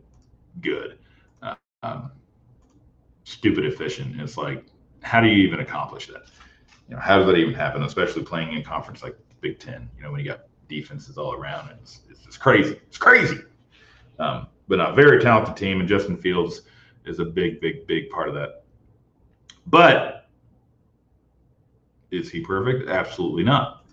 good. 0.62 1.00
Um, 1.88 2.12
stupid 3.24 3.66
efficient. 3.66 4.20
It's 4.20 4.38
like, 4.38 4.66
how 5.02 5.22
do 5.22 5.28
you 5.28 5.48
even 5.48 5.60
accomplish 5.60 6.08
that? 6.08 6.24
You 6.90 6.96
know, 6.96 7.02
how 7.02 7.18
does 7.18 7.28
that 7.28 7.36
even 7.36 7.54
happen? 7.54 7.84
Especially 7.84 8.24
playing 8.24 8.54
in 8.54 8.64
conference 8.64 9.04
like 9.04 9.18
Big 9.42 9.60
Ten. 9.60 9.90
You 9.98 10.04
know, 10.04 10.12
when 10.12 10.20
you 10.22 10.26
got 10.26 10.42
defenses 10.68 11.18
all 11.18 11.34
around, 11.34 11.70
and 11.70 11.80
it's, 11.82 12.02
it's 12.26 12.38
crazy. 12.38 12.80
It's 12.88 12.98
crazy. 12.98 13.40
Um, 14.20 14.48
but 14.68 14.80
a 14.80 14.94
very 14.94 15.22
talented 15.22 15.56
team, 15.56 15.80
and 15.80 15.88
Justin 15.88 16.18
Fields 16.18 16.62
is 17.06 17.20
a 17.20 17.26
big, 17.26 17.62
big, 17.62 17.88
big 17.88 18.10
part 18.10 18.28
of 18.28 18.36
that. 18.36 18.64
But 19.68 20.30
is 22.12 22.30
he 22.30 22.42
perfect? 22.42 22.90
Absolutely 22.90 23.44
not. 23.44 23.86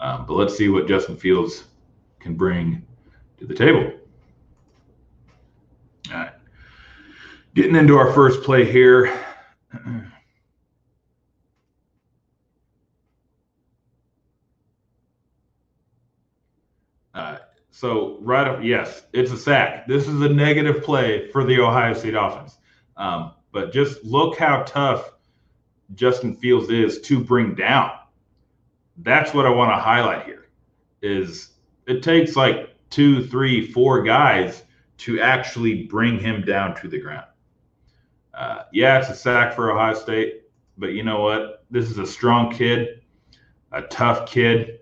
Um, 0.00 0.26
but 0.26 0.34
let's 0.34 0.56
see 0.56 0.68
what 0.68 0.88
Justin 0.88 1.16
Fields 1.16 1.64
can 2.18 2.34
bring 2.34 2.84
to 3.38 3.46
the 3.46 3.54
table. 3.54 3.92
All 6.10 6.18
right. 6.18 6.32
Getting 7.54 7.76
into 7.76 7.96
our 7.96 8.12
first 8.12 8.42
play 8.42 8.70
here. 8.70 9.18
So 17.82 18.16
right 18.20 18.46
up, 18.46 18.60
yes, 18.62 19.02
it's 19.12 19.32
a 19.32 19.36
sack. 19.36 19.88
This 19.88 20.06
is 20.06 20.20
a 20.20 20.28
negative 20.28 20.84
play 20.84 21.28
for 21.32 21.42
the 21.42 21.58
Ohio 21.58 21.94
State 21.94 22.14
offense. 22.14 22.56
Um, 22.96 23.32
but 23.50 23.72
just 23.72 24.04
look 24.04 24.38
how 24.38 24.62
tough 24.62 25.14
Justin 25.96 26.36
Fields 26.36 26.70
is 26.70 27.00
to 27.00 27.18
bring 27.18 27.56
down. 27.56 27.90
That's 28.98 29.34
what 29.34 29.46
I 29.46 29.50
want 29.50 29.72
to 29.72 29.82
highlight 29.82 30.26
here. 30.26 30.46
Is 31.02 31.54
it 31.88 32.04
takes 32.04 32.36
like 32.36 32.72
two, 32.88 33.26
three, 33.26 33.72
four 33.72 34.04
guys 34.04 34.62
to 34.98 35.20
actually 35.20 35.82
bring 35.82 36.20
him 36.20 36.42
down 36.42 36.76
to 36.82 36.88
the 36.88 37.00
ground. 37.00 37.26
Uh, 38.34 38.62
yeah, 38.72 38.98
it's 38.98 39.10
a 39.10 39.14
sack 39.14 39.54
for 39.54 39.70
Ohio 39.70 39.94
State, 39.94 40.42
but 40.78 40.92
you 40.92 41.02
know 41.02 41.20
what? 41.20 41.64
This 41.70 41.90
is 41.90 41.98
a 41.98 42.06
strong 42.06 42.52
kid, 42.52 43.02
a 43.72 43.82
tough 43.82 44.30
kid. 44.30 44.80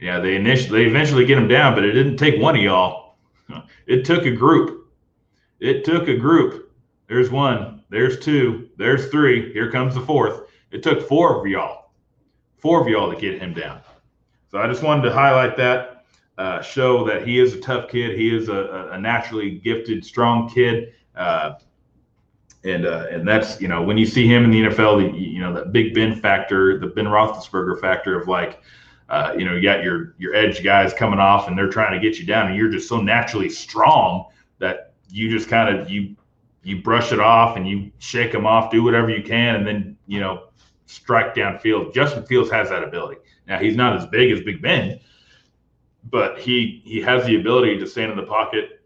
Yeah, 0.00 0.20
they 0.20 0.36
initially 0.36 0.84
they 0.84 0.90
eventually 0.90 1.24
get 1.24 1.38
him 1.38 1.48
down, 1.48 1.74
but 1.74 1.84
it 1.84 1.92
didn't 1.92 2.18
take 2.18 2.40
one 2.40 2.56
of 2.56 2.62
y'all. 2.62 3.16
It 3.86 4.04
took 4.04 4.26
a 4.26 4.32
group. 4.32 4.90
It 5.60 5.84
took 5.84 6.08
a 6.08 6.16
group. 6.16 6.72
There's 7.06 7.30
one. 7.30 7.84
There's 7.88 8.18
two. 8.18 8.68
There's 8.76 9.08
three. 9.10 9.52
Here 9.52 9.70
comes 9.70 9.94
the 9.94 10.00
fourth. 10.00 10.50
It 10.72 10.82
took 10.82 11.08
four 11.08 11.40
of 11.40 11.46
y'all, 11.46 11.92
four 12.58 12.80
of 12.80 12.88
y'all 12.88 13.12
to 13.12 13.20
get 13.20 13.40
him 13.40 13.54
down. 13.54 13.80
So 14.50 14.58
I 14.58 14.66
just 14.66 14.82
wanted 14.82 15.02
to 15.02 15.12
highlight 15.12 15.56
that, 15.56 16.04
uh, 16.36 16.60
show 16.62 17.04
that 17.04 17.26
he 17.26 17.38
is 17.38 17.54
a 17.54 17.60
tough 17.60 17.88
kid. 17.88 18.18
He 18.18 18.34
is 18.34 18.48
a, 18.48 18.90
a 18.92 19.00
naturally 19.00 19.52
gifted, 19.58 20.04
strong 20.04 20.48
kid. 20.48 20.92
Uh, 21.14 21.54
and 22.66 22.86
uh, 22.86 23.06
and 23.10 23.26
that's 23.26 23.60
you 23.60 23.68
know 23.68 23.82
when 23.82 23.96
you 23.96 24.06
see 24.06 24.26
him 24.26 24.44
in 24.44 24.50
the 24.50 24.62
NFL, 24.62 25.12
the, 25.12 25.18
you 25.18 25.40
know 25.40 25.52
that 25.54 25.72
Big 25.72 25.94
Ben 25.94 26.20
factor, 26.20 26.78
the 26.78 26.88
Ben 26.88 27.06
Roethlisberger 27.06 27.80
factor 27.80 28.20
of 28.20 28.28
like 28.28 28.62
uh, 29.08 29.34
you 29.38 29.44
know, 29.44 29.54
you 29.54 29.62
got 29.62 29.84
your 29.84 30.14
your 30.18 30.34
edge 30.34 30.64
guys 30.64 30.92
coming 30.92 31.20
off 31.20 31.48
and 31.48 31.56
they're 31.56 31.68
trying 31.68 31.92
to 31.92 32.00
get 32.00 32.18
you 32.18 32.26
down, 32.26 32.48
and 32.48 32.56
you're 32.56 32.70
just 32.70 32.88
so 32.88 33.00
naturally 33.00 33.48
strong 33.48 34.26
that 34.58 34.94
you 35.08 35.30
just 35.30 35.48
kind 35.48 35.76
of 35.76 35.88
you 35.88 36.16
you 36.64 36.82
brush 36.82 37.12
it 37.12 37.20
off 37.20 37.56
and 37.56 37.68
you 37.68 37.92
shake 37.98 38.32
them 38.32 38.46
off, 38.46 38.70
do 38.70 38.82
whatever 38.82 39.08
you 39.08 39.22
can, 39.22 39.56
and 39.56 39.66
then 39.66 39.96
you 40.06 40.18
know 40.18 40.48
strike 40.86 41.34
downfield. 41.34 41.94
Justin 41.94 42.24
Fields 42.26 42.50
has 42.50 42.68
that 42.70 42.82
ability. 42.82 43.20
Now 43.46 43.58
he's 43.58 43.76
not 43.76 43.96
as 43.96 44.06
big 44.06 44.32
as 44.32 44.40
Big 44.40 44.60
Ben, 44.60 44.98
but 46.10 46.38
he 46.40 46.82
he 46.84 47.00
has 47.00 47.24
the 47.26 47.36
ability 47.36 47.78
to 47.78 47.86
stand 47.86 48.10
in 48.10 48.16
the 48.16 48.24
pocket, 48.24 48.80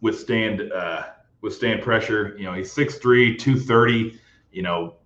withstand 0.00 0.72
uh, 0.72 1.04
withstand 1.46 1.80
pressure. 1.80 2.34
You 2.36 2.44
know, 2.44 2.52
he's 2.52 2.74
6'3", 2.74 3.38
230, 3.38 4.20
You 4.50 4.62
know, 4.62 4.96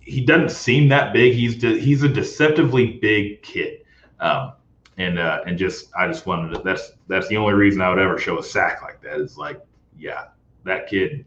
he 0.00 0.20
doesn't 0.20 0.50
seem 0.50 0.88
that 0.88 1.12
big. 1.12 1.34
He's 1.34 1.56
de- 1.56 1.78
he's 1.78 2.02
a 2.02 2.08
deceptively 2.08 2.98
big 2.98 3.42
kid, 3.42 3.84
um, 4.20 4.54
and 4.98 5.18
uh, 5.18 5.42
and 5.46 5.56
just 5.56 5.90
I 5.96 6.08
just 6.08 6.26
wanted 6.26 6.54
to. 6.54 6.62
That's 6.62 6.92
that's 7.06 7.28
the 7.28 7.36
only 7.36 7.54
reason 7.54 7.80
I 7.80 7.88
would 7.90 7.98
ever 7.98 8.18
show 8.18 8.38
a 8.38 8.42
sack 8.42 8.82
like 8.82 9.00
that. 9.02 9.20
Is 9.20 9.38
like, 9.38 9.60
yeah, 9.96 10.28
that 10.64 10.88
kid 10.88 11.24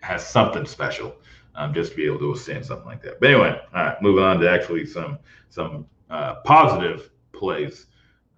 has 0.00 0.26
something 0.26 0.66
special, 0.66 1.14
um, 1.54 1.72
just 1.72 1.92
to 1.92 1.96
be 1.96 2.06
able 2.06 2.18
to 2.18 2.30
withstand 2.30 2.66
something 2.66 2.86
like 2.86 3.02
that. 3.02 3.20
But 3.20 3.30
anyway, 3.30 3.60
all 3.74 3.84
right, 3.84 4.02
moving 4.02 4.24
on 4.24 4.40
to 4.40 4.50
actually 4.50 4.84
some 4.86 5.18
some 5.50 5.86
uh, 6.10 6.36
positive 6.44 7.10
plays 7.32 7.86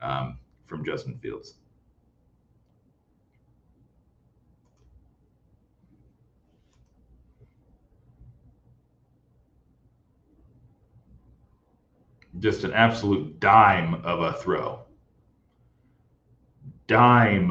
um, 0.03 0.39
from 0.66 0.85
Justin 0.85 1.16
Fields. 1.18 1.55
Just 12.45 12.62
an 12.62 12.74
absolute 12.74 13.40
dime 13.40 13.95
of 14.05 14.20
a 14.20 14.34
throw. 14.34 14.80
Dime 16.86 17.51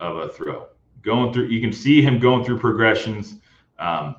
of 0.00 0.16
a 0.16 0.30
throw. 0.30 0.68
Going 1.02 1.30
through, 1.30 1.48
you 1.48 1.60
can 1.60 1.74
see 1.74 2.00
him 2.00 2.18
going 2.18 2.42
through 2.46 2.58
progressions. 2.58 3.34
Um, 3.78 4.16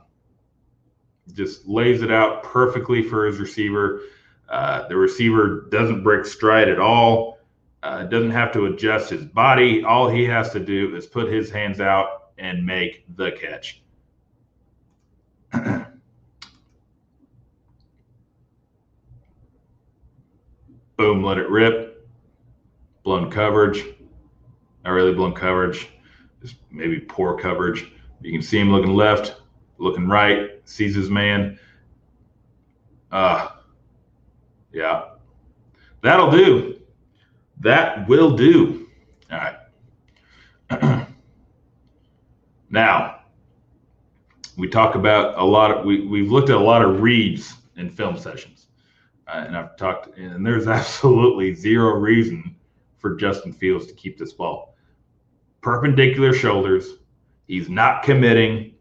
just 1.34 1.68
lays 1.68 2.04
it 2.04 2.12
out 2.12 2.44
perfectly 2.44 3.02
for 3.02 3.26
his 3.26 3.40
receiver. 3.40 4.02
Uh, 4.48 4.88
the 4.90 4.96
receiver 4.96 5.68
doesn't 5.72 6.04
break 6.04 6.24
stride 6.26 6.70
at 6.70 6.78
all. 6.78 7.40
Uh, 7.82 8.04
doesn't 8.04 8.30
have 8.30 8.52
to 8.52 8.68
adjust 8.68 9.10
his 9.10 9.26
body. 9.26 9.84
All 9.84 10.08
he 10.08 10.24
has 10.26 10.52
to 10.52 10.60
do 10.60 10.96
is 10.96 11.08
put 11.08 11.34
his 11.34 11.50
hands 11.50 11.82
out 11.82 12.30
and 12.38 12.64
make 12.64 13.06
the 13.16 13.32
catch. 13.32 13.82
Boom, 21.02 21.24
let 21.24 21.40
it 21.40 21.50
rip. 21.50 22.08
Blown 23.04 23.32
coverage, 23.32 23.84
not 24.86 24.92
really 24.92 25.14
blown 25.14 25.34
coverage, 25.34 25.90
just 26.44 26.58
maybe 26.70 27.00
poor 27.00 27.36
coverage. 27.36 27.92
You 28.22 28.32
can 28.32 28.44
see 28.44 28.60
him 28.60 28.72
looking 28.72 28.94
left, 28.94 29.42
looking 29.80 30.08
right, 30.08 30.62
sees 30.66 30.94
his 30.94 31.10
man. 31.10 31.58
Uh, 33.12 33.50
yeah, 34.72 35.06
that'll 36.04 36.30
do. 36.30 36.80
That 37.62 38.08
will 38.08 38.36
do. 38.36 38.88
All 39.32 39.40
right. 40.70 41.08
now, 42.70 43.22
we 44.56 44.68
talk 44.68 44.94
about 44.94 45.40
a 45.40 45.44
lot 45.44 45.72
of, 45.72 45.84
we, 45.84 46.06
we've 46.06 46.32
looked 46.32 46.52
at 46.52 46.58
a 46.58 46.60
lot 46.60 46.84
of 46.84 47.02
reads 47.02 47.56
in 47.76 47.90
film 47.90 48.20
sessions 48.20 48.68
uh, 49.32 49.46
and 49.48 49.56
I've 49.56 49.78
talked, 49.78 50.18
and 50.18 50.46
there's 50.46 50.68
absolutely 50.80 51.54
zero 51.54 51.96
reason 51.96 52.56
for 52.98 53.16
Justin 53.16 53.54
Fields 53.54 53.88
to 53.88 53.94
keep 53.94 54.18
this 54.18 54.34
ball. 54.34 54.76
Perpendicular 55.62 56.34
shoulders. 56.34 56.98
He's 57.48 57.70
not 57.70 58.04
committing. 58.04 58.74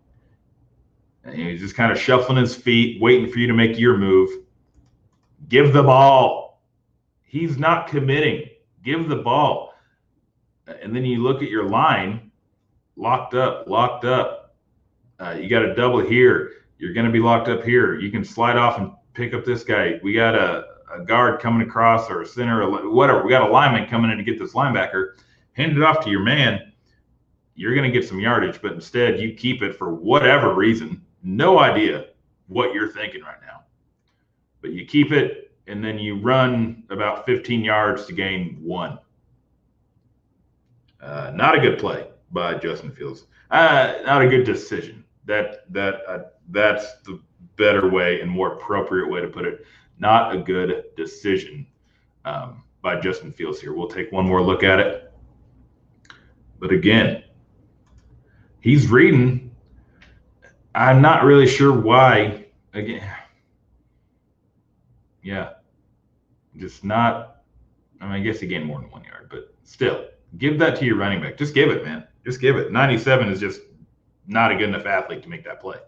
He's 1.33 1.61
just 1.61 1.77
kind 1.77 1.93
of 1.93 1.99
shuffling 1.99 2.39
his 2.39 2.55
feet, 2.55 3.01
waiting 3.01 3.31
for 3.31 3.39
you 3.39 3.47
to 3.47 3.53
make 3.53 3.79
your 3.79 3.97
move. 3.97 4.31
Give 5.49 5.73
the 5.73 5.83
ball. 5.83 6.63
He's 7.23 7.59
not 7.59 7.87
committing. 7.89 8.49
Give 8.85 9.09
the 9.09 9.17
ball. 9.17 9.75
And 10.67 10.95
then 10.95 11.05
you 11.05 11.23
look 11.23 11.43
at 11.43 11.51
your 11.51 11.69
line, 11.69 12.31
locked 12.97 13.35
up, 13.35 13.69
locked 13.69 14.05
up. 14.05 14.55
Uh, 15.19 15.33
you 15.33 15.49
got 15.49 15.65
a 15.65 15.75
double 15.75 16.01
here. 16.01 16.53
You're 16.79 16.95
going 16.95 17.07
to 17.07 17.13
be 17.13 17.21
locked 17.21 17.49
up 17.49 17.63
here. 17.63 18.01
You 18.01 18.11
can 18.11 18.25
slide 18.25 18.57
off 18.57 18.79
and 18.79 18.93
pick 19.15 19.35
up 19.35 19.45
this 19.45 19.65
guy. 19.65 20.01
We 20.03 20.13
got 20.13 20.35
a, 20.35 20.67
a 20.93 21.01
guard 21.05 21.41
coming 21.41 21.67
across 21.67 22.11
or 22.11 22.23
a 22.23 22.27
center 22.27 22.63
or 22.63 22.91
whatever. 22.91 23.23
We 23.23 23.31
got 23.31 23.49
a 23.49 23.53
lineman 23.53 23.89
coming 23.89 24.11
in 24.11 24.19
to 24.19 24.25
get 24.25 24.39
this 24.39 24.53
linebacker. 24.53 25.15
Hand 25.53 25.77
it 25.77 25.83
off 25.83 26.05
to 26.05 26.11
your 26.11 26.23
man. 26.23 26.73
You're 27.55 27.75
going 27.75 27.91
to 27.91 27.99
get 27.99 28.09
some 28.09 28.21
yardage, 28.21 28.63
but 28.63 28.73
instead 28.73 29.21
you 29.21 29.35
keep 29.35 29.63
it 29.63 29.77
for 29.77 29.95
whatever 29.95 30.55
reason. 30.55 31.05
No 31.23 31.59
idea 31.59 32.07
what 32.47 32.73
you're 32.73 32.89
thinking 32.89 33.23
right 33.23 33.41
now. 33.47 33.65
But 34.63 34.73
you 34.73 34.87
keep 34.87 35.13
it 35.13 35.51
and 35.67 35.85
then 35.85 35.99
you 35.99 36.19
run 36.19 36.83
about 36.91 37.25
15 37.27 37.63
yards 37.63 38.07
to 38.07 38.13
gain 38.13 38.59
one. 38.61 38.99
Uh, 41.01 41.31
not 41.35 41.57
a 41.57 41.61
good 41.61 41.79
play 41.79 42.09
by 42.33 42.55
Justin 42.55 42.91
Fields. 42.91 43.27
Uh, 43.51 43.95
not 44.05 44.23
a 44.23 44.29
good 44.29 44.45
decision. 44.45 45.05
That 45.25 45.73
that 45.73 46.03
uh, 46.09 46.19
that's 46.51 47.01
the 47.03 47.21
better 47.57 47.89
way 47.89 48.21
and 48.21 48.31
more 48.31 48.55
appropriate 48.55 49.09
way 49.09 49.21
to 49.21 49.29
put 49.29 49.45
it. 49.45 49.65
Not 49.99 50.35
a 50.35 50.39
good 50.39 50.85
decision 50.97 51.67
um, 52.25 52.65
by 52.83 53.01
Justin 53.01 53.33
Fields 53.33 53.61
here. 53.61 53.75
We'll 53.75 53.89
take 53.89 54.11
one 54.13 54.27
more 54.27 54.43
look 54.43 54.63
at 54.63 54.81
it. 54.81 55.13
But 56.59 56.73
again, 56.73 57.25
he's 58.61 58.89
reading. 58.89 59.55
I'm 60.75 61.03
not 61.03 61.25
really 61.25 61.47
sure 61.47 61.73
why. 61.73 62.47
Again, 62.73 63.03
yeah, 65.23 65.51
just 66.57 66.85
not. 66.85 67.43
I 68.01 68.05
mean, 68.05 68.13
I 68.13 68.21
guess 68.21 68.41
he 68.41 68.47
gained 68.47 68.65
more 68.65 68.81
than 68.81 68.91
one 68.91 69.05
yard, 69.05 69.29
but 69.31 69.55
still, 69.65 70.07
give 70.39 70.59
that 70.61 70.77
to 70.79 70.85
your 70.85 70.97
running 70.97 71.21
back. 71.21 71.37
Just 71.37 71.55
give 71.55 71.71
it, 71.71 71.85
man. 71.85 72.07
Just 72.25 72.41
give 72.41 72.57
it. 72.57 72.73
97 72.73 73.29
is 73.29 73.41
just 73.41 73.61
not 74.27 74.53
a 74.53 74.57
good 74.57 74.69
enough 74.69 74.87
athlete 74.87 75.23
to 75.23 75.29
make 75.29 75.45
that 75.45 75.61
play. 75.61 75.79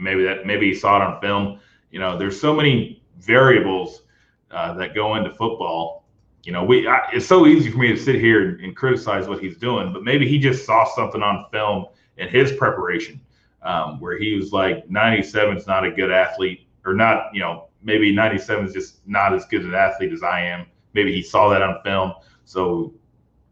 And 0.00 0.04
maybe 0.04 0.24
that 0.24 0.46
maybe 0.46 0.66
he 0.66 0.74
saw 0.74 0.96
it 0.96 1.02
on 1.02 1.20
film. 1.20 1.60
You 1.90 2.00
know, 2.00 2.16
there's 2.16 2.40
so 2.40 2.54
many 2.54 3.02
variables 3.18 4.02
uh, 4.50 4.72
that 4.74 4.94
go 4.94 5.16
into 5.16 5.30
football. 5.34 6.06
You 6.42 6.52
know, 6.52 6.64
we 6.64 6.88
I, 6.88 7.10
it's 7.12 7.26
so 7.26 7.46
easy 7.46 7.70
for 7.70 7.76
me 7.76 7.88
to 7.88 7.98
sit 7.98 8.14
here 8.14 8.48
and, 8.48 8.60
and, 8.60 8.74
criticize 8.74 9.28
what 9.28 9.40
he's 9.40 9.58
doing, 9.58 9.92
but 9.92 10.02
maybe 10.02 10.26
he 10.26 10.38
just 10.38 10.64
saw 10.64 10.86
something 10.86 11.22
on 11.22 11.44
film 11.52 11.84
in 12.16 12.28
his 12.28 12.52
preparation 12.52 13.20
um, 13.60 14.00
where 14.00 14.18
he 14.18 14.34
was 14.36 14.52
like 14.52 14.88
97 14.88 15.58
is 15.58 15.66
not 15.66 15.84
a 15.84 15.90
good 15.90 16.10
athlete 16.10 16.66
or 16.86 16.94
not, 16.94 17.26
you 17.34 17.40
know, 17.40 17.68
maybe 17.82 18.10
97 18.10 18.64
is 18.64 18.72
just 18.72 19.06
not 19.06 19.34
as 19.34 19.44
good 19.44 19.66
an 19.66 19.74
athlete 19.74 20.12
as 20.14 20.22
I 20.22 20.40
am. 20.40 20.64
Maybe 20.94 21.12
he 21.12 21.22
saw 21.22 21.50
that 21.50 21.60
on 21.60 21.82
film. 21.84 22.14
So 22.46 22.94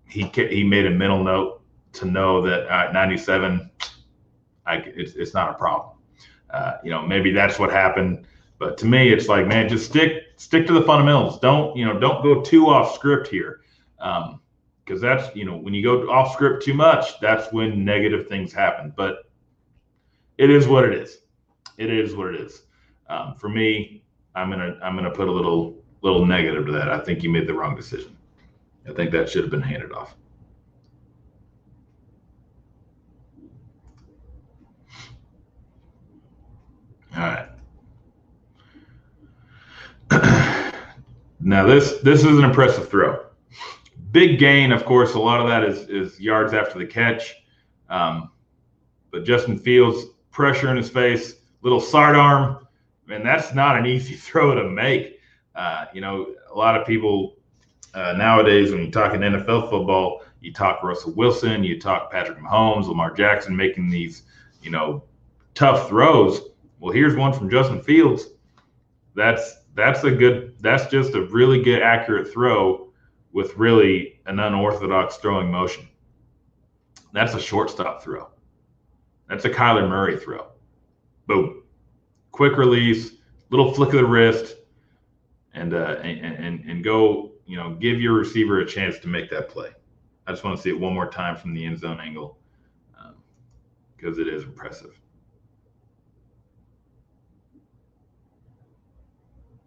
he 0.09 0.23
he 0.23 0.65
made 0.65 0.87
a 0.87 0.91
mental 0.91 1.23
note 1.23 1.61
to 1.93 2.07
know 2.07 2.41
that 2.41 2.67
at 2.69 2.95
97, 2.95 3.71
I, 4.65 4.77
it's, 4.77 5.13
it's 5.13 5.35
not 5.35 5.51
a 5.51 5.55
problem. 5.55 5.98
Uh, 6.51 6.79
you 6.83 6.91
know, 6.91 7.07
maybe 7.07 7.31
that's 7.31 7.59
what 7.59 7.71
happened. 7.71 8.27
But 8.59 8.77
to 8.79 8.87
me, 8.87 9.11
it's 9.11 9.29
like, 9.29 9.47
man, 9.47 9.69
just 9.69 9.87
stick 9.87 10.25
stick 10.37 10.67
to 10.67 10.73
the 10.73 10.83
fundamentals. 10.83 11.39
Don't 11.39 11.77
you 11.77 11.85
know? 11.85 11.99
Don't 11.99 12.23
go 12.23 12.43
too 12.43 12.69
off 12.69 12.95
script 12.95 13.29
here, 13.29 13.61
because 13.97 14.31
um, 14.31 15.01
that's 15.01 15.35
you 15.37 15.45
know 15.45 15.57
when 15.57 15.75
you 15.75 15.83
go 15.83 16.11
off 16.11 16.33
script 16.33 16.65
too 16.65 16.75
much, 16.75 17.21
that's 17.21 17.53
when 17.53 17.85
negative 17.85 18.27
things 18.27 18.53
happen. 18.53 18.93
But 18.97 19.29
it 20.39 20.51
is 20.51 20.67
what 20.67 20.85
it 20.85 20.95
is. 20.95 21.19
It 21.77 21.91
is 21.91 22.15
what 22.17 22.35
it 22.35 22.41
is. 22.41 22.63
Um, 23.09 23.35
for 23.37 23.49
me, 23.49 24.03
I'm 24.35 24.51
gonna 24.51 24.79
I'm 24.83 24.97
gonna 24.97 25.11
put 25.11 25.29
a 25.29 25.33
little 25.33 25.77
little 26.03 26.25
negative 26.25 26.67
to 26.67 26.73
that. 26.73 26.89
I 26.89 26.99
think 26.99 27.23
you 27.23 27.31
made 27.31 27.47
the 27.47 27.55
wrong 27.55 27.77
decision. 27.77 28.17
I 28.89 28.93
think 28.93 29.11
that 29.13 29.29
should 29.29 29.43
have 29.43 29.51
been 29.51 29.63
handed 29.63 29.93
off. 29.93 30.17
All 37.19 37.25
right. 37.25 37.49
now 41.41 41.67
this 41.67 41.99
this 41.99 42.21
is 42.21 42.39
an 42.39 42.45
impressive 42.45 42.89
throw. 42.89 43.25
Big 44.13 44.39
gain, 44.39 44.71
of 44.71 44.85
course. 44.85 45.15
A 45.15 45.19
lot 45.19 45.41
of 45.41 45.49
that 45.49 45.65
is 45.65 45.89
is 45.89 46.21
yards 46.21 46.55
after 46.55 46.79
the 46.79 46.87
catch. 46.87 47.35
Um, 47.91 48.31
but 49.11 49.25
Justin 49.25 49.59
Fields 49.59 50.05
pressure 50.31 50.71
in 50.71 50.77
his 50.77 50.89
face, 50.89 51.35
little 51.63 51.81
side 51.81 52.15
arm, 52.15 52.69
and 53.11 53.27
that's 53.27 53.53
not 53.53 53.77
an 53.77 53.85
easy 53.85 54.15
throw 54.27 54.55
to 54.55 54.63
make. 54.69 55.19
Uh, 55.57 55.87
you 55.93 56.01
know, 56.01 56.35
a 56.53 56.57
lot 56.57 56.81
of 56.81 56.87
people 56.87 57.35
uh, 57.95 58.13
nowadays, 58.13 58.71
when 58.71 58.81
you 58.81 58.93
talk 58.93 59.13
in 59.15 59.23
NFL 59.23 59.71
football, 59.71 60.23
you 60.41 60.53
talk 60.53 60.85
Russell 60.85 61.15
Wilson, 61.15 61.65
you 61.65 61.81
talk 61.81 62.13
Patrick 62.13 62.39
Mahomes, 62.39 62.87
Lamar 62.87 63.13
Jackson 63.13 63.57
making 63.57 63.91
these, 63.91 64.23
you 64.63 64.71
know, 64.71 65.03
tough 65.55 65.89
throws. 65.89 66.43
Well, 66.81 66.93
here's 66.93 67.17
one 67.17 67.33
from 67.33 67.51
Justin 67.51 67.83
Fields. 67.83 68.27
That's 69.15 69.57
that's 69.75 70.05
a 70.05 70.11
good. 70.11 70.55
That's 70.61 70.91
just 70.91 71.15
a 71.15 71.23
really 71.23 71.63
good 71.63 71.83
accurate 71.83 72.33
throw 72.33 72.91
with 73.33 73.57
really 73.57 74.21
an 74.27 74.39
unorthodox 74.39 75.17
throwing 75.17 75.51
motion. 75.51 75.89
That's 77.13 77.35
a 77.35 77.41
shortstop 77.41 78.03
throw. 78.03 78.29
That's 79.29 79.45
a 79.45 79.51
Kyler 79.51 79.89
Murray 79.89 80.19
throw. 80.19 80.47
Boom. 81.27 81.63
Quick 82.33 82.57
release, 82.57 83.13
little 83.51 83.73
flick 83.75 83.91
of 83.91 83.97
the 83.97 84.05
wrist, 84.05 84.57
and 85.55 85.75
uh, 85.75 85.97
and, 86.03 86.45
and 86.45 86.65
and 86.65 86.85
go. 86.85 87.33
You 87.47 87.57
know, 87.57 87.75
give 87.75 87.99
your 87.99 88.13
receiver 88.13 88.61
a 88.61 88.67
chance 88.67 88.99
to 88.99 89.09
make 89.09 89.31
that 89.31 89.49
play. 89.49 89.71
I 90.27 90.33
just 90.33 90.45
want 90.45 90.59
to 90.59 90.63
see 90.63 90.69
it 90.69 90.79
one 90.79 90.93
more 90.93 91.09
time 91.09 91.35
from 91.35 91.55
the 91.55 91.65
end 91.65 91.79
zone 91.79 91.99
angle 91.99 92.39
because 93.97 94.19
um, 94.19 94.21
it 94.21 94.29
is 94.29 94.43
impressive. 94.43 95.01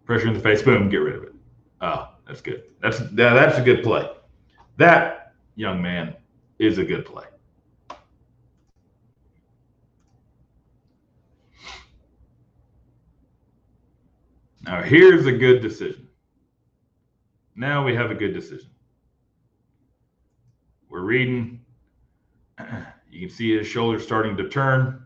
Pressure 0.04 0.28
in 0.28 0.34
the 0.34 0.40
face, 0.40 0.62
boom, 0.62 0.88
get 0.88 0.96
rid 0.96 1.16
of 1.16 1.22
it. 1.24 1.34
Oh, 1.80 2.08
that's 2.26 2.40
good. 2.40 2.64
That's 2.80 2.98
that, 2.98 3.12
that's 3.34 3.58
a 3.58 3.62
good 3.62 3.82
play. 3.82 4.08
That 4.76 5.34
young 5.54 5.80
man 5.80 6.14
is 6.58 6.78
a 6.78 6.84
good 6.84 7.04
play. 7.04 7.24
Now 14.64 14.82
here's 14.82 15.26
a 15.26 15.32
good 15.32 15.60
decision. 15.60 16.08
Now 17.56 17.84
we 17.84 17.94
have 17.94 18.10
a 18.10 18.14
good 18.14 18.32
decision. 18.32 18.70
We're 20.88 21.02
reading. 21.02 21.60
You 23.12 23.28
can 23.28 23.36
see 23.36 23.54
his 23.54 23.66
shoulders 23.66 24.02
starting 24.02 24.38
to 24.38 24.48
turn. 24.48 25.01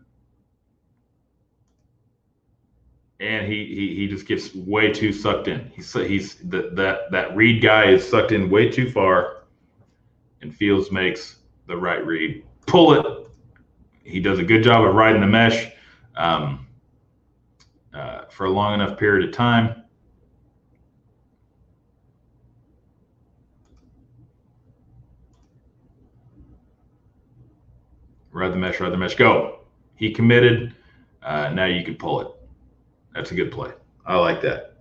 And 3.19 3.51
he 3.51 3.65
he, 3.65 3.95
he 3.95 4.07
just 4.07 4.27
gets 4.27 4.53
way 4.53 4.91
too 4.91 5.11
sucked 5.11 5.47
in. 5.47 5.71
He's 5.75 5.91
he's 5.93 6.35
the, 6.35 6.69
that 6.73 7.11
that 7.11 7.35
read 7.35 7.61
guy 7.61 7.91
is 7.91 8.07
sucked 8.07 8.31
in 8.31 8.49
way 8.49 8.69
too 8.69 8.91
far, 8.91 9.43
and 10.41 10.55
Fields 10.55 10.91
makes 10.91 11.37
the 11.67 11.75
right 11.75 12.05
read. 12.05 12.43
Pull 12.65 12.93
it. 12.93 13.27
He 14.03 14.19
does 14.19 14.39
a 14.39 14.43
good 14.43 14.63
job 14.63 14.85
of 14.85 14.93
riding 14.93 15.21
the 15.21 15.27
mesh 15.27 15.71
um, 16.15 16.67
uh, 17.93 18.25
for 18.29 18.45
a 18.45 18.49
long 18.49 18.73
enough 18.73 18.97
period 18.97 19.27
of 19.27 19.35
time. 19.35 19.83
Ride 28.31 28.53
the 28.53 28.57
mesh, 28.57 28.79
ride 28.79 28.93
the 28.93 28.97
mesh, 28.97 29.15
go. 29.15 29.61
He 29.95 30.11
committed. 30.11 30.75
Uh, 31.23 31.49
now 31.49 31.65
you 31.65 31.83
can 31.83 31.95
pull 31.95 32.21
it. 32.21 32.36
That's 33.17 33.31
a 33.31 33.35
good 33.35 33.51
play. 33.51 33.71
I 34.05 34.15
like 34.17 34.43
that. 34.43 34.75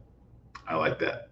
I 0.69 0.75
like 0.77 0.99
that. 0.99 1.31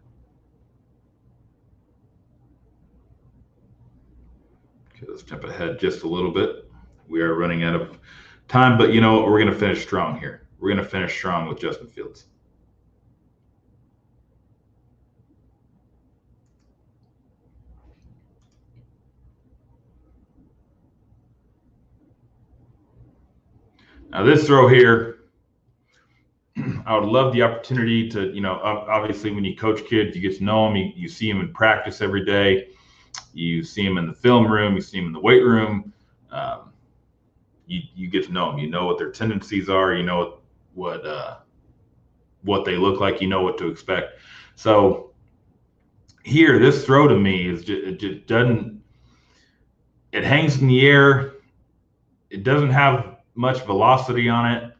Okay, 4.96 5.04
let's 5.06 5.22
jump 5.22 5.44
ahead 5.44 5.78
just 5.78 6.02
a 6.02 6.08
little 6.08 6.30
bit. 6.30 6.66
We 7.06 7.20
are 7.20 7.34
running 7.34 7.62
out 7.62 7.74
of 7.74 7.98
time, 8.48 8.78
but 8.78 8.94
you 8.94 9.02
know? 9.02 9.22
We're 9.22 9.38
going 9.38 9.52
to 9.52 9.54
finish 9.54 9.82
strong 9.82 10.18
here. 10.18 10.46
We're 10.58 10.70
going 10.70 10.82
to 10.82 10.88
finish 10.88 11.14
strong 11.14 11.46
with 11.46 11.60
Justin 11.60 11.88
Fields. 11.88 12.24
Now 24.08 24.22
this 24.22 24.46
throw 24.46 24.68
here, 24.68 25.23
I 26.86 26.98
would 26.98 27.08
love 27.08 27.32
the 27.32 27.42
opportunity 27.42 28.08
to, 28.10 28.32
you 28.34 28.40
know, 28.40 28.60
obviously 28.62 29.30
when 29.30 29.44
you 29.44 29.56
coach 29.56 29.86
kids, 29.86 30.14
you 30.14 30.22
get 30.22 30.36
to 30.38 30.44
know 30.44 30.66
them, 30.66 30.76
you, 30.76 30.92
you 30.94 31.08
see 31.08 31.30
them 31.30 31.40
in 31.40 31.52
practice 31.52 32.02
every 32.02 32.24
day, 32.24 32.68
you 33.32 33.64
see 33.64 33.84
them 33.84 33.96
in 33.96 34.06
the 34.06 34.12
film 34.12 34.50
room, 34.50 34.74
you 34.74 34.80
see 34.82 34.98
them 34.98 35.06
in 35.06 35.12
the 35.12 35.20
weight 35.20 35.42
room. 35.42 35.92
Um, 36.30 36.72
you, 37.66 37.80
you 37.94 38.08
get 38.08 38.24
to 38.24 38.32
know 38.32 38.50
them. 38.50 38.58
You 38.58 38.68
know 38.68 38.84
what 38.86 38.98
their 38.98 39.10
tendencies 39.10 39.68
are. 39.68 39.94
You 39.94 40.02
know 40.02 40.38
what 40.74 41.06
uh, 41.06 41.38
what 42.42 42.64
they 42.64 42.76
look 42.76 43.00
like. 43.00 43.20
You 43.20 43.28
know 43.28 43.42
what 43.42 43.56
to 43.58 43.68
expect. 43.68 44.18
So 44.54 45.12
here, 46.24 46.58
this 46.58 46.84
throw 46.84 47.08
to 47.08 47.18
me 47.18 47.48
is 47.48 47.64
just, 47.64 47.84
it 47.84 48.00
just 48.00 48.26
doesn't. 48.26 48.82
It 50.12 50.24
hangs 50.24 50.60
in 50.60 50.68
the 50.68 50.86
air. 50.86 51.34
It 52.30 52.44
doesn't 52.44 52.70
have 52.70 53.16
much 53.34 53.62
velocity 53.62 54.28
on 54.28 54.52
it 54.52 54.73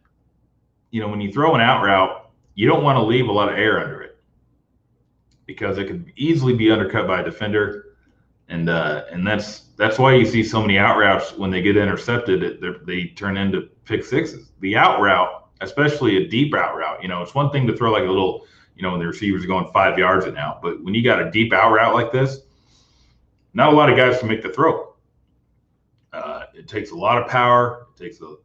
you 0.95 1.01
know, 1.01 1.09
when 1.09 1.21
you 1.21 1.33
throw 1.33 1.57
an 1.57 1.61
out 1.61 1.83
route, 1.83 2.31
you 2.55 2.69
don't 2.69 2.85
want 2.85 2.97
to 2.97 3.03
leave 3.03 3.27
a 3.27 3.33
lot 3.33 3.49
of 3.51 3.59
air 3.59 3.81
under 3.81 4.01
it 4.03 4.17
because 5.45 5.77
it 5.77 5.89
could 5.89 6.13
easily 6.15 6.55
be 6.55 6.71
undercut 6.71 7.09
by 7.09 7.21
a 7.21 7.25
defender, 7.25 7.97
and 8.49 8.71
uh, 8.71 9.03
and 9.11 9.27
that's 9.27 9.71
that's 9.77 9.99
why 9.99 10.15
you 10.15 10.25
see 10.25 10.45
so 10.45 10.61
many 10.61 10.79
out 10.79 10.97
routes 10.97 11.33
when 11.33 11.51
they 11.51 11.63
get 11.63 11.77
intercepted, 11.77 12.63
they 12.87 13.07
turn 13.07 13.37
into 13.37 13.63
pick 13.85 14.05
sixes. 14.05 14.53
The 14.61 14.77
out 14.77 15.01
route, 15.01 15.49
especially 15.63 16.25
a 16.25 16.29
deep 16.29 16.55
out 16.55 16.77
route, 16.77 17.03
you 17.03 17.09
know, 17.09 17.23
it's 17.23 17.35
one 17.35 17.51
thing 17.51 17.67
to 17.67 17.77
throw 17.77 17.91
like 17.91 18.05
a 18.05 18.07
little, 18.07 18.47
you 18.77 18.85
know, 18.85 18.93
when 18.93 19.01
the 19.01 19.09
receivers 19.09 19.43
are 19.43 19.49
going 19.49 19.67
five 19.73 19.99
yards 19.99 20.27
and 20.27 20.39
out, 20.39 20.63
but 20.63 20.81
when 20.85 20.95
you 20.95 21.03
got 21.03 21.21
a 21.21 21.29
deep 21.29 21.53
out 21.53 21.73
route 21.73 21.93
like 21.93 22.13
this, 22.13 22.39
not 23.53 23.73
a 23.73 23.77
lot 23.77 23.91
of 23.91 23.97
guys 23.97 24.21
can 24.21 24.29
make 24.29 24.45
the 24.45 24.49
throw. 24.49 24.95
Uh, 26.13 26.45
it 26.55 26.69
takes 26.69 26.93
a 26.93 26.97
lot 26.97 27.21
of 27.21 27.29
power, 27.29 27.89
it 27.93 28.01
takes 28.01 28.21
a, 28.21 28.37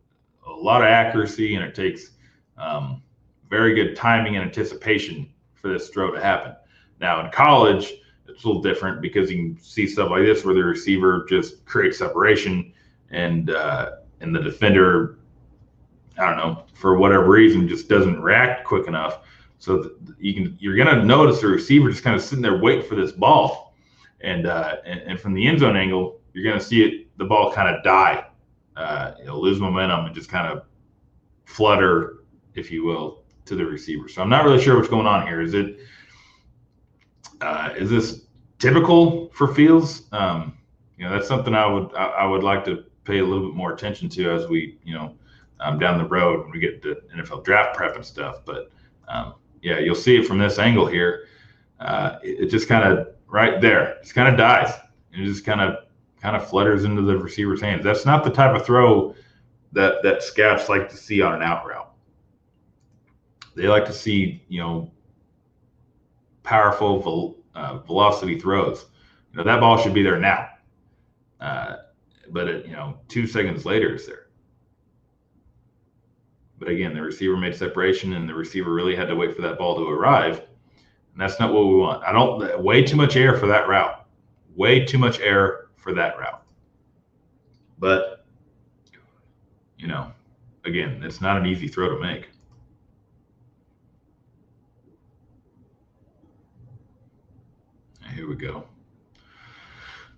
a 0.47 0.51
lot 0.51 0.81
of 0.81 0.87
accuracy, 0.87 1.53
and 1.53 1.63
it 1.63 1.75
takes 1.75 2.13
um, 2.59 3.01
very 3.49 3.73
good 3.73 3.95
timing 3.95 4.35
and 4.35 4.45
anticipation 4.45 5.29
for 5.53 5.69
this 5.69 5.89
throw 5.89 6.11
to 6.11 6.21
happen. 6.21 6.55
Now 6.99 7.25
in 7.25 7.31
college, 7.31 7.93
it's 8.27 8.43
a 8.43 8.47
little 8.47 8.61
different 8.61 9.01
because 9.01 9.31
you 9.31 9.37
can 9.37 9.63
see 9.63 9.87
stuff 9.87 10.11
like 10.11 10.23
this 10.23 10.45
where 10.45 10.53
the 10.53 10.63
receiver 10.63 11.25
just 11.27 11.65
creates 11.65 11.97
separation 11.97 12.73
and 13.09 13.49
uh, 13.49 13.91
and 14.21 14.35
the 14.35 14.39
defender, 14.39 15.19
I 16.17 16.29
don't 16.29 16.37
know, 16.37 16.65
for 16.73 16.97
whatever 16.97 17.27
reason, 17.29 17.67
just 17.67 17.89
doesn't 17.89 18.21
react 18.21 18.65
quick 18.65 18.87
enough. 18.87 19.21
So 19.57 19.91
you 20.19 20.33
can 20.33 20.57
you're 20.59 20.77
gonna 20.77 21.03
notice 21.03 21.41
the 21.41 21.47
receiver 21.47 21.89
just 21.89 22.03
kind 22.03 22.15
of 22.15 22.21
sitting 22.21 22.41
there 22.41 22.57
waiting 22.57 22.85
for 22.85 22.95
this 22.95 23.11
ball, 23.11 23.73
and 24.21 24.45
uh, 24.45 24.77
and, 24.85 24.99
and 25.01 25.19
from 25.19 25.33
the 25.33 25.47
end 25.47 25.59
zone 25.59 25.75
angle, 25.75 26.19
you're 26.33 26.43
gonna 26.43 26.61
see 26.61 26.83
it 26.83 27.07
the 27.17 27.25
ball 27.25 27.51
kind 27.51 27.75
of 27.75 27.83
die 27.83 28.25
uh, 28.79 29.13
lose 29.27 29.59
momentum 29.59 30.05
and 30.05 30.15
just 30.15 30.29
kind 30.29 30.47
of 30.47 30.63
flutter, 31.45 32.18
if 32.55 32.71
you 32.71 32.83
will, 32.83 33.23
to 33.45 33.55
the 33.55 33.65
receiver. 33.65 34.07
So 34.07 34.21
I'm 34.21 34.29
not 34.29 34.43
really 34.45 34.61
sure 34.61 34.75
what's 34.77 34.89
going 34.89 35.07
on 35.07 35.25
here. 35.25 35.41
Is 35.41 35.53
it 35.53 35.79
uh, 37.41 37.69
is 37.77 37.89
this 37.89 38.21
typical 38.59 39.29
for 39.29 39.53
Fields? 39.53 40.03
Um, 40.11 40.57
you 40.97 41.05
know, 41.05 41.11
that's 41.11 41.27
something 41.27 41.53
I 41.53 41.65
would 41.65 41.93
I, 41.95 42.05
I, 42.05 42.25
would 42.25 42.43
like 42.43 42.65
to 42.65 42.83
pay 43.05 43.19
a 43.19 43.25
little 43.25 43.47
bit 43.47 43.55
more 43.55 43.73
attention 43.73 44.09
to 44.09 44.31
as 44.31 44.47
we 44.47 44.77
you 44.83 44.93
know 44.93 45.15
um, 45.59 45.79
down 45.79 45.97
the 45.97 46.05
road 46.05 46.41
when 46.41 46.51
we 46.51 46.59
get 46.59 46.81
to 46.83 46.97
NFL 47.15 47.43
draft 47.43 47.75
prep 47.75 47.95
and 47.95 48.05
stuff. 48.05 48.41
But 48.45 48.71
um, 49.07 49.35
yeah, 49.61 49.79
you'll 49.79 49.95
see 49.95 50.17
it 50.17 50.27
from 50.27 50.37
this 50.37 50.59
angle 50.59 50.85
here. 50.85 51.27
Uh, 51.79 52.19
it, 52.23 52.41
it, 52.41 52.45
just 52.47 52.67
kind 52.67 52.83
of 52.83 53.07
right 53.27 53.61
there, 53.61 53.97
just 54.01 54.13
kind 54.13 54.27
of 54.27 54.37
dies. 54.37 54.73
It 55.13 55.23
just 55.25 55.45
kind 55.45 55.61
of 55.61 55.85
kind 56.21 56.35
of 56.35 56.47
flutters 56.47 56.83
into 56.83 57.01
the 57.01 57.17
receiver's 57.17 57.61
hands. 57.61 57.83
That's 57.83 58.05
not 58.05 58.23
the 58.23 58.29
type 58.29 58.55
of 58.55 58.65
throw 58.65 59.15
that 59.71 60.03
that 60.03 60.23
scouts 60.23 60.67
like 60.67 60.89
to 60.89 60.97
see 60.97 61.21
on 61.21 61.33
an 61.33 61.41
out 61.41 61.65
route. 61.65 61.88
They 63.59 63.67
like 63.67 63.85
to 63.87 63.93
see 63.93 64.41
you 64.47 64.61
know 64.61 64.89
powerful 66.43 67.37
uh, 67.55 67.79
velocity 67.79 68.39
throws. 68.39 68.85
You 69.31 69.37
know 69.37 69.43
that 69.43 69.59
ball 69.59 69.77
should 69.77 69.93
be 69.93 70.01
there 70.01 70.17
now, 70.17 70.47
uh, 71.41 71.75
but 72.29 72.47
it, 72.47 72.65
you 72.65 72.71
know 72.71 72.97
two 73.09 73.27
seconds 73.27 73.65
later 73.65 73.95
it's 73.95 74.05
there. 74.05 74.27
But 76.57 76.69
again, 76.69 76.93
the 76.93 77.01
receiver 77.01 77.35
made 77.35 77.53
separation, 77.53 78.13
and 78.13 78.29
the 78.29 78.33
receiver 78.33 78.73
really 78.73 78.95
had 78.95 79.09
to 79.09 79.15
wait 79.15 79.35
for 79.35 79.41
that 79.41 79.57
ball 79.57 79.75
to 79.75 79.89
arrive, 79.89 80.37
and 80.37 81.21
that's 81.21 81.37
not 81.37 81.53
what 81.53 81.67
we 81.67 81.75
want. 81.75 82.01
I 82.03 82.13
don't 82.13 82.63
way 82.63 82.81
too 82.81 82.95
much 82.95 83.17
air 83.17 83.37
for 83.37 83.47
that 83.47 83.67
route. 83.67 84.05
Way 84.55 84.85
too 84.85 84.97
much 84.97 85.19
air 85.19 85.67
for 85.75 85.93
that 85.95 86.17
route. 86.17 86.43
But 87.77 88.25
you 89.77 89.87
know, 89.87 90.13
again, 90.63 91.03
it's 91.03 91.19
not 91.19 91.35
an 91.35 91.45
easy 91.45 91.67
throw 91.67 91.89
to 91.89 92.01
make. 92.01 92.28
Here 98.15 98.27
we 98.27 98.35
go. 98.35 98.65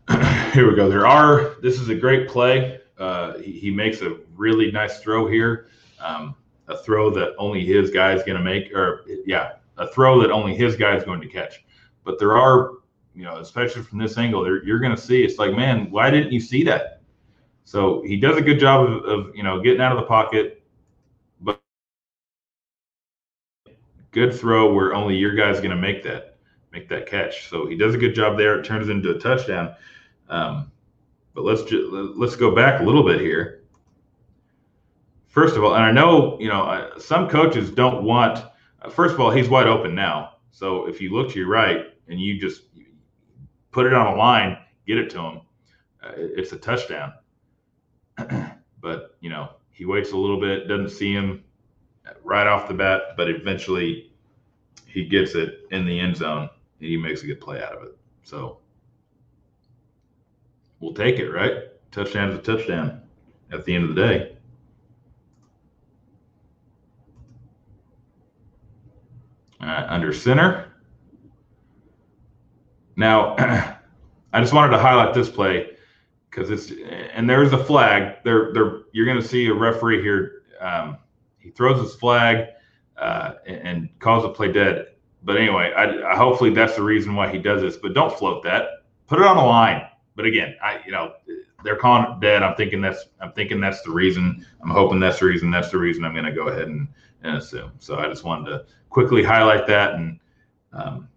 here 0.54 0.70
we 0.70 0.76
go. 0.76 0.90
There 0.90 1.06
are, 1.06 1.56
this 1.62 1.80
is 1.80 1.90
a 1.90 1.96
great 1.96 2.28
play. 2.28 2.80
Uh, 2.98 3.38
he, 3.40 3.52
he, 3.52 3.72
makes 3.72 4.02
a 4.02 4.18
really 4.36 4.72
nice 4.72 5.00
throw 5.00 5.28
here. 5.28 5.68
Um, 6.00 6.36
a 6.68 6.78
throw 6.78 7.10
that 7.12 7.34
only 7.38 7.66
his 7.66 7.92
guy 7.92 8.14
is 8.14 8.24
going 8.24 8.38
to 8.38 8.44
make, 8.44 8.74
or 8.74 9.04
yeah, 9.26 9.54
a 9.78 9.88
throw 9.88 10.22
that 10.22 10.32
only 10.32 10.56
his 10.56 10.76
guy 10.76 10.96
is 10.96 11.04
going 11.04 11.22
to 11.22 11.28
catch. 11.28 11.64
But 12.04 12.18
there 12.20 12.38
are, 12.38 12.74
you 13.16 13.24
know, 13.24 13.38
especially 13.38 13.82
from 13.82 13.98
this 14.00 14.18
angle, 14.18 14.46
you're 14.64 14.80
going 14.80 14.96
to 14.96 15.02
see 15.02 15.24
it's 15.24 15.38
like, 15.38 15.54
man, 15.54 15.90
why 15.92 16.10
didn't 16.10 16.32
you 16.32 16.40
see 16.40 16.64
that? 16.64 17.02
So 17.66 18.02
he 18.04 18.18
does 18.18 18.38
a 18.38 18.42
good 18.42 18.60
job 18.60 18.88
of, 18.88 19.04
of 19.06 19.36
you 19.36 19.44
know, 19.44 19.62
getting 19.62 19.82
out 19.82 19.92
of 19.92 19.98
the 19.98 20.08
pocket, 20.08 20.64
but 21.42 21.62
good 24.12 24.34
throw 24.34 24.74
where 24.74 24.94
only 24.94 25.16
your 25.16 25.36
guy's 25.36 25.58
going 25.58 25.72
to 25.72 25.76
make 25.76 26.04
that 26.04 26.31
make 26.72 26.88
that 26.90 27.06
catch. 27.06 27.50
So 27.50 27.68
he 27.68 27.76
does 27.76 27.96
a 27.96 27.98
good 27.98 28.16
job 28.16 28.38
there. 28.38 28.60
It 28.60 28.66
turns 28.66 28.90
into 28.90 29.12
a 29.12 29.20
touchdown. 29.20 29.76
Um, 30.30 30.72
but 31.34 31.44
let's 31.44 31.64
just 31.64 31.92
let's 31.92 32.36
go 32.36 32.54
back 32.54 32.82
a 32.82 32.84
little 32.84 33.04
bit 33.04 33.22
here. 33.22 33.64
First 35.28 35.56
of 35.56 35.64
all, 35.64 35.76
and 35.76 35.84
I 35.84 35.92
know 35.92 36.40
you 36.40 36.50
know 36.50 36.92
some 36.98 37.30
coaches 37.30 37.72
don't 37.72 38.04
want. 38.04 38.44
First 38.90 39.14
of 39.14 39.20
all, 39.20 39.32
he's 39.32 39.48
wide 39.48 39.68
open 39.68 39.96
now. 39.96 40.34
So 40.52 40.88
if 40.88 41.00
you 41.00 41.14
look 41.14 41.32
to 41.32 41.40
your 41.40 41.48
right 41.48 41.86
and 42.08 42.20
you 42.20 42.40
just 42.40 42.64
put 43.72 43.86
it 43.86 43.94
on 43.94 44.08
a 44.08 44.16
line, 44.16 44.58
get 44.86 44.98
it 44.98 45.10
to 45.12 45.20
him, 45.22 45.42
uh, 46.04 46.12
it's 46.16 46.52
a 46.52 46.58
touchdown. 46.58 47.14
but 48.82 49.16
you 49.22 49.30
know 49.30 49.50
he 49.72 49.86
waits 49.86 50.12
a 50.12 50.18
little 50.18 50.40
bit, 50.40 50.68
doesn't 50.68 50.90
see 50.90 51.14
him 51.14 51.44
right 52.24 52.48
off 52.48 52.68
the 52.68 52.74
bat, 52.74 53.02
but 53.16 53.30
eventually 53.30 54.12
he 54.86 55.06
gets 55.06 55.36
it 55.36 55.60
in 55.72 55.86
the 55.86 55.98
end 55.98 56.18
zone 56.18 56.50
he 56.82 56.98
makes 56.98 57.24
a 57.24 57.28
good 57.28 57.40
play 57.40 57.62
out 57.62 57.74
of 57.74 57.84
it. 57.84 57.98
So 58.24 58.60
we'll 60.80 60.94
take 60.94 61.20
it, 61.20 61.30
right? 61.30 61.64
Touchdown 61.92 62.30
is 62.30 62.40
a 62.40 62.42
touchdown 62.42 63.02
at 63.52 63.66
the 63.66 63.76
end 63.76 63.90
of 63.90 63.96
the 63.96 64.02
day. 64.02 64.36
Uh, 69.62 69.86
under 69.90 70.12
center. 70.12 70.74
Now, 72.96 73.36
I 74.34 74.42
just 74.42 74.54
wanted 74.54 74.72
to 74.72 74.80
highlight 74.80 75.14
this 75.14 75.30
play 75.30 75.78
because 76.30 76.50
it's 76.50 76.72
and 77.14 77.30
there's 77.30 77.54
a 77.54 77.64
flag. 77.64 78.18
There, 78.24 78.52
there. 78.54 78.82
You're 78.92 79.06
going 79.06 79.22
to 79.22 79.28
see 79.28 79.48
a 79.48 79.54
referee 79.54 80.02
here. 80.02 80.44
Um, 80.60 80.98
he 81.38 81.52
throws 81.52 81.80
his 81.80 81.96
flag 81.96 82.48
uh, 82.98 83.34
and, 83.46 83.68
and 83.68 84.00
calls 84.00 84.24
the 84.24 84.30
play 84.30 84.52
dead 84.52 84.91
but 85.24 85.38
anyway, 85.38 85.72
I, 85.76 86.12
I, 86.12 86.16
hopefully 86.16 86.50
that's 86.50 86.76
the 86.76 86.84
reason 86.84 87.16
why 87.16 87.32
he 87.32 87.38
does 87.38 87.62
this. 87.62 87.78
But 87.78 87.94
don't 87.94 88.18
float 88.18 88.44
that. 88.44 88.84
Put 89.08 89.20
it 89.20 89.26
on 89.26 89.38
the 89.38 89.44
line. 89.44 89.88
But 90.16 90.26
again, 90.26 90.56
I 90.64 90.82
you 90.86 90.92
know 90.92 91.14
they're 91.64 91.76
calling 91.76 92.20
dead. 92.20 92.44
I'm 92.44 92.56
thinking 92.56 92.82
that's 92.82 93.06
I'm 93.20 93.32
thinking 93.34 93.60
that's 93.60 93.82
the 93.82 93.92
reason. 93.92 94.46
I'm 94.62 94.70
hoping 94.70 95.00
that's 95.00 95.20
the 95.20 95.26
reason. 95.26 95.52
That's 95.52 95.72
the 95.72 95.78
reason 95.78 96.04
I'm 96.04 96.14
going 96.14 96.26
to 96.26 96.32
go 96.32 96.48
ahead 96.48 96.68
and, 96.68 96.88
and 97.24 97.38
assume. 97.38 97.72
So 97.80 97.98
I 97.98 98.08
just 98.08 98.24
wanted 98.24 98.50
to 98.50 98.66
quickly 98.90 99.24
highlight 99.24 99.68
that, 99.68 99.94
and 99.94 100.20
um, 100.74 101.08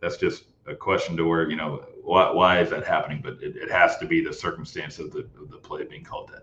that's 0.00 0.16
just 0.16 0.44
a 0.66 0.74
question 0.74 1.16
to 1.16 1.24
where 1.24 1.48
you 1.48 1.56
know 1.56 1.84
why, 2.02 2.30
why 2.30 2.60
is 2.60 2.70
that 2.70 2.84
happening? 2.84 3.20
But 3.22 3.42
it, 3.42 3.56
it 3.56 3.70
has 3.70 3.96
to 3.98 4.06
be 4.06 4.22
the 4.22 4.32
circumstance 4.32 4.98
of 4.98 5.12
the 5.12 5.20
of 5.40 5.50
the 5.50 5.58
play 5.58 5.84
being 5.84 6.04
called 6.04 6.30
dead. 6.30 6.42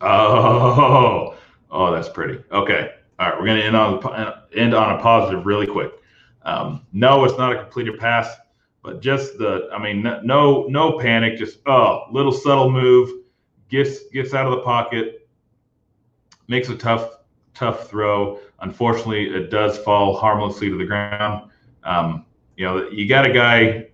Oh, 0.00 1.36
oh, 1.70 1.92
that's 1.92 2.08
pretty. 2.08 2.42
Okay. 2.52 2.92
All 3.18 3.30
right, 3.30 3.38
we're 3.38 3.46
going 3.46 3.58
to 3.58 3.64
end 3.64 3.76
on 3.76 4.42
end 4.54 4.74
on 4.74 4.98
a 4.98 5.02
positive 5.02 5.46
really 5.46 5.66
quick. 5.66 5.92
Um, 6.42 6.86
no, 6.92 7.24
it's 7.24 7.38
not 7.38 7.52
a 7.52 7.58
completed 7.62 7.98
pass, 7.98 8.28
but 8.82 9.00
just 9.00 9.38
the 9.38 9.68
I 9.72 9.82
mean, 9.82 10.02
no 10.02 10.66
no 10.68 10.98
panic, 10.98 11.38
just 11.38 11.58
oh, 11.66 12.04
little 12.12 12.32
subtle 12.32 12.70
move, 12.70 13.10
gets 13.68 14.08
gets 14.10 14.34
out 14.34 14.46
of 14.46 14.52
the 14.52 14.62
pocket, 14.62 15.28
makes 16.48 16.68
a 16.68 16.76
tough 16.76 17.18
tough 17.54 17.88
throw. 17.88 18.38
Unfortunately, 18.60 19.28
it 19.28 19.50
does 19.50 19.78
fall 19.78 20.16
harmlessly 20.16 20.68
to 20.68 20.76
the 20.76 20.84
ground. 20.84 21.50
Um, 21.84 22.26
you 22.56 22.64
know, 22.64 22.88
you 22.88 23.08
got 23.08 23.28
a 23.28 23.32
guy, 23.32 23.86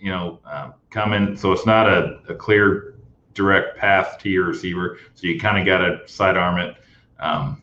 you 0.00 0.10
know, 0.10 0.40
uh, 0.46 0.72
coming, 0.90 1.36
so 1.36 1.52
it's 1.52 1.66
not 1.66 1.88
a, 1.88 2.20
a, 2.28 2.34
clear 2.34 2.94
direct 3.34 3.78
path 3.78 4.18
to 4.18 4.28
your 4.28 4.44
receiver. 4.44 4.98
So 5.14 5.26
you 5.26 5.40
kind 5.40 5.58
of 5.58 5.64
got 5.66 5.78
to 5.78 6.06
sidearm 6.06 6.58
it. 6.58 6.76
Um, 7.18 7.62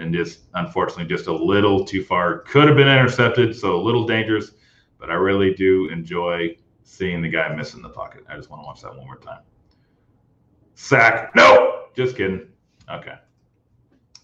and 0.00 0.14
just 0.14 0.40
unfortunately 0.54 1.04
just 1.04 1.26
a 1.28 1.32
little 1.32 1.84
too 1.84 2.02
far. 2.02 2.40
Could 2.40 2.66
have 2.66 2.76
been 2.76 2.88
intercepted, 2.88 3.54
so 3.54 3.76
a 3.76 3.82
little 3.82 4.06
dangerous, 4.06 4.52
but 4.98 5.10
I 5.10 5.14
really 5.14 5.54
do 5.54 5.88
enjoy 5.88 6.56
seeing 6.82 7.22
the 7.22 7.28
guy 7.28 7.54
missing 7.54 7.82
the 7.82 7.88
pocket. 7.88 8.24
I 8.28 8.36
just 8.36 8.50
want 8.50 8.62
to 8.62 8.66
watch 8.66 8.82
that 8.82 8.96
one 8.96 9.06
more 9.06 9.18
time. 9.18 9.40
Sack. 10.74 11.34
No, 11.36 11.84
just 11.94 12.16
kidding. 12.16 12.48
Okay. 12.90 13.14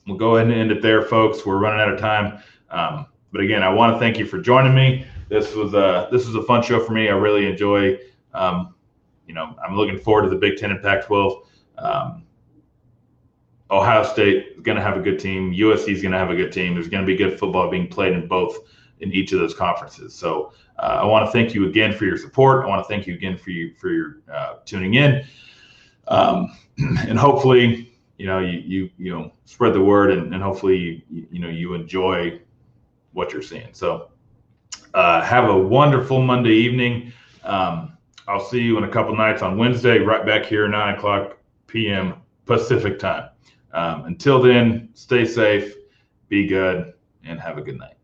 We'll 0.07 0.17
go 0.17 0.37
ahead 0.37 0.51
and 0.51 0.59
end 0.59 0.73
it 0.73 0.83
there, 0.83 1.03
folks. 1.03 1.45
We're 1.45 1.59
running 1.59 1.81
out 1.81 1.93
of 1.93 2.01
time. 2.01 2.43
Um, 2.71 3.07
but 3.33 3.41
again, 3.41 3.63
I 3.63 3.69
want 3.69 3.95
to 3.95 3.99
thank 3.99 4.19
you 4.19 4.27
for 4.27 4.39
joining 4.39 4.75
me. 4.75 5.07
This 5.29 5.55
was 5.55 5.75
a 5.75 6.09
this 6.13 6.27
was 6.27 6.37
a 6.37 6.43
fun 6.43 6.63
show 6.63 6.81
for 6.81 6.93
me. 6.93 7.09
I 7.09 7.13
really 7.13 7.47
enjoy. 7.47 7.99
Um, 8.33 8.75
you 9.27 9.35
know, 9.35 9.57
I'm 9.65 9.77
looking 9.77 9.99
forward 9.99 10.23
to 10.23 10.29
the 10.29 10.37
Big 10.37 10.57
Ten 10.57 10.71
and 10.71 10.81
Pac-12. 10.83 11.43
Um, 11.79 12.26
Ohio 13.71 14.05
State 14.05 14.53
is 14.57 14.63
going 14.63 14.77
to 14.77 14.83
have 14.83 14.97
a 14.97 15.01
good 15.01 15.19
team. 15.19 15.53
USC 15.53 15.89
is 15.89 16.03
going 16.03 16.13
to 16.13 16.19
have 16.19 16.31
a 16.31 16.37
good 16.37 16.53
team. 16.53 16.75
There's 16.75 16.89
going 16.89 17.05
to 17.05 17.07
be 17.07 17.17
good 17.17 17.39
football 17.39 17.71
being 17.71 17.89
played 17.89 18.13
in 18.13 18.27
both 18.29 18.59
in 19.01 19.13
each 19.13 19.33
of 19.33 19.41
those 19.41 19.55
conferences. 19.55 20.15
So 20.15 20.53
uh, 20.79 21.01
I 21.03 21.05
want 21.05 21.27
to 21.27 21.33
thank 21.33 21.55
you 21.55 21.69
again 21.69 21.93
for 21.93 22.05
your 22.05 22.17
support. 22.17 22.65
I 22.65 22.69
want 22.69 22.85
to 22.85 22.89
thank 22.89 23.07
you 23.07 23.15
again 23.15 23.37
for 23.37 23.51
you 23.51 23.75
for 23.75 23.91
your 23.91 24.19
uh, 24.33 24.57
tuning 24.65 24.95
in, 24.95 25.25
um, 26.09 26.57
and 26.79 27.19
hopefully 27.19 27.93
you 28.19 28.27
know 28.27 28.39
you 28.39 28.59
you 28.59 28.91
you 28.99 29.13
know 29.13 29.33
spread 29.45 29.75
the 29.75 29.81
word 29.81 30.11
and, 30.11 30.33
and 30.33 30.43
hopefully 30.43 31.05
you, 31.11 31.27
you 31.31 31.41
know 31.41 31.49
you 31.49 31.75
enjoy 31.75 32.39
what 33.13 33.33
you're 33.33 33.43
seeing. 33.43 33.69
So 33.73 34.11
uh, 34.95 35.23
have 35.23 35.49
a 35.49 35.57
wonderful 35.57 36.23
Monday 36.23 36.55
evening. 36.55 37.13
Um, 37.43 37.97
I'll 38.29 38.45
see 38.45 38.61
you 38.61 38.77
in 38.79 38.85
a 38.85 38.89
couple 38.89 39.15
nights 39.17 39.43
on 39.43 39.57
Wednesday, 39.57 39.99
right 39.99 40.27
back 40.27 40.45
here, 40.45 40.67
nine 40.69 40.95
o'clock 40.95 41.39
p.m. 41.67 42.15
Pacific 42.45 42.99
time. 42.99 43.29
Um, 43.77 44.07
until 44.07 44.41
then, 44.41 44.89
stay 44.95 45.27
safe, 45.27 45.75
be 46.29 46.47
good, 46.47 46.95
and 47.25 47.39
have 47.39 47.59
a 47.59 47.61
good 47.61 47.79
night. 47.79 47.96